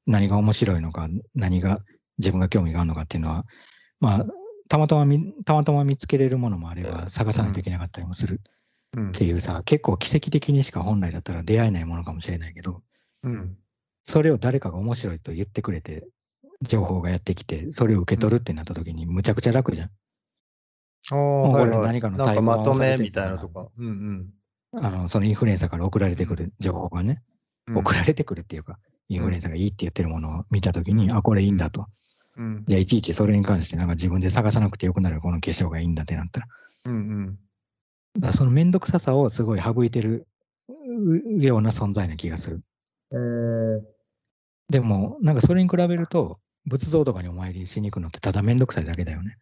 [0.08, 1.82] 何が面白いのか、何が
[2.18, 3.46] 自分が興味があるのかっていうのは、
[4.00, 4.26] まあ、
[4.70, 8.42] たまたま見たまたま見つけれるものもあれば、探さないといけなかったりもする。
[8.96, 9.10] うん。
[9.10, 12.82] っていうさ、結構奇跡的にしか本来だったら出会えないものかもしれないけど、
[13.24, 13.58] うん。
[14.04, 16.08] それを誰かが面白いと言ってくれて、
[16.62, 19.88] 情報がやってきて、それを受け取るってなった時にむちゃくちゃ楽じゃん。
[19.88, 23.68] うこれ何かの対応がまとめみたいなとか。
[23.78, 24.30] うん
[24.82, 27.24] あの、そのインフルエンサーから送られてくる情報がね、
[27.68, 27.78] うん。
[27.78, 28.80] 送られてくるっていうか、
[29.10, 31.88] インフルエンサーがいいって言ってるものを見た時に、あ、これいいんだと。
[32.38, 32.66] うん。
[32.68, 36.48] じゃあ、いちいちそれに関してなんか自分で探さなくてよくなるこの化粧がいいんだってなったら。
[36.86, 37.40] うんうん。
[38.20, 40.28] だそのめんどくささをすごい省いてる
[40.70, 42.62] うような存在な気がする。
[43.12, 43.82] えー、
[44.70, 49.38] でも、なんかそれに比べると、仏像とかにお参りしに行くのってただめんどくさいだけだよね。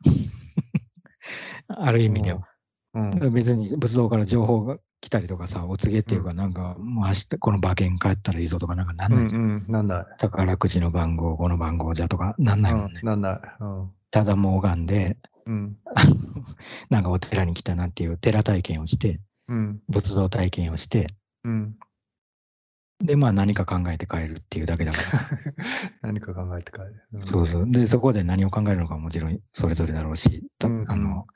[1.66, 2.46] ある意味では。
[2.94, 3.32] うん。
[3.32, 9.42] 別に仏像から情報が来たりとかさ、お告げっていうか、なんか、もう明日この馬券帰ったらいいぞとかなんかなんないじゃん。
[9.42, 9.66] うんうん。
[9.68, 10.06] なんない。
[10.18, 13.00] 宝くじの番号、この番号じゃとかなんないもんね。
[13.02, 13.40] うんなんない。
[13.60, 13.90] うん。
[14.10, 15.16] ただもう拝んで、
[15.46, 15.76] うん。
[16.90, 19.80] なんかお寺に来たなっていう寺体験をして、うん。
[19.88, 21.06] 仏像体験をして、
[21.44, 21.76] うん。
[23.02, 25.08] で、まあ何か考えて帰るっていうだけだから。
[26.02, 27.02] 何か考えて帰る。
[27.14, 27.70] うんそうそう。
[27.70, 31.26] で、そこで何を考えるのかももちろんそれぞれだろうし、あの、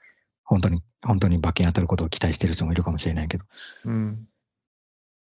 [0.44, 3.44] 本当に、本当に馬券当たることを期待してる人もいるかもしれないけど、
[3.84, 4.28] うん。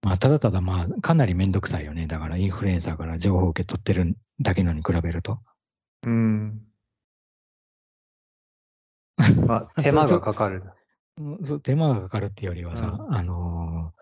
[0.03, 2.07] まあ、ただただまあ、かなりめんどくさいよね。
[2.07, 5.39] だから、インフルエンサーから情報を受け取ってるだけのに比べると。
[6.05, 6.61] うん。
[9.47, 10.63] まあ、手間がかかる。
[10.63, 10.77] うん
[11.43, 13.97] そう手間がかかるっていうよりはさ、うあのー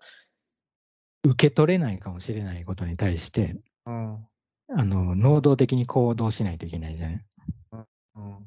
[1.30, 4.26] 受け取れないかもしれないことに対して、うん。
[4.68, 7.24] あの、能動的に行動しないといけないじゃない。
[7.72, 7.86] うん。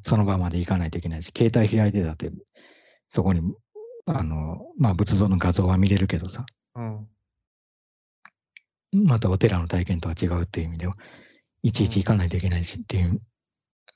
[0.01, 2.31] その場まで行かないといけないし、携帯開いてだって、
[3.09, 3.41] そこに、
[4.05, 7.07] あの、まあ、仏像の画像は見れるけどさ、うん。
[8.91, 10.95] またお寺の体験とは違うっていう意味では、
[11.63, 13.21] いちいち行かないといけないしっていう、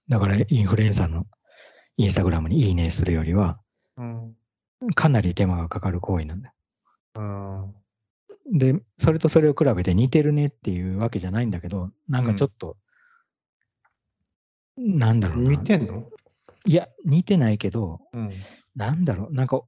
[0.09, 1.25] だからインフルエンサーの
[1.97, 3.59] インスタグラムにいいねするよりは、
[3.97, 4.35] うん。
[4.95, 6.53] かなり手間がかかる行為なんだよ。
[7.15, 8.57] うん。
[8.57, 12.77] で、それとそれを比べて似てるねっていうわけじゃないんだけど、なんかちょっと、
[14.77, 15.51] なんだろうな。
[15.51, 16.07] 似てんの？
[16.65, 18.29] いや、似てないけど、うん。
[18.75, 19.61] なんだろう、なんか、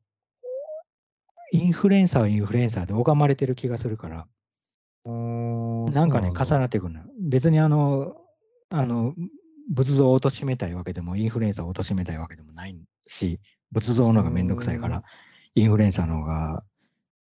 [1.52, 4.28] インフルエンサーはインフルエンサーで拝まれてる気がするから、
[5.06, 7.06] なんかね、重ななってくるのよ。
[7.22, 8.16] 別にあの、
[8.70, 9.14] あの、
[9.70, 12.76] 仏像を貶めたいわけでも、インフルエンサーを貶めたいわけでもない
[13.08, 13.40] し、
[13.72, 15.04] 仏像の方がめんどくさいかうんら、
[15.54, 16.64] インフルエンサーの方が、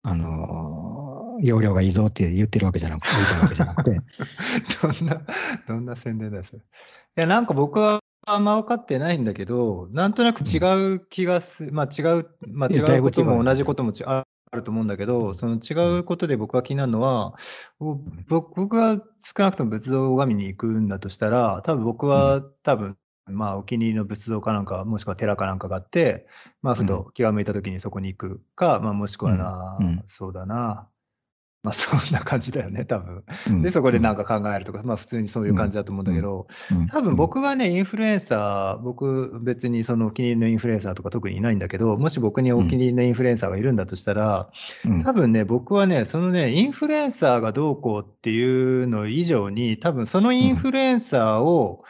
[0.03, 1.08] あの、
[1.41, 4.03] 容量がいいぞって言ってるわけじゃなくて、言いたいわけじゃなくて、
[4.83, 5.23] どんな、
[5.69, 6.59] どんな宣伝だよ、それ。
[6.59, 6.63] い
[7.17, 17.35] や、なんか僕はあんま分かってないんだけど、なんとなく違う気がする、まあ違う、まあ違うぶことも同じこともちああると思うんだけど、その違うことで僕が気になるのは、
[17.79, 17.97] ぼ
[18.29, 22.97] 僕僕が少なくとも仏像を拝みに行くんだとしたら、多分僕は多分、
[23.27, 26.27] まあお気に入りの仏像かなんか、もしくは寺かなんかがあって、
[26.63, 29.87] まあふと気が向いた時にそこに行くか、まあもしくはな、うん。
[29.87, 30.03] うん。
[30.07, 30.89] そうだな。
[31.65, 33.25] まあそんな感じだよね、多分。
[33.49, 44.51] うんで、そこでなんか考えるとか、まあ普通にそういう感じだと思うんだけど、うん多分僕がね、インフルエンサー、僕別にそのお気に入りのインフルエンサーとか特にいないんだけど、もし僕にお気に入りのインフルエンサーがいるんだとしたら、
[44.87, 45.03] うん。
[45.03, 51.85] 多分ね、僕はね、そのね、インフルエンサーがどうこうっていうの以上に、多分そのインフルエンサーを、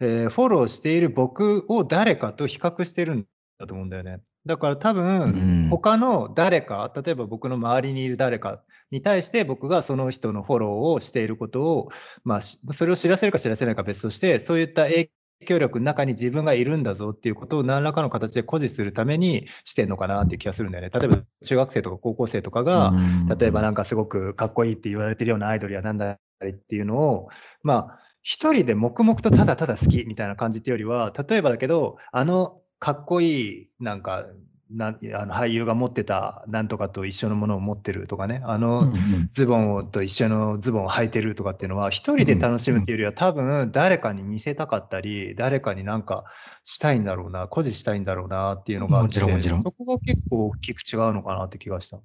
[0.00, 3.26] えーフォローしている僕を誰かと比較してるん
[3.60, 4.20] だと思うんだよね。
[4.46, 8.62] だから多う分ん、他の誰か、例えば僕の周りにいる誰か
[8.92, 11.88] に対して僕がその人のフォローをしていることを、
[12.22, 15.10] まあ、しそれを知らせるか知らせないかは別として、そういった影
[15.46, 20.90] 響力の中に自分がいるんだぞっていうことを何らかの形で誇示するためにしてんのかなっていう気がするんだよね。
[20.92, 22.92] 例えば中学生とか高校生とかが、
[23.38, 27.28] 例えばなんかすごくかっこいいって言われてるようなアイドルやなんだりっていうのを、
[27.62, 34.26] まあ、一人で黙々とただただ好きみたいな感じっていうよりは、例えばだけど、あのかっこいいなんか、
[34.74, 38.92] なんあの俳優が持ってたなんとかと一緒のものを持ってるとかね、あの、
[39.30, 46.24] ズボンをと一緒のズボンを履いてるとかっていうのは、一人で楽しむっていうよりは、多分誰かに見せたかったり、誰かになんか
[46.64, 52.00] したいんだろうな、誇示したいんだろうなっていうのがあって、もちろんもちろんそこが結構大きく違うのかなって気がした。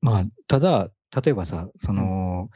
[0.00, 0.90] まあ、ただ、
[1.24, 2.50] 例えばさ、その、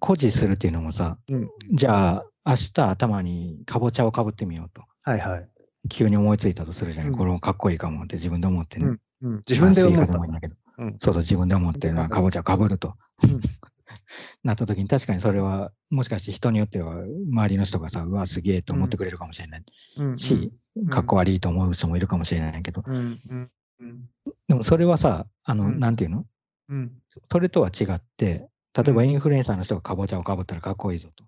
[0.00, 1.48] 誇示するっていうのもさ、うん。
[1.72, 4.82] じゃあ、明日頭にかぼちゃをかぶってみようと。
[5.02, 5.48] はいはい。
[5.88, 7.08] 急に思いついたとするじゃん。
[7.08, 7.16] うん。
[7.16, 8.86] これもかっこいいかもって自分で思ってね。
[8.86, 9.00] うん。
[9.22, 10.12] うん、自分で思った。
[10.14, 10.56] いいんだけど。
[10.78, 10.96] うん。
[10.98, 12.94] そうそう、自分で思って、まあかぼちゃをかぶると。
[13.24, 13.40] うん。
[14.44, 19.64] なった時に確かにそれは、もしかして人によっては、周りの人がさ、うわ、すげえと思ってくれるかもしれない
[19.96, 20.18] うん。
[20.18, 20.52] し、
[20.90, 23.20] かっこ悪いと思う人もいるかもしれないけど、うん。
[23.28, 23.50] うん。
[23.80, 24.10] うん
[24.48, 25.78] でもそれはさ、あの、うん。
[25.80, 26.26] なんていうの？
[26.68, 26.92] うん。
[27.30, 31.24] それとは違って、例えばうんインフルエンサーの人がかぼちゃをかぶったらかっこいいぞと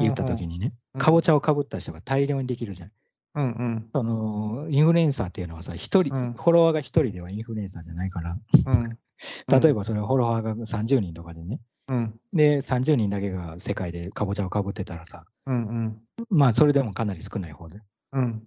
[0.00, 1.00] 言った時にね、うん。
[1.00, 2.92] かぼちゃをかぶった人が大量にできるじゃん。
[3.34, 3.90] うんうん。
[3.92, 6.32] そのインフルエンサーっていうのはさ、一人、うん。
[6.34, 8.36] フォロワーが一人ではインフルエンサーじゃないから、
[8.66, 8.98] うん。
[9.60, 12.20] 例えばそれフォロワーが30人とかでね、うん。
[12.32, 15.58] で、30人だけが世界でかぼちゃをかぶってたらさ、うんう
[15.88, 16.00] ん。
[16.28, 17.80] まあそれでもかなり少ない方で。
[18.12, 18.42] うん。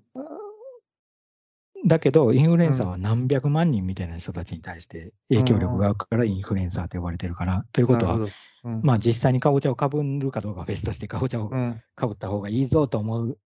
[1.85, 8.19] だけど、インフルエンサーは何百万人みたいな人たちに対して影響力があるからインフルエンサーと呼ばれてるから、ということは、
[8.83, 11.81] まあ実際にかぼちゃをかぶるかどうかは別として、かぼちゃをうん。
[11.95, 13.37] かぶった方がいいぞと思う、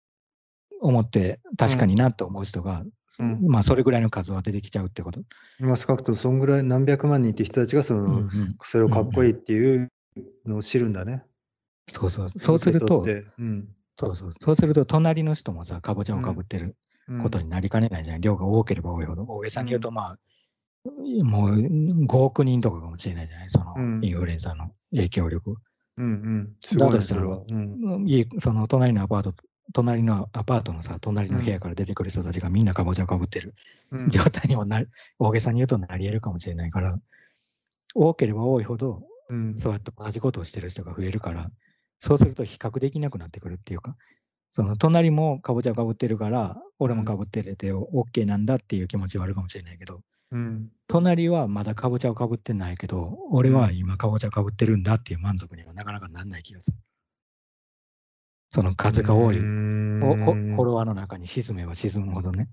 [0.81, 2.83] 思って、確かになと思う人が、
[3.19, 5.21] うんまあそれぐらいの数は出てきちゃうってこと。
[5.59, 9.91] 今少なくともそんぐらい何百万人って人たちがその、うんうんそれをかっこいいっていう
[10.45, 11.23] のを知るんだね。
[11.89, 12.29] そうそう。
[12.37, 13.03] そうすると
[13.39, 13.67] うん
[13.97, 14.31] そうそう。
[14.39, 16.75] そうすると、隣の人もさ、かぼちゃをかぶってる
[17.07, 18.21] うんことになりかねないじゃん。
[18.21, 19.23] 量が多ければ多いほど。
[19.23, 20.19] 大げさに言うと、まあ、
[21.23, 23.49] もう5億人とかかもしれないじゃない？
[23.49, 25.55] そのうんインフルエンサーの影響力。
[25.97, 27.41] うんうんすごいそれは。
[27.49, 29.33] うん家その隣のアパート、
[29.73, 33.53] 隣のアパートのさ、隣の部屋から出てくる人たちがみんなかぼちゃをかぶってる。
[33.91, 34.09] うん。
[34.09, 34.87] 状態にもなり、
[35.19, 36.97] 大げさに言うとなり得るかもしれないから、
[37.93, 39.57] 多ければ多いほど、うん。
[39.57, 41.51] そうやって同じことをしてる人が増えるから、
[41.99, 43.95] そうすると比較できなくなってくるっていうか、
[44.51, 50.69] その隣もかぼちゃをかぶってるから、俺もかぶってれて OK なんだっていう気持ちはあるかもしれないけど、うん。
[50.87, 56.77] 隣はまだかぼちゃをかぶってないけど、俺は今かぼちゃをかぶってるんだっていう満足にはなかなかなんない気がする。
[58.49, 62.49] その数が多い、フォロワーの中に沈めば沈むほどね。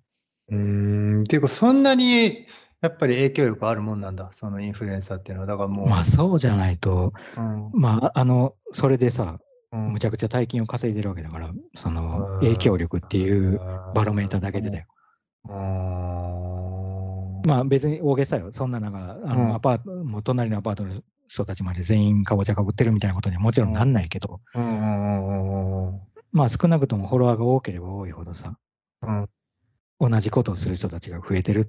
[0.49, 1.23] うーん。
[1.23, 2.47] っていうかそんなに
[2.81, 5.47] やっぱり影響力あるもんなんだそのインフルエンサーっていうのは。
[5.47, 7.71] だからもう、まあそうじゃないと、うん。
[7.73, 9.39] まああの、それでさ、
[9.73, 9.93] うん。
[9.93, 13.59] むちゃくちゃ大金を稼いでるわけだから、その影響力っていう
[13.95, 14.87] バロメーターだけでだよ。
[15.49, 15.53] うん。
[17.47, 18.53] まあ別に大げさよ。
[18.53, 19.49] そんななんか、あうん。
[19.49, 24.41] のアパート、もう隣のアパートの人たちまで全員かぼちゃかぶってるみたいなことにはもちろんなんないけど、
[26.33, 28.57] まあ少なくともフォロワーが多ければ多いほどさ、
[29.03, 29.29] うん
[30.01, 31.65] 同じことをする人たちが増えてるっ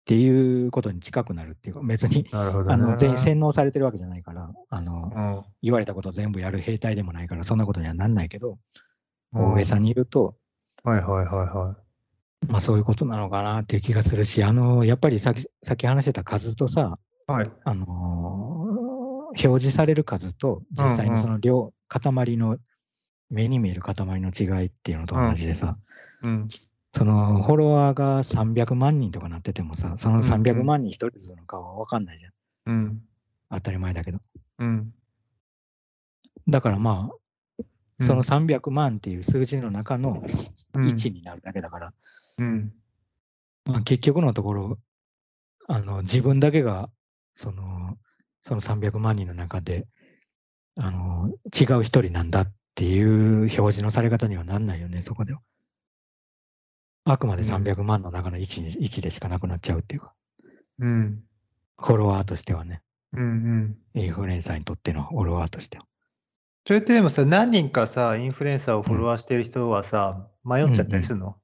[0.00, 2.30] っていうことに近くなるっていうか、別にね。
[2.32, 8.58] あの全員洗脳されてるわけじゃないから、あのうん言われたことを全部やる兵隊でもないから、そんなことにはなんないけど、
[9.32, 10.34] うん大げさに言うと、
[10.82, 11.76] はいはいはいは
[12.48, 17.09] まあそういうことなのかなっていう気がするし、あのやっぱりさっきさっき話してた数とさ、い。
[17.30, 17.50] はい。
[17.64, 18.90] あのー
[19.30, 22.58] 表示される数と実際うんうんのその量、塊の
[23.30, 25.76] 目に見える塊の違いっていうのと同じでさ、
[26.24, 26.48] うん。
[26.92, 32.32] そのフォロワーが300万人とかなっててもさ、そのうんうん300万人一人ずつの顔は分かんないじゃん。
[32.66, 33.02] うん。
[33.50, 34.18] 当たり前だけど。
[34.58, 34.92] うん。
[36.48, 37.14] だからまあ、
[37.98, 40.24] うんその300万っていう数字の中の
[40.74, 41.92] うん1になるだけだから、
[42.38, 42.72] うん。
[43.66, 44.78] まあ、結局のところ、
[45.68, 46.88] あの自分だけが
[47.32, 47.96] その
[48.42, 49.86] その300万人の中で
[50.76, 51.28] あの
[51.58, 55.40] 違う一人なんだっていう表示のされ方にはなんないよね、そこでは。
[57.04, 60.14] あくまでうん300万の中の1に1でしかなくなっちゃうっていうか、
[60.78, 61.22] うん。
[61.78, 62.82] フォロワーとしてはね、
[63.12, 63.22] うん。
[63.22, 63.78] うん。
[63.94, 65.86] インフルエンサーにとってのフォロワーとしては。
[66.66, 71.39] それってでもさ、何人かさ、インフルエンサーをフォロワーしてる人はさ、迷っちゃったりするの、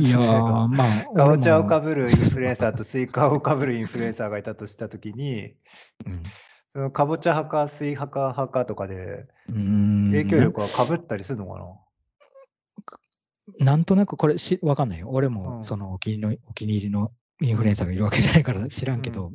[0.00, 5.54] いやまあ、かぼちゃをかぶるインフルエンサーとスイカをかぶるインフルエンサーがいたとしたときに、
[6.06, 6.22] うん
[6.74, 11.58] そのかぼちゃ派かスイカ派かとかで影響力はかぶったりするのか
[13.58, 15.08] な、なんとなくこれしわかんないよ。
[15.10, 19.32] 俺うんもそのお気に入りのお気に入りのインフルエンサーがいるわけじゃないから知らんけど、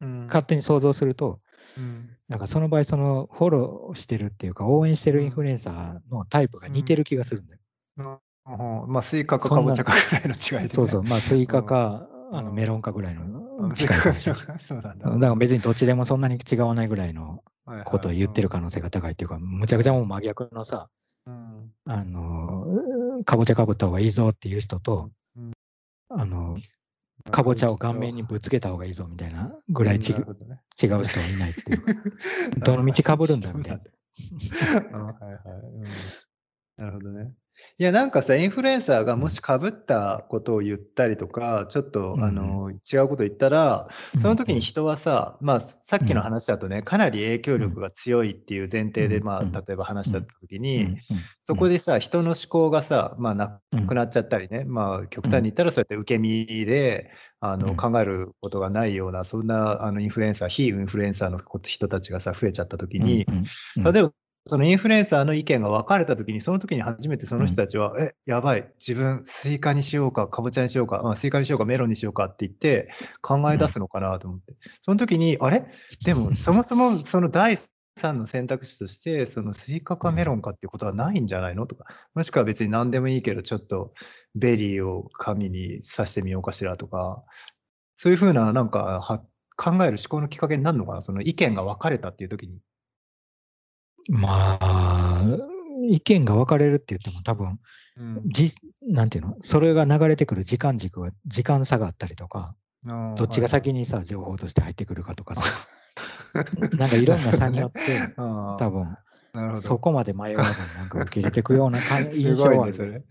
[0.00, 1.40] うん勝手に想像すると、
[1.78, 8.20] うんなんかその場合、そのフォローしてるっていうか、応援してるインフルエンサーのタイプが似てる気がするんだよ。
[8.48, 8.92] うん。
[8.92, 10.74] まあ、スイカかかぼちゃかぐらいの違いで、ね。
[10.74, 12.38] そうそう、まあ、スイカか、うん。
[12.38, 13.24] あのメロンかぐらいの
[13.58, 13.76] うん。
[13.76, 13.98] スイ近い
[14.82, 14.92] だ。
[14.92, 17.42] だから別にどっちでもそんなに違わないぐらいの
[17.84, 20.88] ことを言ってる可能性が高いっていうか、むちゃくちゃもう真逆のさ、
[21.26, 21.72] うん。
[21.84, 22.66] あの、
[23.24, 25.52] かぼちゃかぶった方がいいぞっていう人とうん、
[26.08, 26.56] あの、
[27.30, 30.20] かぼちゃを顔面にぶつけた方がいいぞみたいなぐらいちね。
[30.80, 31.92] 違う人はいないっていうか、
[32.64, 32.76] ど。
[32.76, 33.82] の道かぶるんだみたいな。
[36.76, 37.32] なるほどね。
[37.78, 43.88] いや、なんかさ、インフルエンサーがもしかぶったことを言ったりとか、ちょっと、うんあの違うこと言ったら、
[44.18, 49.46] その時に人はさ、まあ、さっきの話だとね、かなり影響力が強いっていう前提で、まあ、うん。
[49.48, 50.62] うん例えば話した時うん。
[50.62, 50.96] に、うん。
[51.42, 53.86] そこでさ、人の思考がさ、まあ、なうん。
[53.86, 57.10] くなっちゃったりね、まあ、極端に言ったらそうやって受け身で、
[57.40, 57.76] あのうん。
[57.76, 63.34] 考えることがないような、そんなあのインフルエンサー、非インフルエンサーの人たちがさ、増えちゃった時に、うん。
[63.34, 63.86] うん。
[63.86, 63.92] うん。
[63.92, 64.12] 例えば、
[64.48, 72.88] そのインフルエンサーの意見が分かれたときに、その時に初めてその人たちは、え、やばい、自分、スイカにしようか、かぼちゃにしようか、まあ、スイカにしようか、メロンにしようかって言って、
[73.22, 74.54] 考え出すのかなと思って。
[74.82, 75.66] その時に、あれ？
[76.04, 77.58] でも、 そもそもその第
[77.98, 81.66] 3の選択肢として、そのスイカかメロンかっていうことはないんじゃないの？
[81.66, 83.94] とか、もしくは別に何でもいいけど、ちょっと
[84.36, 87.24] ベリーを紙に刺してみようかしらとか、
[87.96, 89.24] そういうふうな、なんかは、
[89.56, 92.60] 考える思考のきっかけになるのかな、その意見が分かれたっていう時に。
[94.08, 95.24] まあ、
[95.88, 97.58] 意見が分かれるって言っても多分、
[97.98, 98.22] うん。
[98.26, 98.52] じ
[98.82, 99.36] なんていうの？
[99.40, 102.54] それが流れてくる時間軸は時間差があったりとか、
[102.84, 105.42] どっちが先にさ、情報として入ってくるかとかさ、
[106.76, 107.80] なんかいろんな差によって、
[108.16, 108.96] あ多分
[109.36, 109.62] なるほど。
[109.62, 112.72] そこまで迷わずになんか受け入れていくような感 すごいね。
[112.72, 113.04] それ。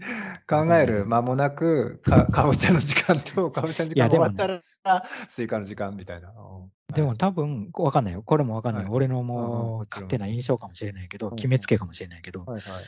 [0.48, 4.62] 考える間もなく、かかぼちゃの時間と、 かぼちゃの時間終わったら、
[5.30, 6.30] スイカの時間みたいな。
[6.30, 6.32] う
[6.66, 8.22] んでも多分、わかんないよ。
[8.22, 8.84] これもわかんない。
[8.84, 12.84] はい俺のもう勝手な印象かもしれないけど、決めつけかもしれないけど、はいはい。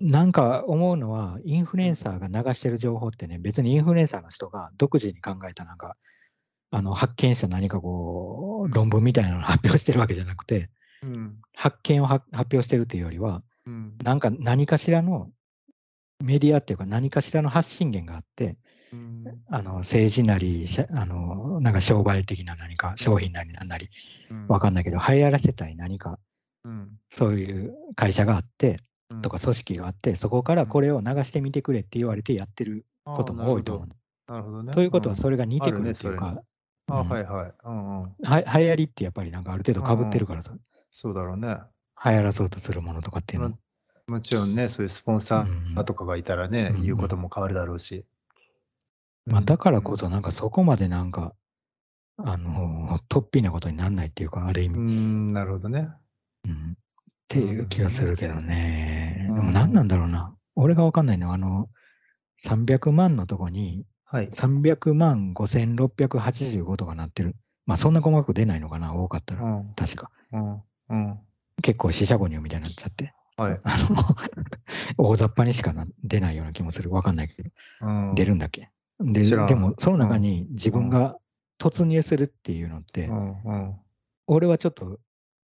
[0.00, 5.96] なんか思うのは、インフルエンサーが流してる情報ってね、別にインフルエンサーの人が独自に考えたなんか、
[6.70, 10.70] あの発見した何かこう、論文みたいなのを発表してるわけじゃなくて、
[11.06, 11.38] うん。
[11.54, 13.94] 発見をは発表してるっていうよりは、うん。
[14.02, 15.30] なんか何かしらの
[16.22, 18.56] メディアっていうか何かしらの発信源があって、
[18.92, 23.90] うんあの政治なり、あのなんか商売的な何か、商品なりなんなり、
[24.48, 26.18] わかんないけど、流行らせたい何か、
[26.64, 28.78] うんそういう会社があって、
[29.10, 33.88] うんとか組織があって、そこからこれを流してみてくれって言われてやってることも多いと思う。
[34.28, 34.72] なるほどね。
[34.72, 36.42] ということは、んそれが似てくるっていうか、
[36.88, 37.52] あ、うんはいはい。
[37.64, 38.14] うんうん。
[38.24, 40.52] は流行りってやっぱりなんかある程度かぶってるからさ、
[40.98, 41.58] そうだろうね。
[42.02, 43.48] 流行らそうとするものとかっていうの？
[43.50, 43.58] も。
[44.08, 48.06] もちろんね、そういうスポンサーとかがいたらね、うん言うことも変わるだろうし。
[49.26, 51.34] まあ、だからこそそなんかそこまでなんか、
[52.16, 55.90] あの、突飛なことにならないっていうか、ある意味、ううんん、なるほどね。
[56.48, 56.52] っ
[57.28, 59.26] ていう気がするけどね。
[59.28, 60.34] うんでも何なんだろうな。
[60.54, 61.68] 俺がわかんないのは、あの、
[62.42, 64.28] 300万のとこに、はい。
[64.28, 67.36] 300万5685とかなってる。
[67.66, 69.42] まあそんな細かく出ないのかな、多かったら。
[69.42, 70.10] うん、確か。
[70.32, 71.18] うん、うん。
[71.62, 73.12] 結構四捨五入みたいになっちゃって。
[73.36, 73.60] はい。
[73.64, 73.96] あの、
[74.98, 76.92] 大雑把にしかな出ないような気もする。
[76.92, 77.50] わかんないけど。
[77.82, 78.70] うん出るんだっけ？
[79.00, 81.18] で、でもその中に自分が
[81.58, 83.74] 突入するっていうのって、うん
[84.28, 84.98] 俺はちょっと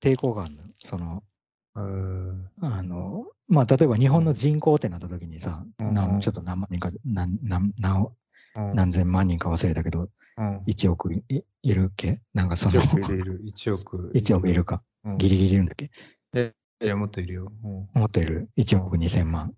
[0.02, 0.64] 抵抗があるの。
[0.80, 1.24] その、
[1.76, 2.50] うん。
[2.62, 8.08] あの、まあ、例えば日本の人口ってなった時にさ、うんちょっと何万人か、何何何
[8.56, 10.10] うん何千万人か忘れたけど、うん。
[10.68, 11.24] 1億い
[11.64, 12.22] いるっけ？
[12.34, 13.42] なんかそ1の、億いる。
[13.46, 14.12] 1億。
[14.16, 15.18] 1億いるか、うん。
[15.18, 15.92] ギリギリいるんだっけ？
[16.82, 17.52] いや、もっといるよ。
[17.64, 19.54] うん思っている？1億2000万、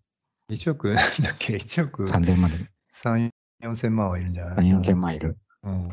[0.49, 0.87] 1億？
[0.93, 2.57] なんだっけ ?1 億？3000万で、
[2.95, 3.29] 3、
[3.63, 5.37] 4000万はいるんじゃない？3、4000万いる。
[5.63, 5.89] うん。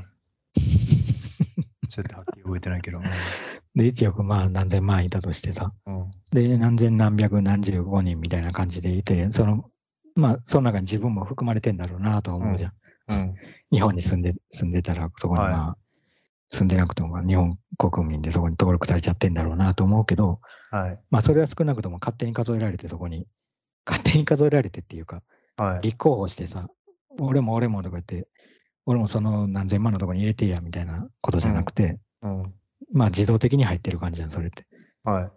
[1.88, 3.00] ちょっとはっきり覚えてないけど。
[3.74, 6.00] で、1億まあ何千万いたとしてさ、うん。
[6.00, 9.70] うんで、何千何百何十五人みたいな感じでいて、その、
[10.14, 12.72] まあ、その中に自分も含まれてんだろうなとは思うじゃん。
[13.08, 13.34] うん。
[13.70, 15.76] 日本に住んで、住んでたら、そこにはいまあ、
[16.50, 20.40] 住んでなくても日本国民でそこに登録されちゃってんだろうなと思うけど、
[20.70, 20.98] はい。
[21.10, 23.26] まあ、それは少なくとも勝手に数えられて、そこに、
[23.86, 25.22] 勝手に数えられてっていうか、
[25.56, 25.80] はい。
[25.82, 26.68] 立候補してさ、
[27.20, 28.28] 俺も俺もとか言って、
[28.86, 32.54] 俺もその何千万のとこに入れてやみたいなことじゃなくて、うん。
[32.92, 34.66] まあ自動的に入ってる感じじゃん、それって。
[35.04, 35.30] はい。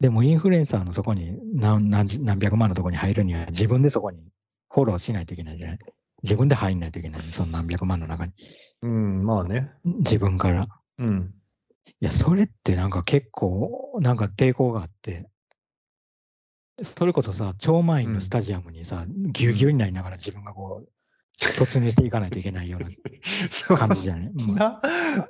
[0.00, 4.22] でもインフルエンサーのそこに何何十何百万のとこに入るには自分でそこに
[4.70, 5.78] フォローしないといけないじゃない。
[6.22, 8.32] 自分で入んないといけない、その何百万の中に。
[8.82, 9.72] うん、まあね。
[9.84, 10.68] 自分から。
[10.98, 11.34] うん。
[11.86, 15.28] いや、それってなんか結構、なんか抵抗があって、
[16.82, 20.88] それこそさ、超満員のスタジアムにさ、ぎゅうぎゅうになりながら自分がこう、
[21.40, 22.88] 突入していかないといけないような
[23.78, 24.80] 感じじゃない、いや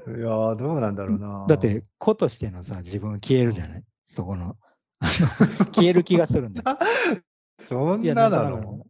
[0.06, 1.46] ー、どうなんだろうな。
[1.48, 3.84] だって、子としてのさ、自分は消えるじゃない？
[4.06, 4.56] そこの。
[5.00, 6.78] 消える気がするんだよ。
[7.68, 8.86] そんなだろ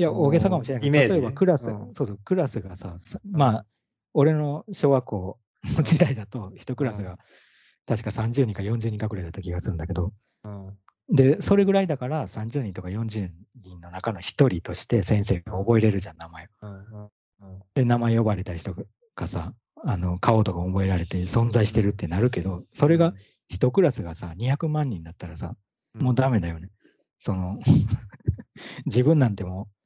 [0.00, 3.66] いや、大げさかもしれないけど、例えばクラス、うんそうそう、クラスがさ、さまあ、
[4.14, 5.38] 俺の小学校
[5.76, 7.18] の時代だと、一クラスうが
[7.86, 10.12] 確か30人か40人かくらいだった気がするんだけど、
[10.44, 10.48] う。
[10.48, 10.78] うん。
[11.14, 13.28] で、それぐらいだから30人とか40
[13.62, 16.48] 人の中の一人として先生が覚えれるじゃん、名前を。
[16.62, 17.10] うんうんうん
[17.74, 18.74] で、名前呼ばれた人
[19.16, 19.54] がさ、
[19.84, 23.14] あの顔とか覚えられて存在してるってなるけど、それが
[23.48, 25.56] 一クラスがさ、200万人だったらさ、
[25.94, 26.70] もうダメだよね。
[27.18, 27.58] その
[28.86, 29.79] 自分なんてもう、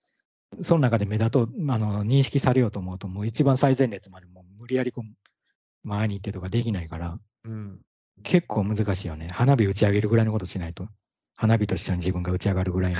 [0.63, 7.81] その中で目立とう、あの認識されようと思うと、もう一番最前列までもう無理やりこう前に行ってとかできないから、うん。
[8.23, 9.29] 結構難しいよね。
[9.31, 10.89] 花火打ち上げるぐらいのことしないと。
[11.37, 12.99] 花火と一緒に自分が打ち上がるぐらいの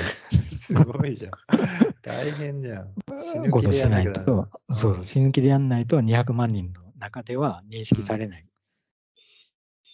[0.59, 1.33] すごいじゃん。
[2.03, 2.95] 大変じゃん。
[3.17, 8.47] 死ぬことし気でやんないとなきゃダメだ、そう死ぬ気でやんないと200万人の中では認識されない。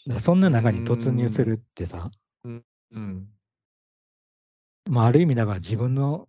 [0.07, 2.11] だからそんな中に突入するってさ、
[2.45, 3.29] うん。
[4.89, 6.27] まあ、ある意味だから自分の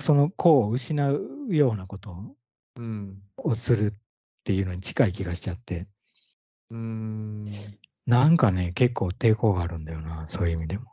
[0.00, 2.16] その子を失うようなこと
[2.76, 3.18] うん。
[3.36, 3.92] をするっ
[4.44, 5.86] ていうのに近い気がしちゃって、
[6.70, 7.44] うん。
[8.06, 10.92] なんかね、結構抵抗があるんだよな、そういう意味でも。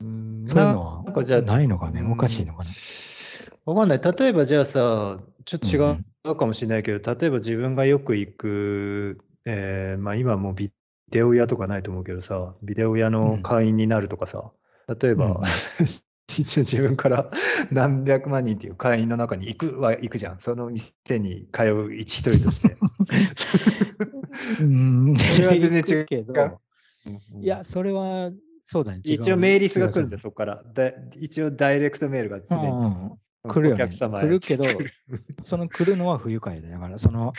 [0.00, 2.70] うんそういうのはないのかね、うんおかしいのかな。
[3.64, 4.00] わかんない。
[4.00, 10.72] 例えばじゃあさ、ちょっと違うんうかもしれないけど、例えば自分がよく行く、えーまあ今もうビ
[11.10, 14.52] デオ屋とかないと思うけどさ、ビデオ屋の会員になるとかさ、
[15.00, 15.34] 例えば、うん
[16.38, 17.30] 一応自分から
[17.70, 20.40] 何百万人っていう会員の中に行くは行くじゃん。
[20.40, 22.76] その店に通う一一人として。
[24.60, 26.04] うん、それは全然違う。
[26.06, 26.60] けど、
[27.40, 28.30] いや、それは、
[28.64, 29.00] そうだね。
[29.04, 30.62] 一応メールリスが来るんだよ、気そこから。
[30.74, 32.68] だ一応ダイレクトメールが常に。
[32.68, 34.22] うん来るよねお客様へ。
[34.24, 34.64] 来るけど
[35.44, 37.32] その来るのは不愉快だから、その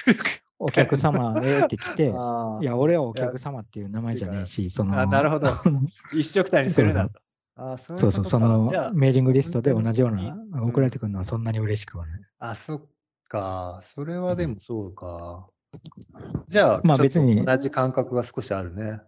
[0.57, 2.05] お客様へって来て、
[2.61, 5.49] いや、俺はお客様っていう名前じゃねえし、その、あなるほど。
[6.14, 7.19] 一緒くたにするなと。
[7.59, 12.21] あーそうそうそう、そのメーリングリストで同じような送られてくるのはそんなに嬉しくはない。
[12.39, 12.81] あ、そっ
[13.27, 13.79] か。
[13.81, 15.47] それはでもそうか。
[16.45, 19.01] じゃあ、まあ別に同じ感覚が少しあるね。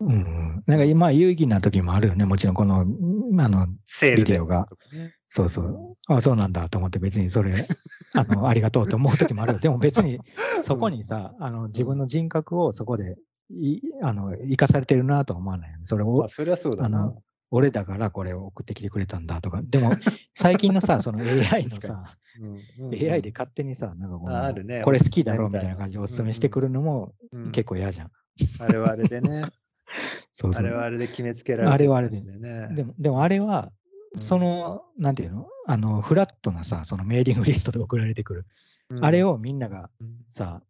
[0.00, 0.64] うんうん。
[0.66, 2.24] なんか今、有意義な時もあるよね。
[2.24, 3.66] もちろん、この、うんあの、
[4.16, 4.66] ビデオが。
[5.28, 5.96] そうそう。
[6.08, 7.54] あ、そうなんだと思って別にそれ、
[8.16, 9.58] あの、ありがとうと思う時もあるよ。
[9.58, 10.20] でも別に
[10.64, 13.16] そこにさ、あの、自分の人格をそこで、
[13.50, 15.84] いあの、生かされてるなとは思わないよね。
[15.84, 17.12] それをまあ、、そりゃそうだな。
[17.50, 19.60] 俺だからこれを送ってきてくれたんだとか。
[19.62, 19.92] でも、
[20.34, 24.82] 最近のさ、 その AI の確さ、うんうん AI で勝手にさ、なんかこのああるね。
[24.82, 28.10] これ好きだろおすすめみたいな感じでおすすめしてくるのもうん結構嫌じゃん。
[28.60, 29.46] あれはあれでね。
[30.32, 30.62] そうそう。
[30.62, 32.18] あれはあれで決めつけられてあれはあれで。
[32.18, 32.68] るんね。
[32.74, 33.72] でも、でもあれは、
[34.14, 34.22] うん。
[34.22, 35.48] その、なんていうの？
[35.66, 38.46] あの、フラットなさ、そのメーリングリストで送られてくる。
[38.90, 39.04] うん。
[39.04, 40.24] あれ、をみんながうん。
[40.30, 40.62] さ、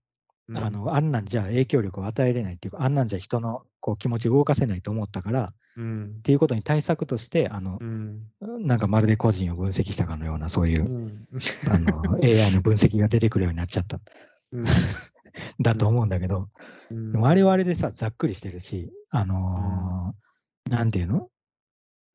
[0.48, 0.56] うん。
[0.56, 11.28] あの、あんなんじゃ影響力を与えれないっていうか、あんなんじゃ人のこう気持ちを動かせないと思ったから、うんっていうことに対策として、あのう、んなんかまるで個人を分析したかのような、そういうう、ん
[11.70, 14.00] あの、AI の分析が出てくるようになっちゃった、
[14.52, 14.64] うん
[15.62, 16.48] だと思うんだけど、
[16.90, 21.30] うんでもあれはあれでさ、ざっくりしてるし、あのーなんていうの？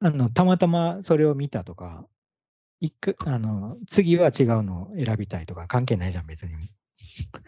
[0.01, 2.05] あの、たまたまそれを見たとか、
[2.81, 6.69] 一回あの次は違うのを選びたいとか関係ないじゃん、別に。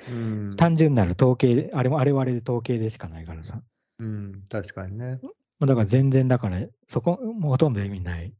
[0.09, 0.11] う
[0.53, 0.55] ん。
[0.55, 3.61] 単純なる統計で、あれもあれはあれで統計でしかないからさ。
[3.99, 5.19] うん、確かにね。
[5.61, 8.33] だから全然だから、そこもうほとんど意味ない。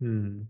[0.00, 0.48] うん。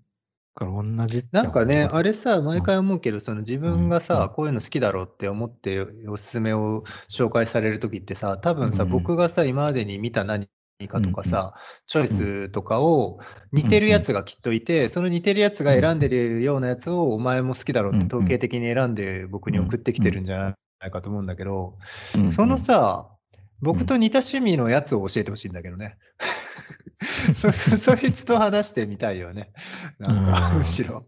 [0.55, 4.03] から同じなんかね、あれ、れさ、毎回思うけど、その自分がうん。
[4.03, 10.49] さ、こういうの好きだろうって思っておすすめを紹介されるときってさ、多分さ、うん僕がさ、今までに見た何
[10.89, 11.55] かとかうんさ、
[11.87, 13.21] チョイスとかを
[13.53, 21.79] 似てるやつがきっといて、その似てるやつが選んでるようなやつをお前も好きだろうって統計的に選んで僕に送ってきてるんじゃないかと思うんだけど、
[22.17, 22.33] うん。
[22.33, 23.09] そのさ、
[23.63, 25.99] 僕と似た趣味のやつを教えてほしいんだけどね。
[27.35, 29.53] そ そいつと話してみたいよね。
[29.99, 31.07] なんか、うんむしろ。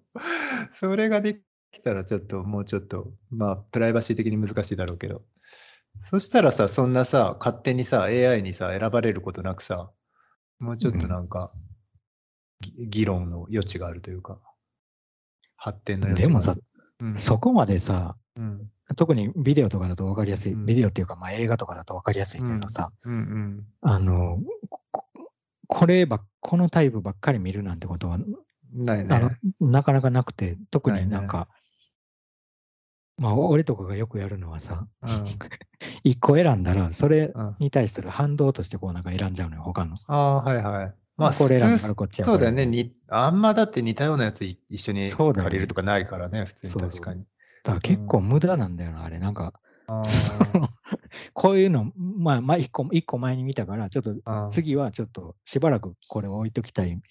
[0.73, 5.23] それができたらちょっと、もうちょっと、まあ、プライバシー的に難しいだろうけど。
[6.01, 9.91] そしたらさ、そんなさ、勝手にさ、AI にさ、選ばれることなくさ、
[10.59, 11.53] もうちょっとなんか、
[12.61, 14.41] ぎ議論の余地があるというか、
[15.57, 16.43] 発展の余地がある。
[16.43, 16.57] でもさ、
[17.01, 23.67] うん、そこまでさ、うん、特にビデオとかだと分かりやすい、うんビデオっていうか、まあ、映画とかだと分かりやすいけどさ、うん、うん。
[23.81, 24.39] あの、
[24.69, 25.05] こ
[25.67, 28.19] こればっ、このタイプばっかり見るなんてことは、
[28.75, 29.39] ないあのね。
[29.61, 31.49] なかなかなくて、特になんか、
[33.17, 35.25] まあ、俺とかがよくやるのはさ、うん。
[36.05, 39.95] 一個選んだら、それうんに対する反動としてこうなんか選んじゃうのよ、他の。
[40.09, 40.95] ああ、はいはい。
[41.17, 42.67] まあ、これ選んだらこっちやそうだよね。
[42.67, 47.25] にあんまだって似たようなやつい一緒に借りるとかないからね、普通にそうそう確かに。
[47.65, 49.19] だから結構無駄なんだよな、あれ。
[49.19, 49.53] なんか、
[49.87, 50.03] あ
[51.35, 57.03] こういうの、まあ、まあ、一個、一個前に見たから、ちょっと、次はちょっとしばらくこれ置いときたいみ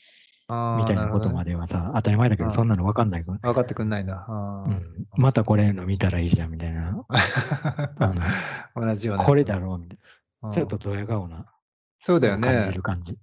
[0.86, 3.38] たいなことまるではさ、当たり前だけど、そんなの分かんないから。
[3.41, 4.26] 分かってくんないな。
[4.68, 7.06] うん、またこれの見たらいいじゃんみたいな。
[7.99, 8.14] あ
[8.76, 9.98] の同じようなこれだろうみたい
[10.44, 10.56] うんな。
[10.56, 11.45] ちょっとドヤ顔な
[11.99, 13.18] そうだよ感じねる感じ。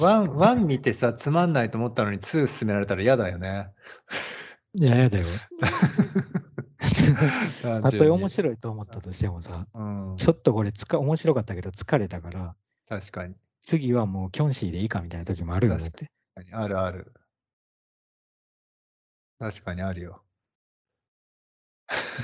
[0.00, 0.36] ワン。
[0.36, 3.70] ワン見てさ、つまんないと思ったのに2進められたら嫌だよね。
[4.78, 5.26] いや、やだよ。
[7.62, 12.54] 単たとえ面白いと思ったとしてもさ、うん、ちょっとこれつか面白かったけど疲れたから、
[12.86, 13.34] 確かに。
[13.62, 16.10] 次はもうキョンシーでいいかみたいな時もあるよねっ確て。
[16.52, 17.12] あるある。
[19.38, 20.22] 確かにあるよ。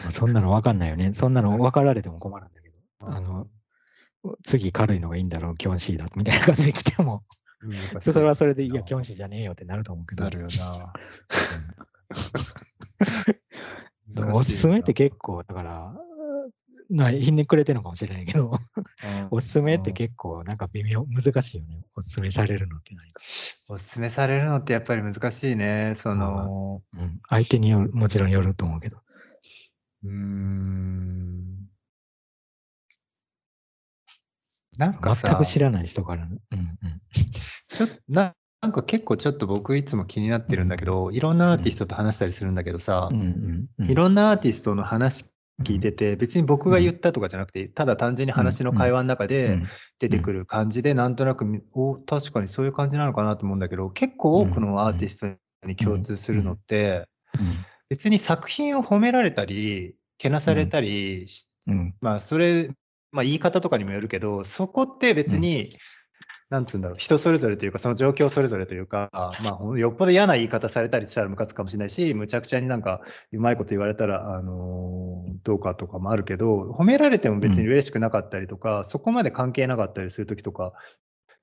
[0.04, 1.14] まあそんなの分かんないよね。
[1.14, 2.76] そんなの分かられても困るんだけど。
[3.00, 3.48] あの、
[4.44, 7.24] 次軽いのがいいんだろう、キョンシーだみたいな感じで来ても、
[7.60, 10.92] うん、それはそれで、いや、なキョンシーじゃねえよってなると思うけどな、るよな。
[14.32, 15.94] おすすめって結構、だから、
[16.90, 18.52] なひねくれてるのかもしれないけど、
[19.02, 21.84] 構、おすすめってうん結構なんか微妙、難しいよね。
[21.96, 23.20] おすすめされるのって何か。
[23.68, 25.94] おすすめされるのってやっぱり難しいね。
[25.96, 27.20] その、うん。
[27.28, 28.98] 相手による、もちろんよると思うけど。
[30.04, 31.68] うーん。
[34.78, 36.38] なんかさ全く知らない人からの。
[36.50, 36.78] うんうん。
[37.68, 43.10] ちょな、なんか結構ちょっと僕いつも気になってるんだけど、いろんなアーティストと話したりするんだけどさ。
[43.80, 45.24] いろんなアーティストの話
[45.62, 49.66] 聞いてて、別に僕が言ったとかじゃなくて、ただ単純に話の会話の中うでん。
[49.98, 57.08] 出てくる感じで、なんとなくみ、お、確かにそういう感じなのかなと思うんだけど、結構多くのアーティストに共通するのって、
[57.88, 61.26] 別に作品を褒められたり、けなされたり。
[62.00, 62.70] まあ、それ、
[63.10, 65.68] まあ、言い方とかにもよるけど、そこって別に、
[66.52, 69.08] なんつうんだろう、人それぞれというか、その状況それぞれというか、
[69.42, 73.00] まあ、よっぽど嫌な言い方されたりしたらムカつくかもしれないし、むちゃくちゃになんか、
[73.32, 80.74] うまいこと言われたら、あのーどうかとかもあるけど、褒められても別に嬉しくなかったりとか、そこまで関係なかったりするときとか、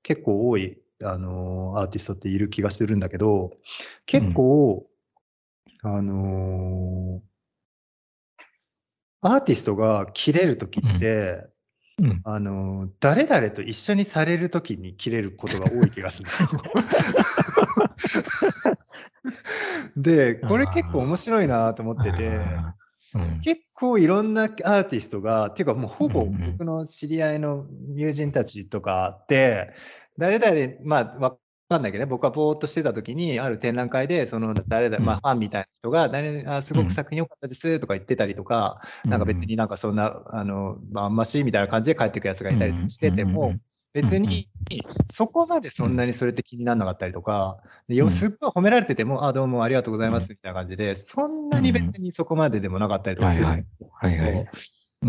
[0.04, 3.50] 結構多い、あのーアーティストっている気がするんだけど、
[4.06, 4.86] 結構、
[5.82, 7.30] あのー
[9.22, 11.49] アーティストが切れるときって、
[12.00, 12.20] うん。
[12.24, 16.28] あのー誰々と一緒にされるときに切れることが多い気がする。
[19.96, 22.40] で、これ結構面白いなと思ってて、
[23.14, 23.40] うん。
[23.40, 29.74] 結構いろんなアーティストが、っていうかもうほぼ僕の知り合いの友人たちとかって、
[30.16, 31.36] 誰々、まあわ
[31.70, 43.54] かんないけどね、僕はぼーっとしてた時に、ある展覧会で、その誰々、まあうんファンみたいな人が、誰々あすごく作品良かったですとか言ってたりとか、なんか別になんかそんな、あの、まあ、あんましみたいな感じで帰ってくやつがいたりしててもうんうんうん。
[43.54, 43.60] うん、
[43.92, 44.48] 別に
[45.08, 47.58] そこまでそんなにそれって気にならなかったりとか、
[48.10, 53.46] すっごい褒められてても、あ、どうもありがとうございますみたいな感じで、そんなに別にそこまででもなかったりとかする。
[53.46, 54.18] はいはい。
[54.18, 54.46] はいはい。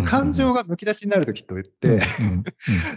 [0.06, 2.02] 感情がむき出しになるときと言って、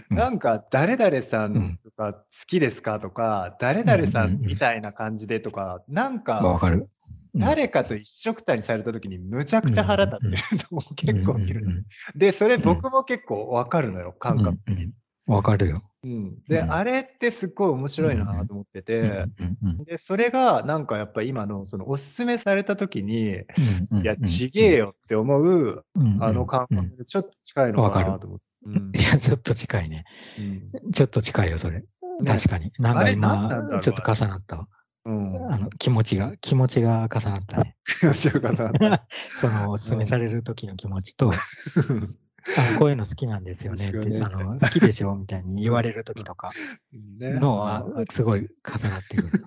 [0.09, 6.59] なんか誰々さんとか好きですかとか、誰々さんみたいな感じでとか、なんか。
[7.37, 10.41] 誰かと一緒くたにされたときにむちゃくちゃ腹立ってる
[10.71, 11.85] のを結構見る。
[12.15, 14.57] で、それ僕も結構わかるのよ、感覚。
[14.67, 14.93] うんうん
[15.27, 15.77] わかるよ。
[16.05, 19.25] うん、で、うんあれってすっごい面白いなと思ってて、
[19.85, 23.41] で、それがなんかやっぱ今のそのおすすめされた時に、い
[24.03, 28.45] や、ちげえよって思う、うんあの感覚でちょっと近いのかわかるなと思って。
[28.67, 30.05] うんいや、ちょっと近いね。
[30.37, 31.79] うんちょっと近いよ、それ。
[31.79, 31.85] ね
[32.23, 32.71] 確かに。
[32.77, 33.49] なんか今
[33.81, 34.67] ちょっと重なったわ。
[35.05, 35.53] うん。
[35.53, 37.75] あの気持ちが、気持ちが重なったね。
[37.99, 39.05] 気持ちよかった。
[39.39, 41.33] そのおすすめされる時の気持ちと、あ
[42.79, 45.15] こういうの好きなんですよねよねあの 好きでしょ？
[45.15, 46.51] みたいに言われる時とか
[46.91, 49.43] ねのはすごい重なってくる。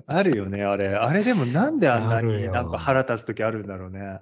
[0.06, 0.88] あるよね、あれ。
[0.88, 4.20] あれでもなんであんなになんか腹立つ時あるんだろうね。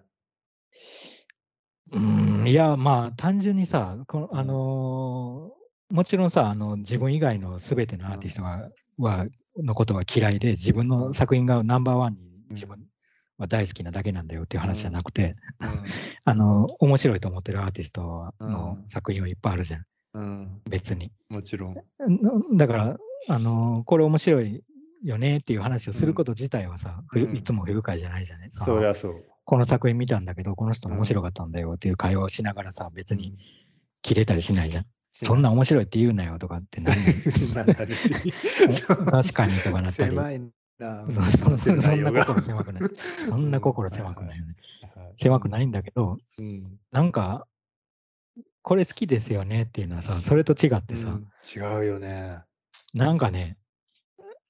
[1.93, 5.59] うん、いや、まあ、単純にさ、このうんあのー
[5.91, 9.27] もちろんさ、あの自分以外のすべてのアーティストが、は
[9.57, 12.19] のことが嫌いで、自分の作品がナンバーワンに
[12.51, 12.79] 自分
[13.39, 15.37] は大好きなだけなんだよっていう話じゃなくて、
[16.25, 19.85] あの面白いと思ってるアーティストのうん作品はいっぱいあるじゃん、
[20.15, 21.13] うん、うん、別に。
[21.29, 21.77] もちろん。
[22.53, 22.97] んだから、
[23.29, 24.63] あのこれ面白い
[25.03, 28.51] よねっていう話をすること自体はさ、ふうんいつも不愉快じゃないじゃない？
[28.51, 29.25] そのそりゃそう。
[29.45, 33.39] この作品見たんだけど、この人面白かったんだよっていう会話をしながらさ、別に
[34.03, 34.87] 切れたりしないじゃん。
[35.11, 36.95] そんな面白いって言うなよとかって何
[39.11, 40.11] 確かにとかなったり。
[40.17, 40.41] 狭い
[40.79, 41.07] な。
[41.11, 42.83] そうそそそんな心狭くない。
[43.29, 44.57] そんな心狭くないよね。
[44.95, 46.79] はい狭くないんだけど、うん。
[46.93, 47.47] なんか、
[48.63, 52.39] これ好きですよねっていうのはさ、それと違ってさ、うん違うよね。
[52.95, 53.57] なんかね、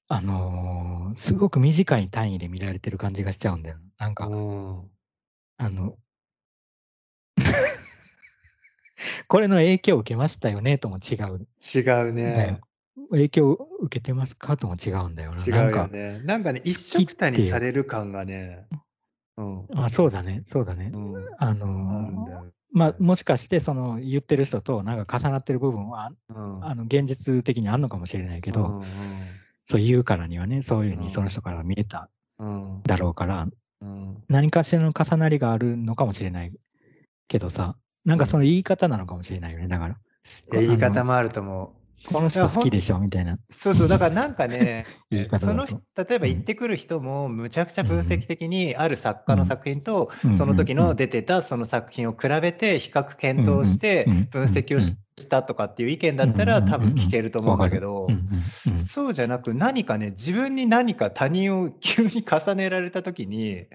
[0.07, 3.77] あのーすごく短い単位で見られてる感じがしちゃうんだよ。
[3.97, 4.91] なんか、うん。
[5.57, 5.97] あの、
[9.27, 11.47] これの影響を受けましたよねとも違う。
[11.75, 11.79] 違
[12.09, 12.61] うね。
[13.11, 14.57] 影響を受けてますか？
[14.57, 15.43] とも違うんだよな。
[15.43, 16.21] 違うよなんか、ね。
[16.23, 18.67] なんかね、一緒くたにされる感がね。
[19.37, 19.67] うん。
[19.75, 20.91] あそうだね、そうだね。
[20.93, 21.15] うん。
[21.37, 22.45] あの。
[22.71, 26.65] まあ、もしかしてその言ってる人となんか重なってる部分はうん。
[26.65, 28.81] あの現実的にあるのかもしれないけど、うん
[29.65, 32.81] そう言うからにはねそういうふううんにその人から見えたうん。
[32.83, 33.47] だろうから
[33.81, 34.23] うん。
[34.27, 36.51] 何かしらの重なりがあるのかもしれない
[37.27, 39.97] けどさなんかその言い方なのかもしれないよねだから
[40.51, 41.78] 言い方もあると思う。
[42.07, 42.99] この人好きでしょ？
[42.99, 43.37] みたいな。
[43.49, 44.85] そうそう、だからなんかね
[45.39, 50.35] その人例えばうん行ってくる人もむちゃくちゃ分析的にある作家の作品とうん。
[50.35, 54.95] その時うんの出てたその作品を比べて比較検討して分析をし
[55.27, 58.07] たとかっていう意見だったら多分聞けると思うんだけど
[58.85, 63.65] そうじゃなく何かね自分に何か他人を急に重ねられた時に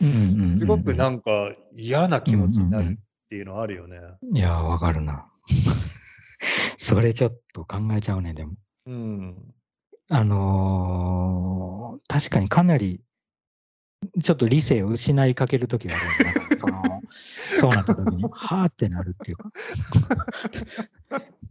[0.59, 3.99] すごくなんか嫌な気持ちになるっていうのはあるよね。
[4.33, 5.27] いやわかるな
[6.77, 8.55] それちょっと考えちゃうねでも
[8.87, 9.55] うん。
[10.11, 11.75] あのー
[12.09, 13.01] 確かにかなり、
[14.23, 17.03] ちょっと理性を失いかけるときがあるんかその、
[17.61, 19.51] そうなったときに、はーってなるっていうか。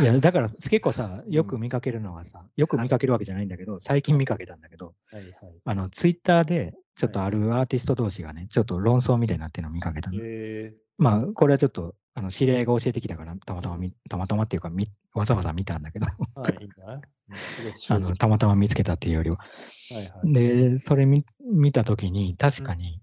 [0.00, 5.32] いや、だから結構さ、よく見かけるのはさ、よく見かけるわけじゃないんだけど、最近見かけたんだけど、はいはい。
[5.64, 10.18] あの、ツイッターで、ちょっとあるアーティスト同士がね、ちょっと論争みたいになってるのを見かけたの。
[10.22, 16.12] えまあ、これはちょっと、あの知り合いが教えてきたから、たまたま見、たまたまっていうか、みわざわざ見たんだけど、あ
[17.98, 19.36] のたまたま見つけたっていうよりは。
[19.36, 19.44] は
[19.92, 20.32] いはい。
[20.32, 23.00] で、それ見見たときに、確かに、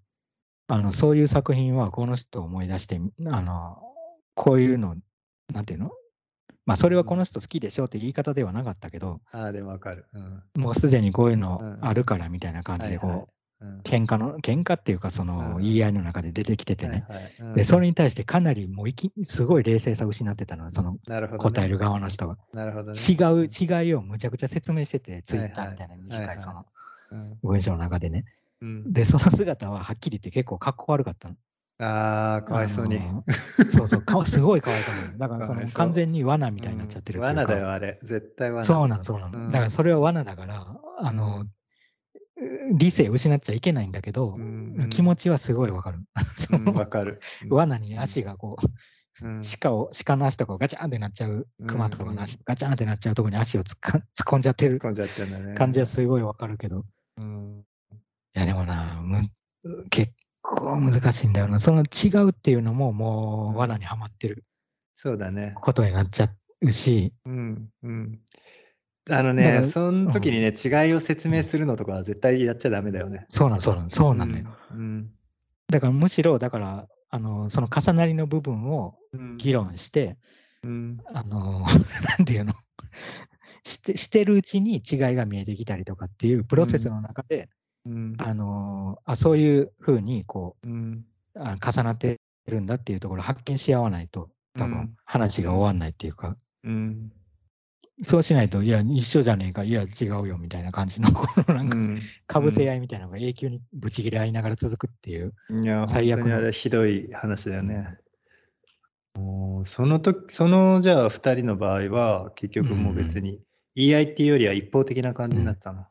[0.68, 3.00] あの、そういう作品はこの人を思い出して、
[3.32, 3.82] あの、
[4.36, 4.96] こういうの、
[5.52, 5.92] なんていうの？
[6.66, 10.06] まあ、それはこの人好きでしょって言い方ではなかったけど、ああ、でもわかる。
[10.14, 10.44] うん。
[10.62, 11.80] もうすでにこういうのうん。
[11.82, 13.28] あるからみたいな感じで、こ
[13.84, 17.06] 喧嘩の、喧嘩っていうか、そのうん言い合いの中で出てきててね。
[17.56, 20.98] で、それに対してかなりもういき、すごい冷静さを失ってたの、その
[21.38, 22.38] 答える側の人が。
[22.54, 22.98] なるほどね。
[22.98, 26.66] 違う、違いをむちゃくちゃ説明してて、ツイッターみたいなはい短はいいその
[27.12, 28.26] うん文章の中でね。
[28.62, 31.36] うんで、その姿ははっきり言って結構かっこ悪かったの。
[31.82, 32.98] ああ、かわいそうに。
[32.98, 35.18] あのー そうそうかわ、すごいかわいそうなの。
[35.18, 38.00] だからその完全に罠みたいになっちゃってるうん罠だよ、あれ。
[38.04, 38.64] 絶対罠。
[38.66, 39.40] そうなの、そうなの。
[39.40, 40.68] うんだからそれは罠だから、
[40.98, 41.46] あの、
[42.74, 46.00] 理性失っちゃいけないんだけど、うん気持ちはすごいわかる。
[46.74, 47.20] わかる。
[47.50, 48.66] 罠に足がこう、
[49.26, 53.80] うん鹿を、鹿の足とかをガチャンってなっちゃう、熊とかの足、ガチャンってなっちゃうところに足を突っ
[54.26, 54.80] 込んじゃってる。
[54.80, 56.86] 感じはすごいわかるけど、
[57.18, 57.66] うん
[58.36, 59.30] いやでもな、む
[59.90, 61.60] 結構難しいんだよな。
[61.60, 64.46] その違うっていうのももう罠にはまってる
[64.94, 65.54] そうだね。
[65.56, 66.30] ことになっちゃ
[66.62, 67.70] うし、うん。
[67.84, 68.20] うん。
[69.12, 73.26] あのね、その時にね、違いを説明するのとかは絶対やっちゃダメだよね。
[73.30, 74.46] そうなの、そうなの、そうなのよ。
[74.72, 75.10] うん。
[75.68, 79.38] だからむしろ、だから、あの、その重なりの部分をうん。
[79.38, 80.18] 議論して、
[80.64, 80.98] うん。
[81.14, 81.62] あの、
[82.18, 82.54] なんていうの？
[83.64, 87.50] して、してるうちに違いが見えてきたりとかっていうプロセスの中で、
[87.86, 88.16] うん。
[88.20, 91.06] あの、あ、そういうふうに、こうん。
[91.36, 97.12] う、あ重なってるんだっていうところを発見し合わないと、多分うん話が終わんないっていうか、ううん。
[98.02, 105.34] そうしないと、いや、一緒じゃねえか、いや、違うよみたいな感じの、このなんか、うんかぶせ合いみたいなのが永久にぶち切れ合いながら続くっていう。
[105.50, 107.98] いや、最悪の本当にあれひどい話だよね。
[109.16, 113.42] もうそのとそのじゃあ2人の場合は結局もう別に
[113.76, 115.86] 言い合いっていうよりは一方的な感じになったの。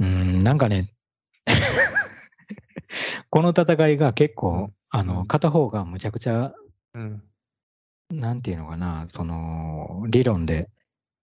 [0.00, 0.92] うん、なんかね、
[3.30, 6.52] この戦いが結構、うんあの、片方がむちゃくちゃ、
[6.92, 7.22] うん。
[8.12, 10.70] なんていうのかな、その、理論で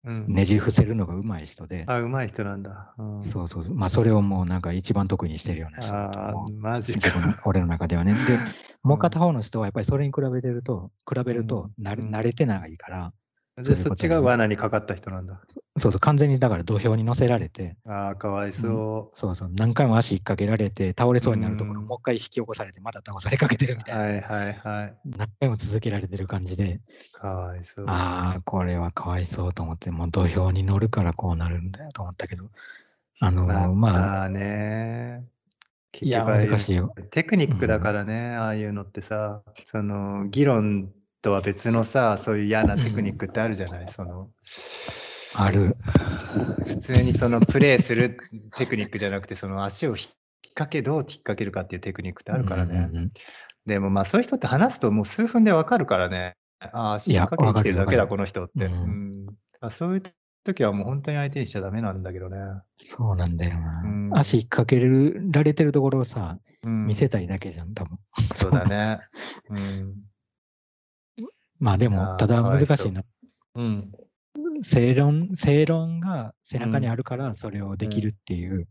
[0.04, 0.28] うん。
[0.28, 2.94] ねじ伏せるのが上手い人で、あ、うまい人なんだ。
[2.98, 7.12] うん、そうそうそう、まあ、それをもうなんか一番得意にしてるような人あマジか。
[7.46, 8.16] 俺の中ではね。
[8.16, 8.44] で、
[8.84, 13.14] もう片方の人はやっぱりそれに比べてると、比べるとうんなれうん慣れてないから、
[13.62, 15.40] じゃあそっちが罠にかかった人なんだ。
[15.78, 23.84] そうそう、完全にだから土俵に乗せられて、ああ、かわいそそうそう、何回も足引っ掛けられて、倒れそうになるところ、うんもう一回引き起こされて、また倒されかけてるみう。
[23.84, 24.02] たいな。
[24.02, 24.98] はいはいはい。
[25.06, 26.80] 何回も続けられてる感じで、
[27.12, 27.86] かわいそう。
[27.88, 32.50] ああ、これはかわいそうと思って、もう土俵に乗るからこうなるんだよと思ったけど、
[33.20, 35.26] あのまあ、まあ、まあね。
[36.02, 36.94] いや、難しいよ。
[37.12, 40.92] テクニックだからね、ああいうのってさ、その議論
[41.24, 44.30] とは別のさ、そういう嫌なテクニックってあるじゃない、その
[45.34, 45.76] ある。
[46.68, 48.18] 普通にそのプレーする
[48.58, 49.98] テクニックじゃなくて、その足を引っ
[50.50, 52.74] 掛け、どう引っ掛けるかっていうテクニックってあるからね。
[52.74, 53.10] うんうんうん
[53.66, 56.36] でもまあそういう人って話すともう数分でわかるからね。
[56.60, 58.66] ああ、足引っ掛けてるだけだ、この人って。
[58.66, 59.28] ううんん
[59.62, 60.04] あそういう
[60.44, 62.38] 時はもう本当に相手にしちゃダメなんだけどね。
[62.78, 63.82] そうなんだよな。
[63.86, 67.98] うん足引っ掛けられてるところをさ、うん、見せたいだけじゃん、多分。
[68.36, 69.00] そうだね。
[69.50, 69.96] うん。
[71.64, 73.04] まあであも、ーただ難しいな。
[73.56, 73.92] うん。
[74.62, 78.68] 正論、正論が背中にあるからそれをできるっていう、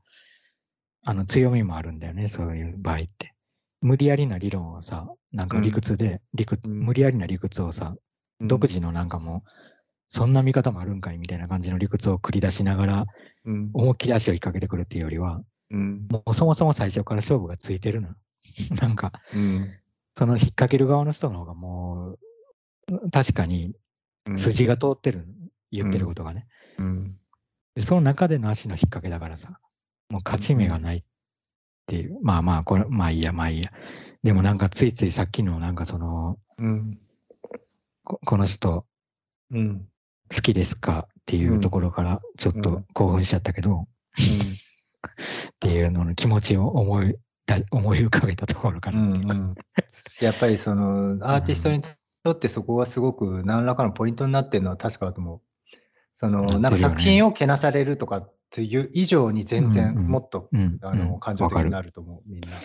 [1.04, 3.32] あの強みもあるんだよね、そういう場合って。
[3.80, 7.96] 無理やりな理論をさ、なんか理屈で、理屈うん無理やりな理屈をさ、
[8.40, 9.50] 独自のなんかもう、
[10.08, 13.06] そんな見方もあるんかいみたいな感じの理屈を繰り出しながら、
[13.46, 13.70] うん。
[13.72, 15.40] 思いっきり足を引っ掛けてくるっていうよりは、
[15.70, 16.06] うん。
[16.10, 18.14] もうそもそも最初から勝負がついてるな。
[18.82, 19.70] なんか、うん。
[20.14, 22.18] その引っ掛ける側の人の方がもう、
[23.12, 23.74] 確かに
[24.26, 25.26] うん筋が通ってる、
[25.70, 26.46] 言ってることがね。
[26.78, 27.16] うん。
[27.74, 29.58] で、その中での足の引っ掛けだからさ、
[30.10, 31.02] もう勝ち目がないっ
[31.86, 32.18] ていう。
[32.22, 33.72] まあまあ、これ、まあいいや、まあいいや。
[34.22, 36.98] でもなんかついついさっきのなんかその、うん。
[38.04, 38.86] ここの人
[39.50, 39.88] うん。
[40.32, 43.86] 好きですかっていうところからちょっうんと興奮しちゃったけど、っ
[45.60, 48.98] ていうのの気持ちを思いだ思い浮かべたところから。
[48.98, 49.54] うんうん、
[50.20, 51.82] やっぱりそのアーティストに
[52.24, 55.40] とってそこがすごく何らかのポイントになってるのは確かだと思う。
[56.14, 62.56] そのなんか作品をけなされるとかっていう以上に全然もっと、うん、あのうん感情的になると思う、みんな。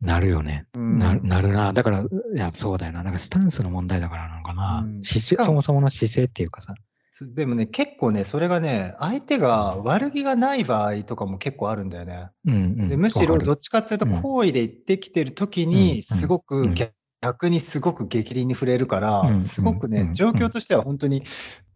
[0.00, 0.66] なるよね。
[0.74, 1.72] うんななるな。
[1.72, 3.02] だから、いや、そうだよな。
[3.02, 4.80] なんかスタンスの問題だからなのかな。
[4.80, 6.74] うんそもそもの姿勢っていうかさ。
[7.10, 12.30] すでもね結構ねそれがね相手が悪気がない場合とかも結構あるんだよね。
[12.46, 12.56] うんう
[12.86, 16.92] ん、でむしろどっちかっていうとうん好意で言ってきてる時うんにすごうんく逆
[17.22, 21.22] 逆にすごく激鱗に触れるから、うんすごくね、うん状況としては本当に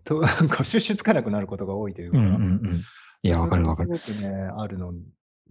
[0.05, 2.81] となんか収集つかなくなることが多いというか、うんうんうん。
[3.23, 3.97] いや、わかるわかる。
[3.99, 4.93] すごくねあるの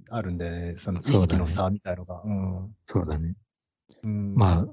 [0.10, 2.22] あるんでその意識の差みたいのが。
[2.24, 3.36] うんそうだね。
[4.04, 4.66] うんま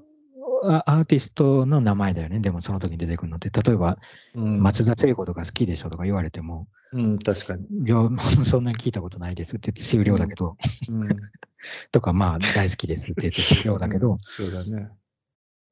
[0.65, 2.41] あ、あアーティストの名前だよね。
[2.41, 3.99] でもその時に出てくるのって、例えば、
[4.35, 7.65] うん松田聖子とか好きでしょとか言われても、うん、確かに。
[7.87, 7.97] いや、
[8.45, 10.57] そんなに聞いたことないですって言って終了だけど、
[10.89, 11.09] うん、
[11.93, 14.91] とか、まあ、大好きですって言って終了だけど、 そうだね。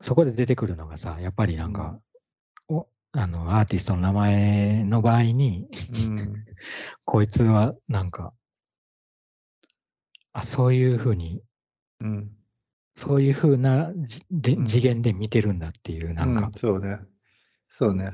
[0.01, 2.01] そこで出てくるのがさ、やっぱりなんか、
[2.69, 5.67] おあの、アーティストの名前の場合に、
[6.07, 6.45] うん。
[7.05, 8.33] こいつはなんか、
[10.33, 11.43] あ、そういうふうに、
[12.01, 12.31] うん。
[12.95, 14.67] そういうふうなじでうん。
[14.67, 16.47] 次元で見てるんだっていう、なんか。
[16.47, 16.99] うん、、そうね。
[17.71, 18.13] そうね。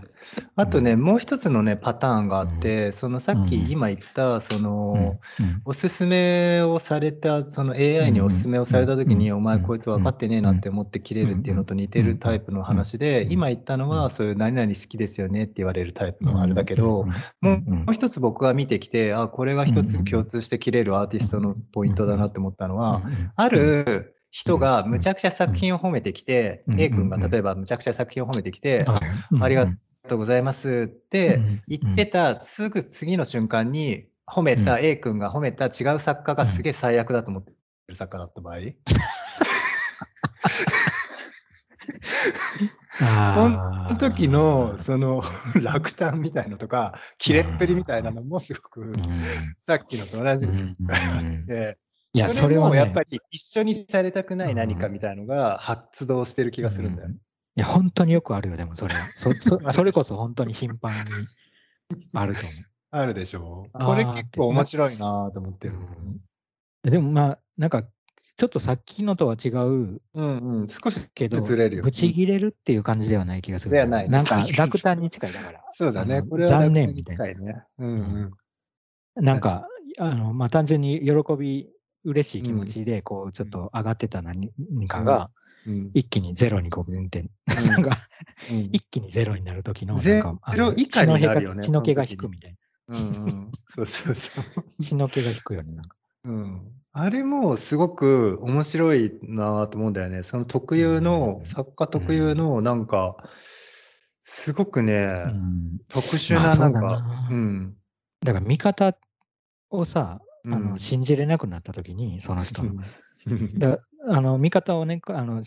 [0.57, 3.71] あとね、もう一つのね、パターンがあって、そのさっきうん。
[3.71, 5.47] 今言った、その、うん。
[5.47, 5.63] うん。
[5.65, 9.37] おすすめをされた、その AI におすすめをされたときに、うん。
[9.37, 13.33] お前こいつ分かってねえなって思って切れるっていうのと似てるタイプの話で、うん。
[13.33, 17.05] 今言ったのは、そういう何々好きですよねって言われるタイプのあれだけど、、
[17.41, 23.03] もうもう一つ僕が見てきて、あ、これが一つ共通して切れるアーティストのポイントだなって思ったのは、
[23.37, 26.81] ある人がむちゃくちゃ作品を褒めてきて、うん。
[26.81, 28.99] A 君が例えばむちゃくちゃ作品を褒めてきて、あ
[29.41, 29.73] ありがと
[30.09, 37.53] とうございますって言ってたすぐ次の瞬間に褒めた A 君が褒めた違う作家がすげえ最悪だと思って
[37.87, 38.57] る作家だった場合、
[42.99, 45.23] その時のその
[45.63, 48.93] 落胆みたいのとか切れっぷりみたいなのもすごく
[49.61, 51.79] さっきのと同じくらいあって。
[52.15, 57.09] いや、それはねもやっぱり一緒にされたくない何かみたいのが発動してる気がするんだよ。
[57.11, 57.13] い
[57.61, 59.01] や、本当によくあるよ、でもそれは。
[59.11, 60.99] そそそれこそ本当に頻繁に
[62.13, 62.51] あると思
[62.93, 63.85] あるでしょう。
[63.85, 65.73] これ結構面白いなと思ってう。
[65.73, 65.77] る。
[65.77, 66.21] うん
[66.85, 67.83] でもまあ、なんか、
[68.37, 70.69] ちょっとさっきのとは違ううんうん。
[70.69, 71.83] 少しけど、ずれるよ。
[71.83, 73.71] ぶち切れるっていう感じではない気がする。
[73.71, 75.65] ではないなんか落胆に近いだから。
[75.73, 76.23] そうだね。
[76.23, 77.67] これは残念みたいな。
[77.79, 78.33] うん
[79.17, 79.25] うん。
[79.25, 79.67] なんか、
[79.99, 81.71] あの、まあ、単純に喜び、
[82.05, 85.31] 嬉しい気持ちで、こう、ちょっと上がってた何何かが、
[85.67, 87.25] うん一気にゼロにこう、うんって、
[87.67, 87.97] なんか、
[88.51, 92.57] うん一気にゼロになる時の、ゼなんか、あゼロの以下になるよね血の気が引くみたい
[92.89, 93.53] うんうん。
[93.69, 94.45] そうそうそう。
[94.57, 94.65] な。
[94.85, 95.97] 血の気が引くよね、なんか。
[96.25, 100.23] うん、あれもすごく面白いなと思うんだよね。
[100.23, 103.17] その特有の、うん作家特有のなんか、
[104.23, 105.81] すごくね、うん。
[105.89, 107.77] 特殊まあななんかうん。
[108.21, 108.97] だから、見方
[109.71, 112.73] をさ、あうんの、信じれなくなった時に、その人の。
[112.73, 112.75] う
[113.35, 115.43] んだあの、見方をね、あの、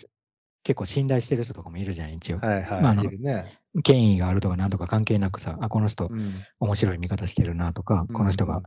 [0.64, 2.40] 結構信頼してる人とかもいるじゃん、一応。
[2.40, 3.60] はいはい、まああのね。
[3.84, 8.64] 権威があるとかなんとか関係なくさ、あ、この人うん面白い見方してるなとか、この人が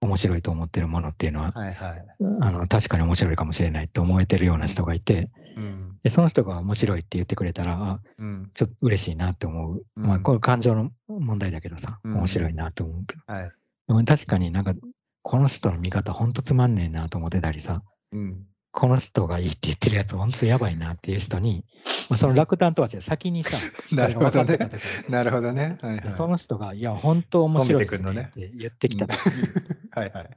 [0.00, 2.04] 面白いと思ってるものっていうのは、はいはい。
[2.40, 9.84] あの確かに面白いかもしれないと思えてるような人がいて、うんでその人が面白いって言ってくれたら、あうんちょっと嬉しいなって思う。
[9.96, 13.22] うんまあ、これ感情の問題だけどさ、うん面白いなと思うけど。
[13.26, 14.04] はい。
[14.04, 14.74] 確かになんか、
[15.28, 17.82] この人の見方ほんとつまんねえなと思ってたりさ、
[18.12, 21.64] うんこの人がいいって言ってるやつほんとやばいなっていう人に、
[22.10, 23.56] まあ、その落胆とは違う、先にさ、
[23.96, 24.58] なるほどね
[25.08, 25.78] なるほどね。
[25.80, 26.12] はいはい。
[26.12, 29.32] その人が、いや、本当面白いですねって言ってきた時に、
[29.92, 30.30] はいはい。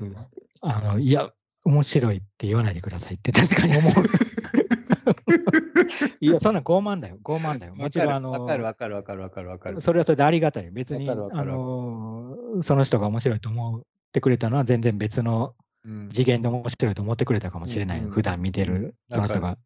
[0.00, 0.16] うん
[0.60, 1.30] あの、いや、
[1.64, 3.92] 面白いって言わないでくださいって確かに思う。
[6.20, 7.76] いや、そんな傲慢だよ、傲慢だよ。
[7.76, 9.80] もちろん、あの、わかるわかるわかるわかるわかる。
[9.80, 10.72] それはそれでありがたいよ。
[10.72, 16.08] 別に、あの、その人が面白いと思ってくれたのは全然別のうん。
[16.10, 17.98] 次元で面白いと思ってくれたかもしれない。
[17.98, 19.58] うんうん普段見てる、その人が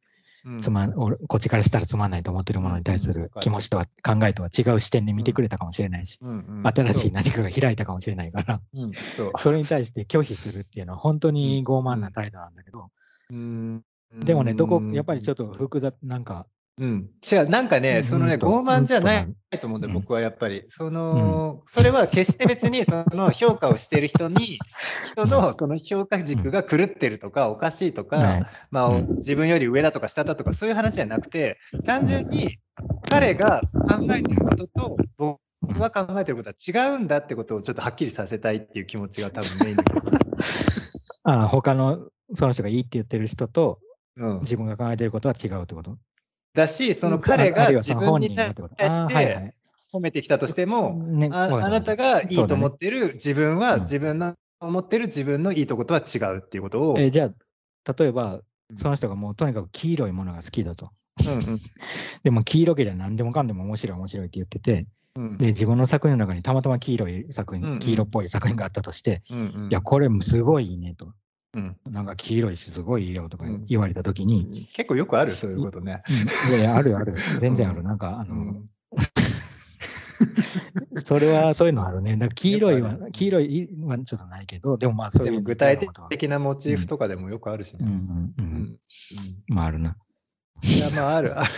[0.47, 0.60] うん。
[0.60, 12.90] つまん、俺こっちからしたらつまんないと思ってるものに対する気持ちとは考えとは違う視点で見てくれたかもしれないし、うんうん新しい何かが開いたかもしれないから、そううんそれに対して拒否するっていうのは本当に傲慢な態度なんだけど、
[13.31, 13.85] うん。
[14.20, 16.47] でもね、どこ、やっぱりちょっと複雑、なんか、
[16.78, 20.01] うん、違う、なんかね、うんそのね、傲慢じゃないうんと思うんだよ、うん。
[20.03, 20.65] 僕はやっぱり。
[20.69, 24.59] その、それは決して別に、その評価をしてる人に、
[25.07, 29.16] 人のその評価軸が狂ってるとか、おかしいとか、ねまあ、うん。
[29.16, 32.59] 自分より上だとか下だとか、そういう話じゃなくて、単純に
[33.09, 34.97] 彼が考えてることと、
[35.62, 39.77] 僕が考えてることは違うんだってことをちょっとはっきりさせたいっていう気持ちが多分メイン。
[41.24, 43.81] あ他のその人がいいって言ってる人と
[44.16, 45.98] うん、自分が考えてることは違うってこと？
[46.57, 48.62] だし、その彼あが自分に対して
[49.93, 53.81] 褒めてきたとしても、ねあなたがいいと思ってる自分はうん。
[53.83, 57.31] 自分の思ってる自分のいいとことは違うっていうことを、えじゃ
[57.87, 60.91] あ、例えばうん、その人がもうとにかく黄色いものが好きだと。
[61.20, 61.61] うん
[62.24, 65.39] でも黄色ければ何でもかんでも面白い面白いって言ってて、うんうん。
[65.39, 67.78] で、自分の作品の中にたまたま黄色い作品、うんうん。
[67.78, 69.69] 黄色っぽい作品があったとして、うんうん。
[69.69, 71.12] いや、これすごいいいねと。
[71.57, 76.03] うんなんか黄色いしすごいいいよとかうん言われたときに、結構よくある、そういうことね。
[76.09, 76.16] うん
[76.55, 77.15] いやいや、あるよある。
[77.41, 77.81] 全然ある。
[77.81, 78.70] うんなんか、あの、うん
[81.05, 82.16] それはそういうのあるね。
[82.16, 85.78] だ黄色いは黄色いはちょっとないけど、でもまあそういうでも具体
[86.09, 87.81] 的なモチーフとかでもよくあるしね。
[87.83, 88.41] うんうんう。
[88.43, 88.78] うんん
[89.49, 89.97] まああるな。
[90.62, 91.51] いや、まあ、ある、ある、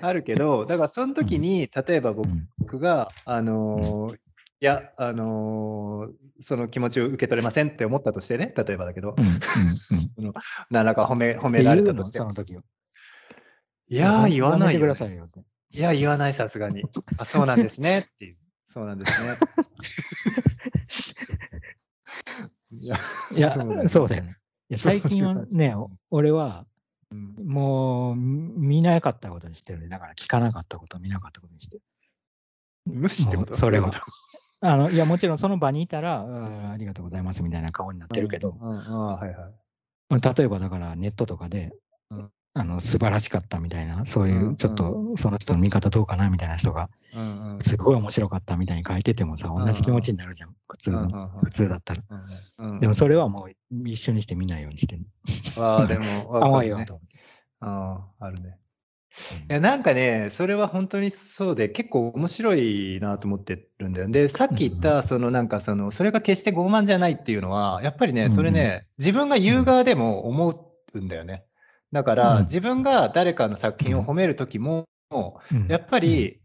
[0.00, 4.18] あるけど、だからその時に、例えばうん僕が、あのー
[4.60, 9.16] いや、あのーその気持ちを受け取れませんって思ったとしてね、例えばだけど。
[10.70, 12.18] 何らか褒め褒めえられたとして。
[13.88, 14.86] いやー、言わないね。
[15.70, 16.84] いや、言わない、さすがに。
[17.18, 18.38] あ、そうなんですねっていう。
[18.66, 19.28] そうなんですね。
[22.80, 22.98] いや、
[23.34, 24.36] いや、そうだよね。
[24.70, 25.74] いや最近はね
[26.10, 26.66] 俺は
[27.10, 29.88] うんもう見なかったことにしてるね。
[29.88, 31.82] だから聞かなかったこと、見なかったことにしてる。
[32.84, 33.56] 無視ってこと？
[33.56, 33.90] それは
[34.60, 39.36] あのいや、もちろんその場にいたら、あーありがとうございますみたいな顔になっとてるけど、うんうんうんはいはい。
[40.10, 41.72] まあ例えばだからネットとかで、
[42.10, 46.90] うんあの素晴らしかったみたいな、そういうちょっとその人の見方どうかなみたいな人が、
[47.60, 51.28] すごい面白かったみたいに書いててもさ、同じ気持ちになるじゃん、普通の。
[51.44, 52.02] 普通だったら。
[52.80, 55.06] でもそれはもう一緒にして見ないようにしてる。
[55.56, 57.16] ああ、でも、 わか甘るねいよと思って。
[57.60, 58.58] ああ、あるね。
[59.32, 64.08] うんいや、なんかね、それは本当にそうで、結構面白いなと思ってるんだよ。
[64.08, 68.34] で、さっき言った、そのなんかその、それが決して傲慢じゃないっていうのは、やっぱりね、うんうん。
[68.34, 71.44] それね、自分が言う側でも思うんだよね。
[71.92, 72.42] だから、うん。
[72.44, 75.66] 自分が誰かの作品を褒めるときも、うん。
[75.68, 76.40] やっぱり、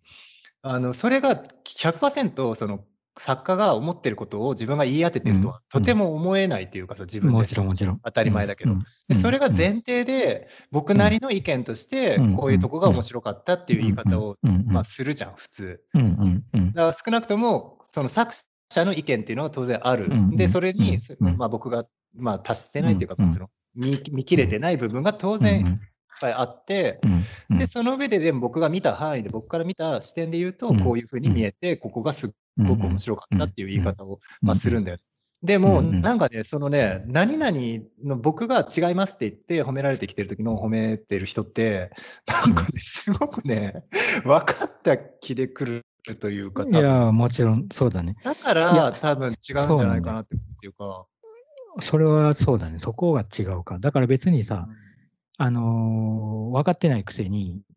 [0.61, 2.85] あの、それが100%その
[3.17, 7.37] 作家が思ってることを自分が言い当ててるとは、とても思えないというかさ、自分で。
[7.37, 7.99] もちろんもちろん。
[8.03, 8.71] 当たり前だけど。
[8.71, 8.85] うん。
[9.07, 15.81] でそれが前提で、僕なりの意見としてうん、こういうとこが面白かったっていう言い方を、まあ、するじゃん、普通。
[15.93, 18.33] だから少なくとも、その作
[18.71, 20.09] 者の意見っていうのは当然ある。
[20.31, 21.85] で、それに、まあ、僕が、
[22.15, 25.37] まあ、達してないというか、その見見切れてない部分が当うん。
[25.39, 25.77] 然いっ
[26.19, 26.99] ぱいあって、
[27.49, 27.57] うん。
[27.57, 30.83] で、その上ででも僕が見た範囲で、僕から見た視点で言うと、うん。
[30.83, 34.97] こういうふうに見えて、ここがすごく面白かったっていう言い方を、うんまあ、するんだよ。
[35.43, 37.51] でも、なんかね、そのね、何々
[38.05, 41.91] の僕が違いますって言って褒められてきてる時の褒めてる人って、
[42.47, 43.83] なんかね、すごくね、
[44.23, 48.15] 分かった気で来るというか、いや、もちろんそうだね。
[48.23, 50.35] だかいやら多分違うんじゃないかなって
[50.65, 51.05] いうか。
[51.81, 52.79] それはそうだね。
[52.79, 53.79] そこが違うか。
[53.79, 54.69] だから別にさ、
[55.37, 57.72] あのー分かってないくせに、うん、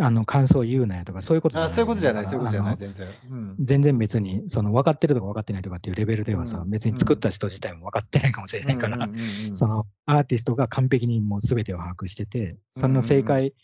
[0.00, 3.06] あの感想を言うなやとか、そういうことあそういうことじゃない、そういうことじゃない、全然。
[3.30, 3.56] うん。
[3.60, 6.70] 全然別に、その分かってるとか分かってないとかっていうレベルではさ、うん。
[6.70, 9.08] 別に作った人自体も分かってないかもしれないから、
[9.54, 13.54] そのアーティストが完璧にもう全てを把握してて、その正解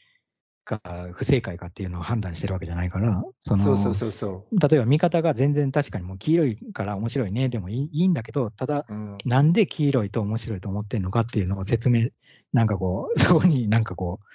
[0.66, 0.80] か
[1.14, 8.92] 不正解かっていうのを判断してるわけじゃないから、そのそうそうそうそ例えば見方が全然確かにもう黄色いから面白いねでもいいいいんだけど、ただ、う。
[8.92, 9.18] うん。
[9.24, 12.08] なんで黄色いと面白いと思ってるのかっていうのを説明、
[12.52, 14.26] なんかこう、そこになんかこう、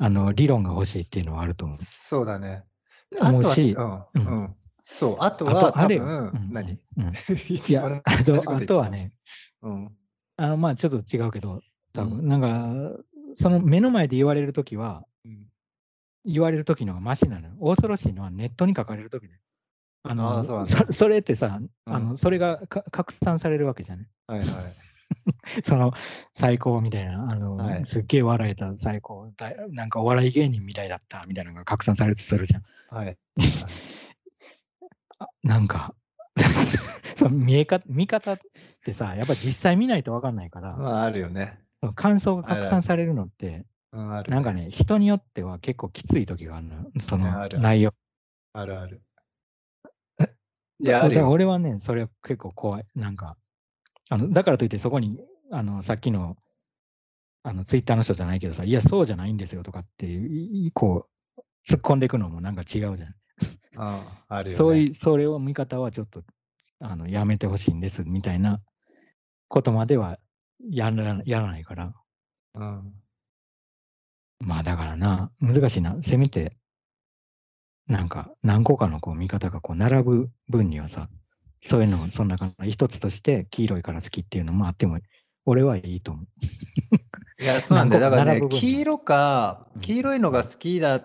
[0.00, 1.76] あの理論が欲しいっていうのはあると思う。
[1.76, 2.64] そうだね。
[3.18, 6.78] あとは、思うしうんうんうん、そう、あとあはうん何？
[6.96, 7.12] うん、
[7.48, 9.12] い いや、あとあとはね、、
[9.62, 9.92] うん、
[10.36, 11.60] あのまあちょっと違うけど、
[11.92, 13.02] 多う分なんか、
[13.36, 15.46] その目の前で言われるときは、うん
[16.26, 17.54] 言われるときのがマシなのよ。
[17.62, 19.40] 恐ろしいのはネットに書かれるときで。
[20.02, 24.06] あのあーそれってさ、あうのそれがか拡散されるわけじゃない。
[24.26, 24.48] はいはい。
[25.64, 25.92] その
[26.34, 32.62] 最高みたいな、あの、はいすっげえ笑えた最高だ、なんかお笑い芸人みたいだったみたいなのが拡散されるとするじゃん。
[32.94, 33.18] はい。
[35.18, 35.94] あなんか、
[37.16, 38.38] その見えか見方っ
[38.84, 41.58] てさ、やっぱ実際見ないと分かんないから、まあ、あるよね。
[41.94, 44.30] 感想が拡散されるのって、うん、ある。
[44.30, 47.92] なんかね、人によっては結構きつい時があるのよ、その内容。
[48.52, 49.02] あるある。
[50.82, 51.28] いや。
[51.28, 52.86] 俺はね、それは結構怖い。
[52.94, 53.36] なんか、
[54.10, 55.20] あのだからといってそこに、
[55.52, 56.36] あのさっきの、
[57.42, 61.06] あのツイッターの人じゃないけどさ、いや、そうじゃないんですよとかっていう、いこ
[61.38, 63.14] う、突っ込んでいくのもなんか違うじゃん。
[63.76, 64.58] ああるよ、ね。
[64.58, 66.22] そういう、それを見方はちょっと、
[66.80, 68.60] あの、やめてほしいんですみたいな
[69.48, 70.18] ことまでは
[70.68, 71.94] やらやらないから。
[72.54, 72.94] うん。
[74.40, 75.96] まあだからな、難しいな。
[76.02, 76.52] せめて、
[77.86, 81.08] なんか何個かのこう見方がこう並ぶ分にはさ、
[81.62, 84.98] そういうのをその中の一つとして黄色いから好きっていうのもあっても、
[85.46, 86.26] 俺はいいと思う。
[87.42, 88.00] いや、そうなんだよ。
[88.02, 89.82] だからね黄色かう、ん。
[89.82, 91.02] 黄色いのが好きだ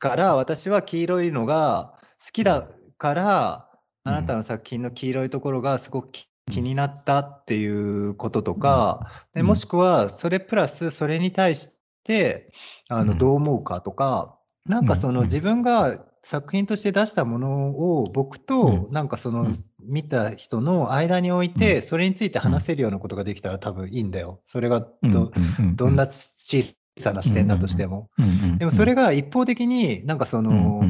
[0.00, 1.94] から、私は黄色いのが
[2.24, 2.68] 好きだ
[2.98, 3.70] から、
[4.04, 6.08] あなたの作品の黄色いところがすごく
[6.50, 9.46] 気になったっていうこととか、でうん。
[9.46, 12.52] もしくはそれプラスそれに対して
[12.88, 13.06] あうん。
[13.08, 15.26] のどう思うかとか、なんかそのうん。
[15.26, 19.54] 自分が作品として出したものを僕とうなんかそのうん。
[19.80, 24.42] 見た人の間に置いてそれについて話せるようなことができたら多分いいんだよ。
[24.44, 25.32] それがど,、
[25.76, 26.62] どんな小
[26.98, 28.10] さな視点だとしても。
[28.58, 30.82] でもそれが一方的になんかその、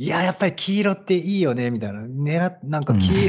[0.00, 3.00] いや、やっぱり黄色っていいよねみたいな、狙っなんかうん。
[3.00, 3.28] 黄,、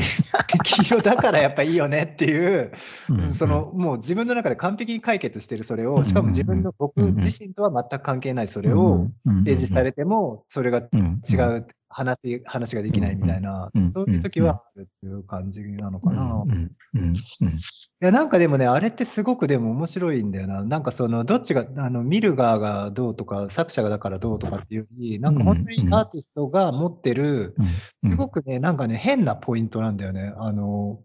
[0.64, 2.72] 黄色だからやっぱいいよねっていう、
[3.10, 3.20] うん。
[3.20, 6.06] うんそのもう自分の中で完璧に解決してるそれを、うん。
[6.06, 16.44] しかも自分の僕自身とは全く関係ないそれを提示されても、それが違う話話ができないみたいなうんうん、そういう時はあるっていう感じなのかな。
[16.46, 20.64] いやなんかでもねあれってすごくでも面白いんだよな。
[20.64, 30.34] なんかそのどっちがあの見る側がどうとか作者がだからどうとかっていうよりなんか本当にアーティストが持ってるうんすごくねなんかね変なポイントなんだよね。
[30.38, 31.02] あの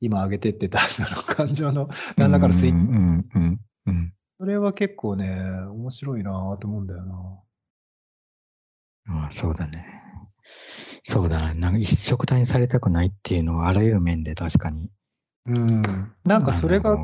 [0.00, 2.88] 今挙げてってたその感情の何らかのスイッチ。
[2.88, 4.14] うんうんうんうん。
[4.38, 5.40] それは結構ね
[5.70, 7.14] 面白いなと思うんだよな
[9.08, 9.86] ああそうだね。
[11.04, 11.54] そうだな。
[11.54, 14.90] なんか一色体にされたくないっていうのはあらゆる面で確かに。
[15.46, 15.82] うん。
[16.24, 16.96] なんかそれが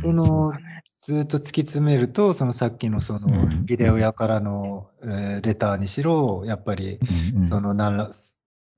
[0.00, 0.52] その
[0.94, 3.66] ずっと突き詰めるとそのさっきのそのうん。
[3.66, 6.98] ビデオ屋からの、えーレターにしろやっぱり
[7.48, 8.10] その何ら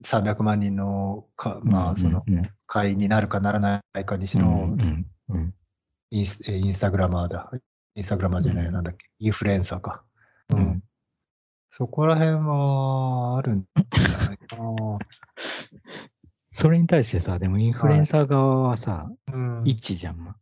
[0.03, 2.23] 300万人のか、うんまあ、その
[2.67, 4.77] 会員になるかならないかにしろ、
[6.11, 7.51] インスタグラマーだ。
[7.95, 8.73] インスタグラマーじゃない、うん。
[8.75, 10.03] なんだっけ、インフルエンサーか。
[10.51, 10.83] ううんん
[11.77, 14.99] そこら辺はあるんじゃないかな。
[16.53, 20.19] それに対してさ、でもインフルエンサー側はさ、うん、一じゃん。
[20.19, 20.37] ま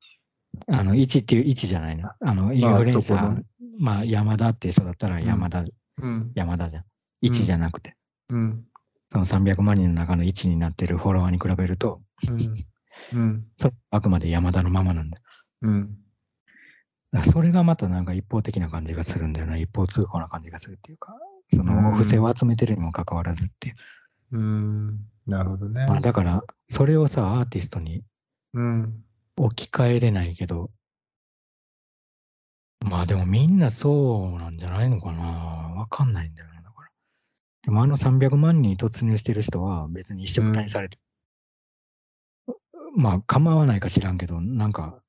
[0.69, 2.11] あの、一っていう一じゃないの。
[2.21, 3.43] あの、インまあフルエンサーそこの、
[3.79, 5.65] まあ、山田っていう人だったら山田、
[6.03, 6.33] うん。
[6.35, 6.85] 山田じゃん。
[7.23, 7.97] 一じゃなくて。
[8.29, 8.65] うん。
[9.11, 13.19] その300万人の中の1になってるフォロワーに比べると、うん。
[13.19, 13.45] うん。
[13.91, 15.23] あくまで山田のままなんだよ。
[15.63, 15.97] うん。
[17.31, 19.59] それがまたなんか一方的な感じがするんだよな。
[19.59, 21.15] 一方通行な感じがするっていうか、
[21.53, 23.77] そうんのお布施を集めてるにもかかわらずっていう。
[24.33, 25.01] うん。
[25.27, 25.85] なるほどね。
[25.87, 28.03] まあだから、それをさ、アーティストに
[28.55, 29.05] うん。
[29.37, 30.71] 置き換えれないけど、
[32.85, 35.23] まあでもみんなそうなんじゃないのかな。
[35.77, 36.63] わかんないんだよな。
[36.63, 36.91] だから。
[37.63, 40.99] でもあの300万人に突入してる人は別に一緒くたにされて、
[42.97, 45.02] まあ構わないか知らんけど、なんか、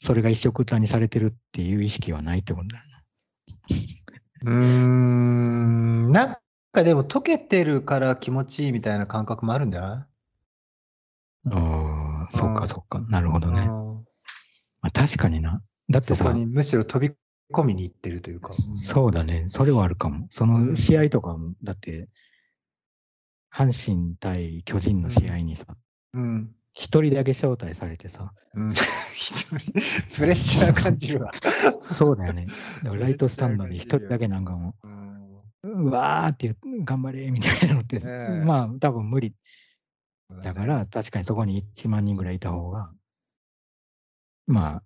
[0.00, 2.84] それが一緒くたにされてるっていう意識はないってことだよ
[4.44, 4.52] な。
[4.52, 6.12] うーん。
[6.12, 6.36] なん
[6.72, 10.08] かでも溶けてるから気持ちいいみたいな感覚もあるんじゃな
[11.46, 11.50] い？
[11.50, 13.00] ああ、そっうんかそっか。
[13.08, 13.62] なるほどね。
[13.62, 13.94] うん
[14.82, 15.62] まあ、確かにな。
[15.88, 17.14] だってさそこ、にむしろ飛び
[17.52, 18.52] 込みに行ってるというか。
[18.76, 19.44] そうだね。
[19.48, 20.26] それはあるかも。
[20.30, 22.08] その試合とかも、だって、
[23.52, 25.64] 阪神対巨人の試合にさ、
[26.12, 26.54] うん。
[26.78, 28.72] 一人だけ招待されてさ、うん。
[28.72, 29.56] 一人、
[30.14, 31.32] プレッシャー感じるわ。
[31.80, 32.46] そうだよね。
[32.82, 34.74] だからライトスタンドで一人だけなんかも
[35.62, 36.54] うわーって
[36.84, 39.34] 頑張れみたいなのって、ええまあ多分無理
[40.42, 42.90] だか、ら、確かにそこに1万人ぐらいいた方が、
[44.46, 44.82] まあ、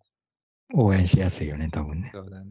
[0.75, 2.13] 応援しやすいよね、多分ね。
[2.15, 2.51] そうだね。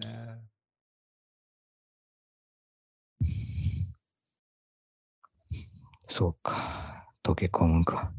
[6.05, 7.07] そうか。
[7.23, 8.11] 溶け込むか。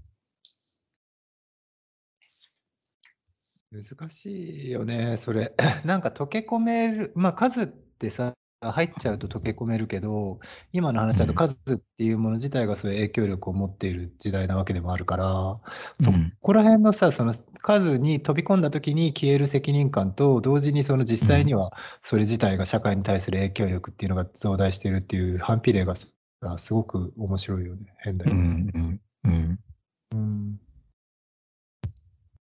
[3.72, 5.54] 難しいよね、それ。
[5.84, 10.40] なんか溶け込める、まあ数ってさ、入っちゃうと溶け込めるけど、
[10.72, 15.24] 今の話だとうん数っていうもの自体がそういう影響力を持っている時代なわけでもあるから、
[16.00, 17.32] そうんこら辺のさ、その
[17.62, 21.70] 数に飛び込んだ時に消える責任感と、同時にその実際には
[22.02, 26.08] それ自体が社会に対する影響力っていうのが増大しているっていう反比例がさ
[26.58, 27.94] すごく面白いよね。
[27.98, 28.40] 変だうよね。
[28.40, 29.58] ん、うん、うん。
[30.12, 30.60] うん。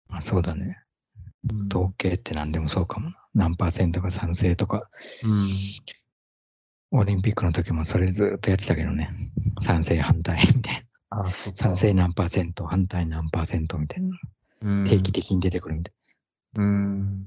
[0.08, 0.81] まあ、そうだね。
[1.50, 3.16] うん統計って何でもそうかもな。
[3.34, 4.88] 何パーセントが賛成とか、
[5.22, 5.48] うん
[6.94, 9.10] オリンピックの時もそれずっとやってたけどね。
[9.62, 10.74] 賛成反対みたい
[11.10, 11.18] な。
[11.22, 14.10] ああ、そうか賛成何パーセント、反対何パーセントみたいな。
[14.62, 15.94] うん定期的に出てくるみたい
[16.56, 17.26] うん。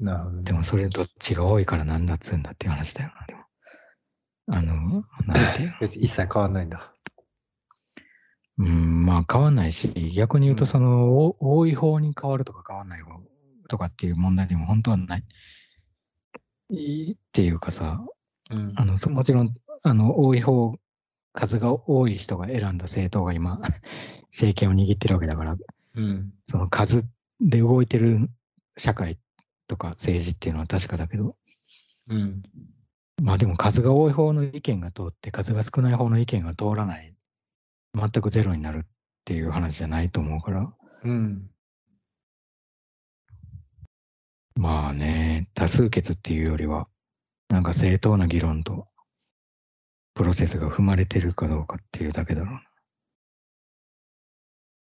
[0.00, 0.36] なるほど、な。
[0.38, 0.42] ね。
[0.42, 3.26] でもそれどっちが多いからなんだっつうんだっていう話だよな。
[3.26, 3.40] でも。
[4.48, 4.74] あの、
[5.26, 5.74] なんていうの？
[5.80, 6.92] 別に一切変わんないんだ。
[8.58, 13.20] うん、まあ変わんないし、逆に言うと、うんその、お多い方に変わるとか変わんない方
[13.68, 15.24] とかっていう問題でも本当はない。
[16.70, 18.04] いいっていうかさ、
[18.50, 20.74] うんあの、そもちろん、あの、多い方、
[21.32, 23.60] 数が多い人が選んだ政党が今、
[24.30, 25.56] 政権を握ってるわけだから、
[25.94, 26.32] うん。
[26.46, 27.06] その数
[27.40, 28.30] で動いてる
[28.76, 29.18] 社会
[29.66, 31.36] とか政治っていうのは確かだけど、
[32.08, 32.42] うん。
[33.22, 37.11] まあでも数が多い方の意見が通って、数が少ない方の意見が通らない、
[37.94, 38.88] 全くゼロになるっ
[39.24, 40.72] ていう話じゃないと思うから、
[41.04, 41.50] うん。
[44.54, 46.88] まあね、多数決っていうよりは、
[47.48, 48.86] なんか正当な議論と
[50.14, 52.62] プロセスが踏まれてるかどうかっていうだけだろうな。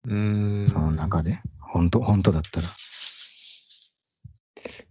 [0.08, 0.14] う
[0.62, 0.66] ん。
[0.68, 2.68] その中で、本当本当だったら。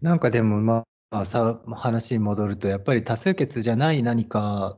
[0.01, 4.77] なんかでもまあさ話に戻るとやっぱり多数決じゃない何か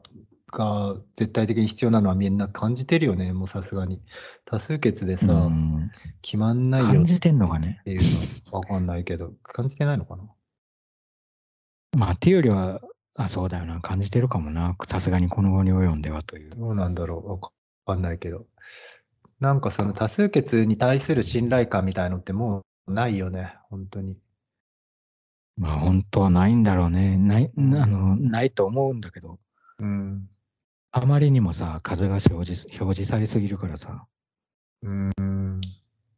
[0.52, 3.34] が絶対的に必要なのはみんな感じてるよね。
[3.34, 4.02] もうさすがに。
[4.46, 5.92] 多数決でさ、うん。
[6.22, 7.82] 決まんないよっ感じてんのがね。
[7.86, 8.02] ていう
[8.52, 10.24] のは分かんないけど感じてないのかな。
[11.98, 12.82] まあっていうよりは、
[13.16, 14.76] あ、そうだよな、感じてるかもな。
[14.88, 16.50] さすがにこの後に及んではという。
[16.52, 17.28] どうなんだろう。
[17.36, 17.40] 分
[17.86, 18.46] かんないけど。
[19.40, 23.56] なんかその多数決に対する信頼感みたいのってもうないよね。
[23.70, 24.18] 本当に。
[25.58, 27.18] まあ本当はないんだろうね。
[27.18, 29.40] ない、あの、ないと思うんだけど、
[29.80, 30.30] うん
[30.94, 34.06] あまりにもさ、数が表示表示されすぎるからさ、
[34.84, 35.12] うん。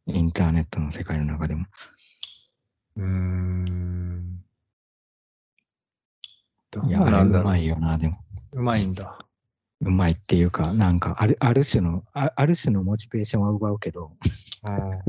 [0.07, 1.65] インターネットの世界の中でも。
[2.97, 4.43] うん。
[6.71, 8.17] どういや、あれなんだまいよな、でも。
[8.53, 9.19] うまいんだ。
[9.81, 14.11] うまいっていうか、なんかある、ある種の、あある種のモチベーションは奪うけど、
[14.65, 14.99] うん。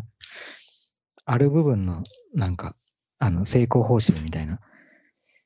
[1.25, 2.03] ある部分の、
[2.35, 2.77] なんか、
[3.19, 4.61] あの、成功報酬みたいな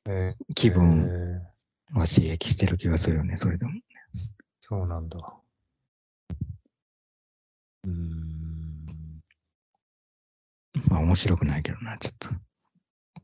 [0.09, 1.99] えー気分えー。
[1.99, 3.73] は刺激してる気がするよね、それでも。
[4.69, 5.19] そうなんだ。
[7.85, 9.23] うーん。
[10.89, 12.29] まあ面白くないけどな、ちょっと。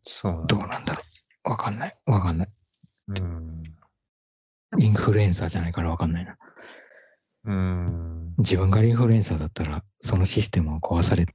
[0.05, 0.57] そうなんだ。
[0.57, 1.03] どうなんだろ
[1.45, 1.51] う。
[1.51, 2.01] わかんない。
[2.07, 2.49] わかんない。
[3.09, 3.63] うん。
[4.79, 6.39] インフルエンサーじゃないからわかんないな。
[7.45, 8.35] うーん。
[8.39, 11.27] 自分がインフルエンサーだったら、そのシステムを壊され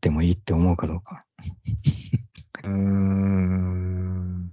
[0.00, 1.24] てもいいって思うかどうか。
[2.62, 4.52] うーん。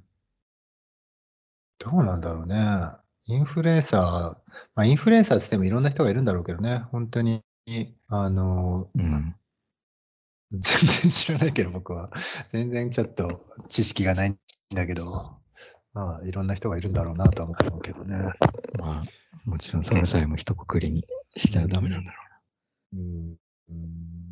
[1.77, 3.02] どうなんだろうね。
[3.25, 4.01] インフルエンサー、
[4.75, 7.41] まあ、インフルエンサーって言ってもいろんな人がいるんだろうけどね、本当に、
[8.07, 9.35] あの、うん。
[10.51, 12.11] 全然知らないけど僕は。
[12.51, 14.37] 全然ちょっと知識がないん
[14.75, 15.37] だけど、
[15.93, 18.17] まあいろんな人がいるんだろうなとは思うけどね。
[18.77, 19.03] まあ、
[19.45, 21.05] もちろんそれさえも一括りに
[21.35, 22.17] したらダメなんだろ
[22.93, 23.35] うん
[23.69, 24.22] うん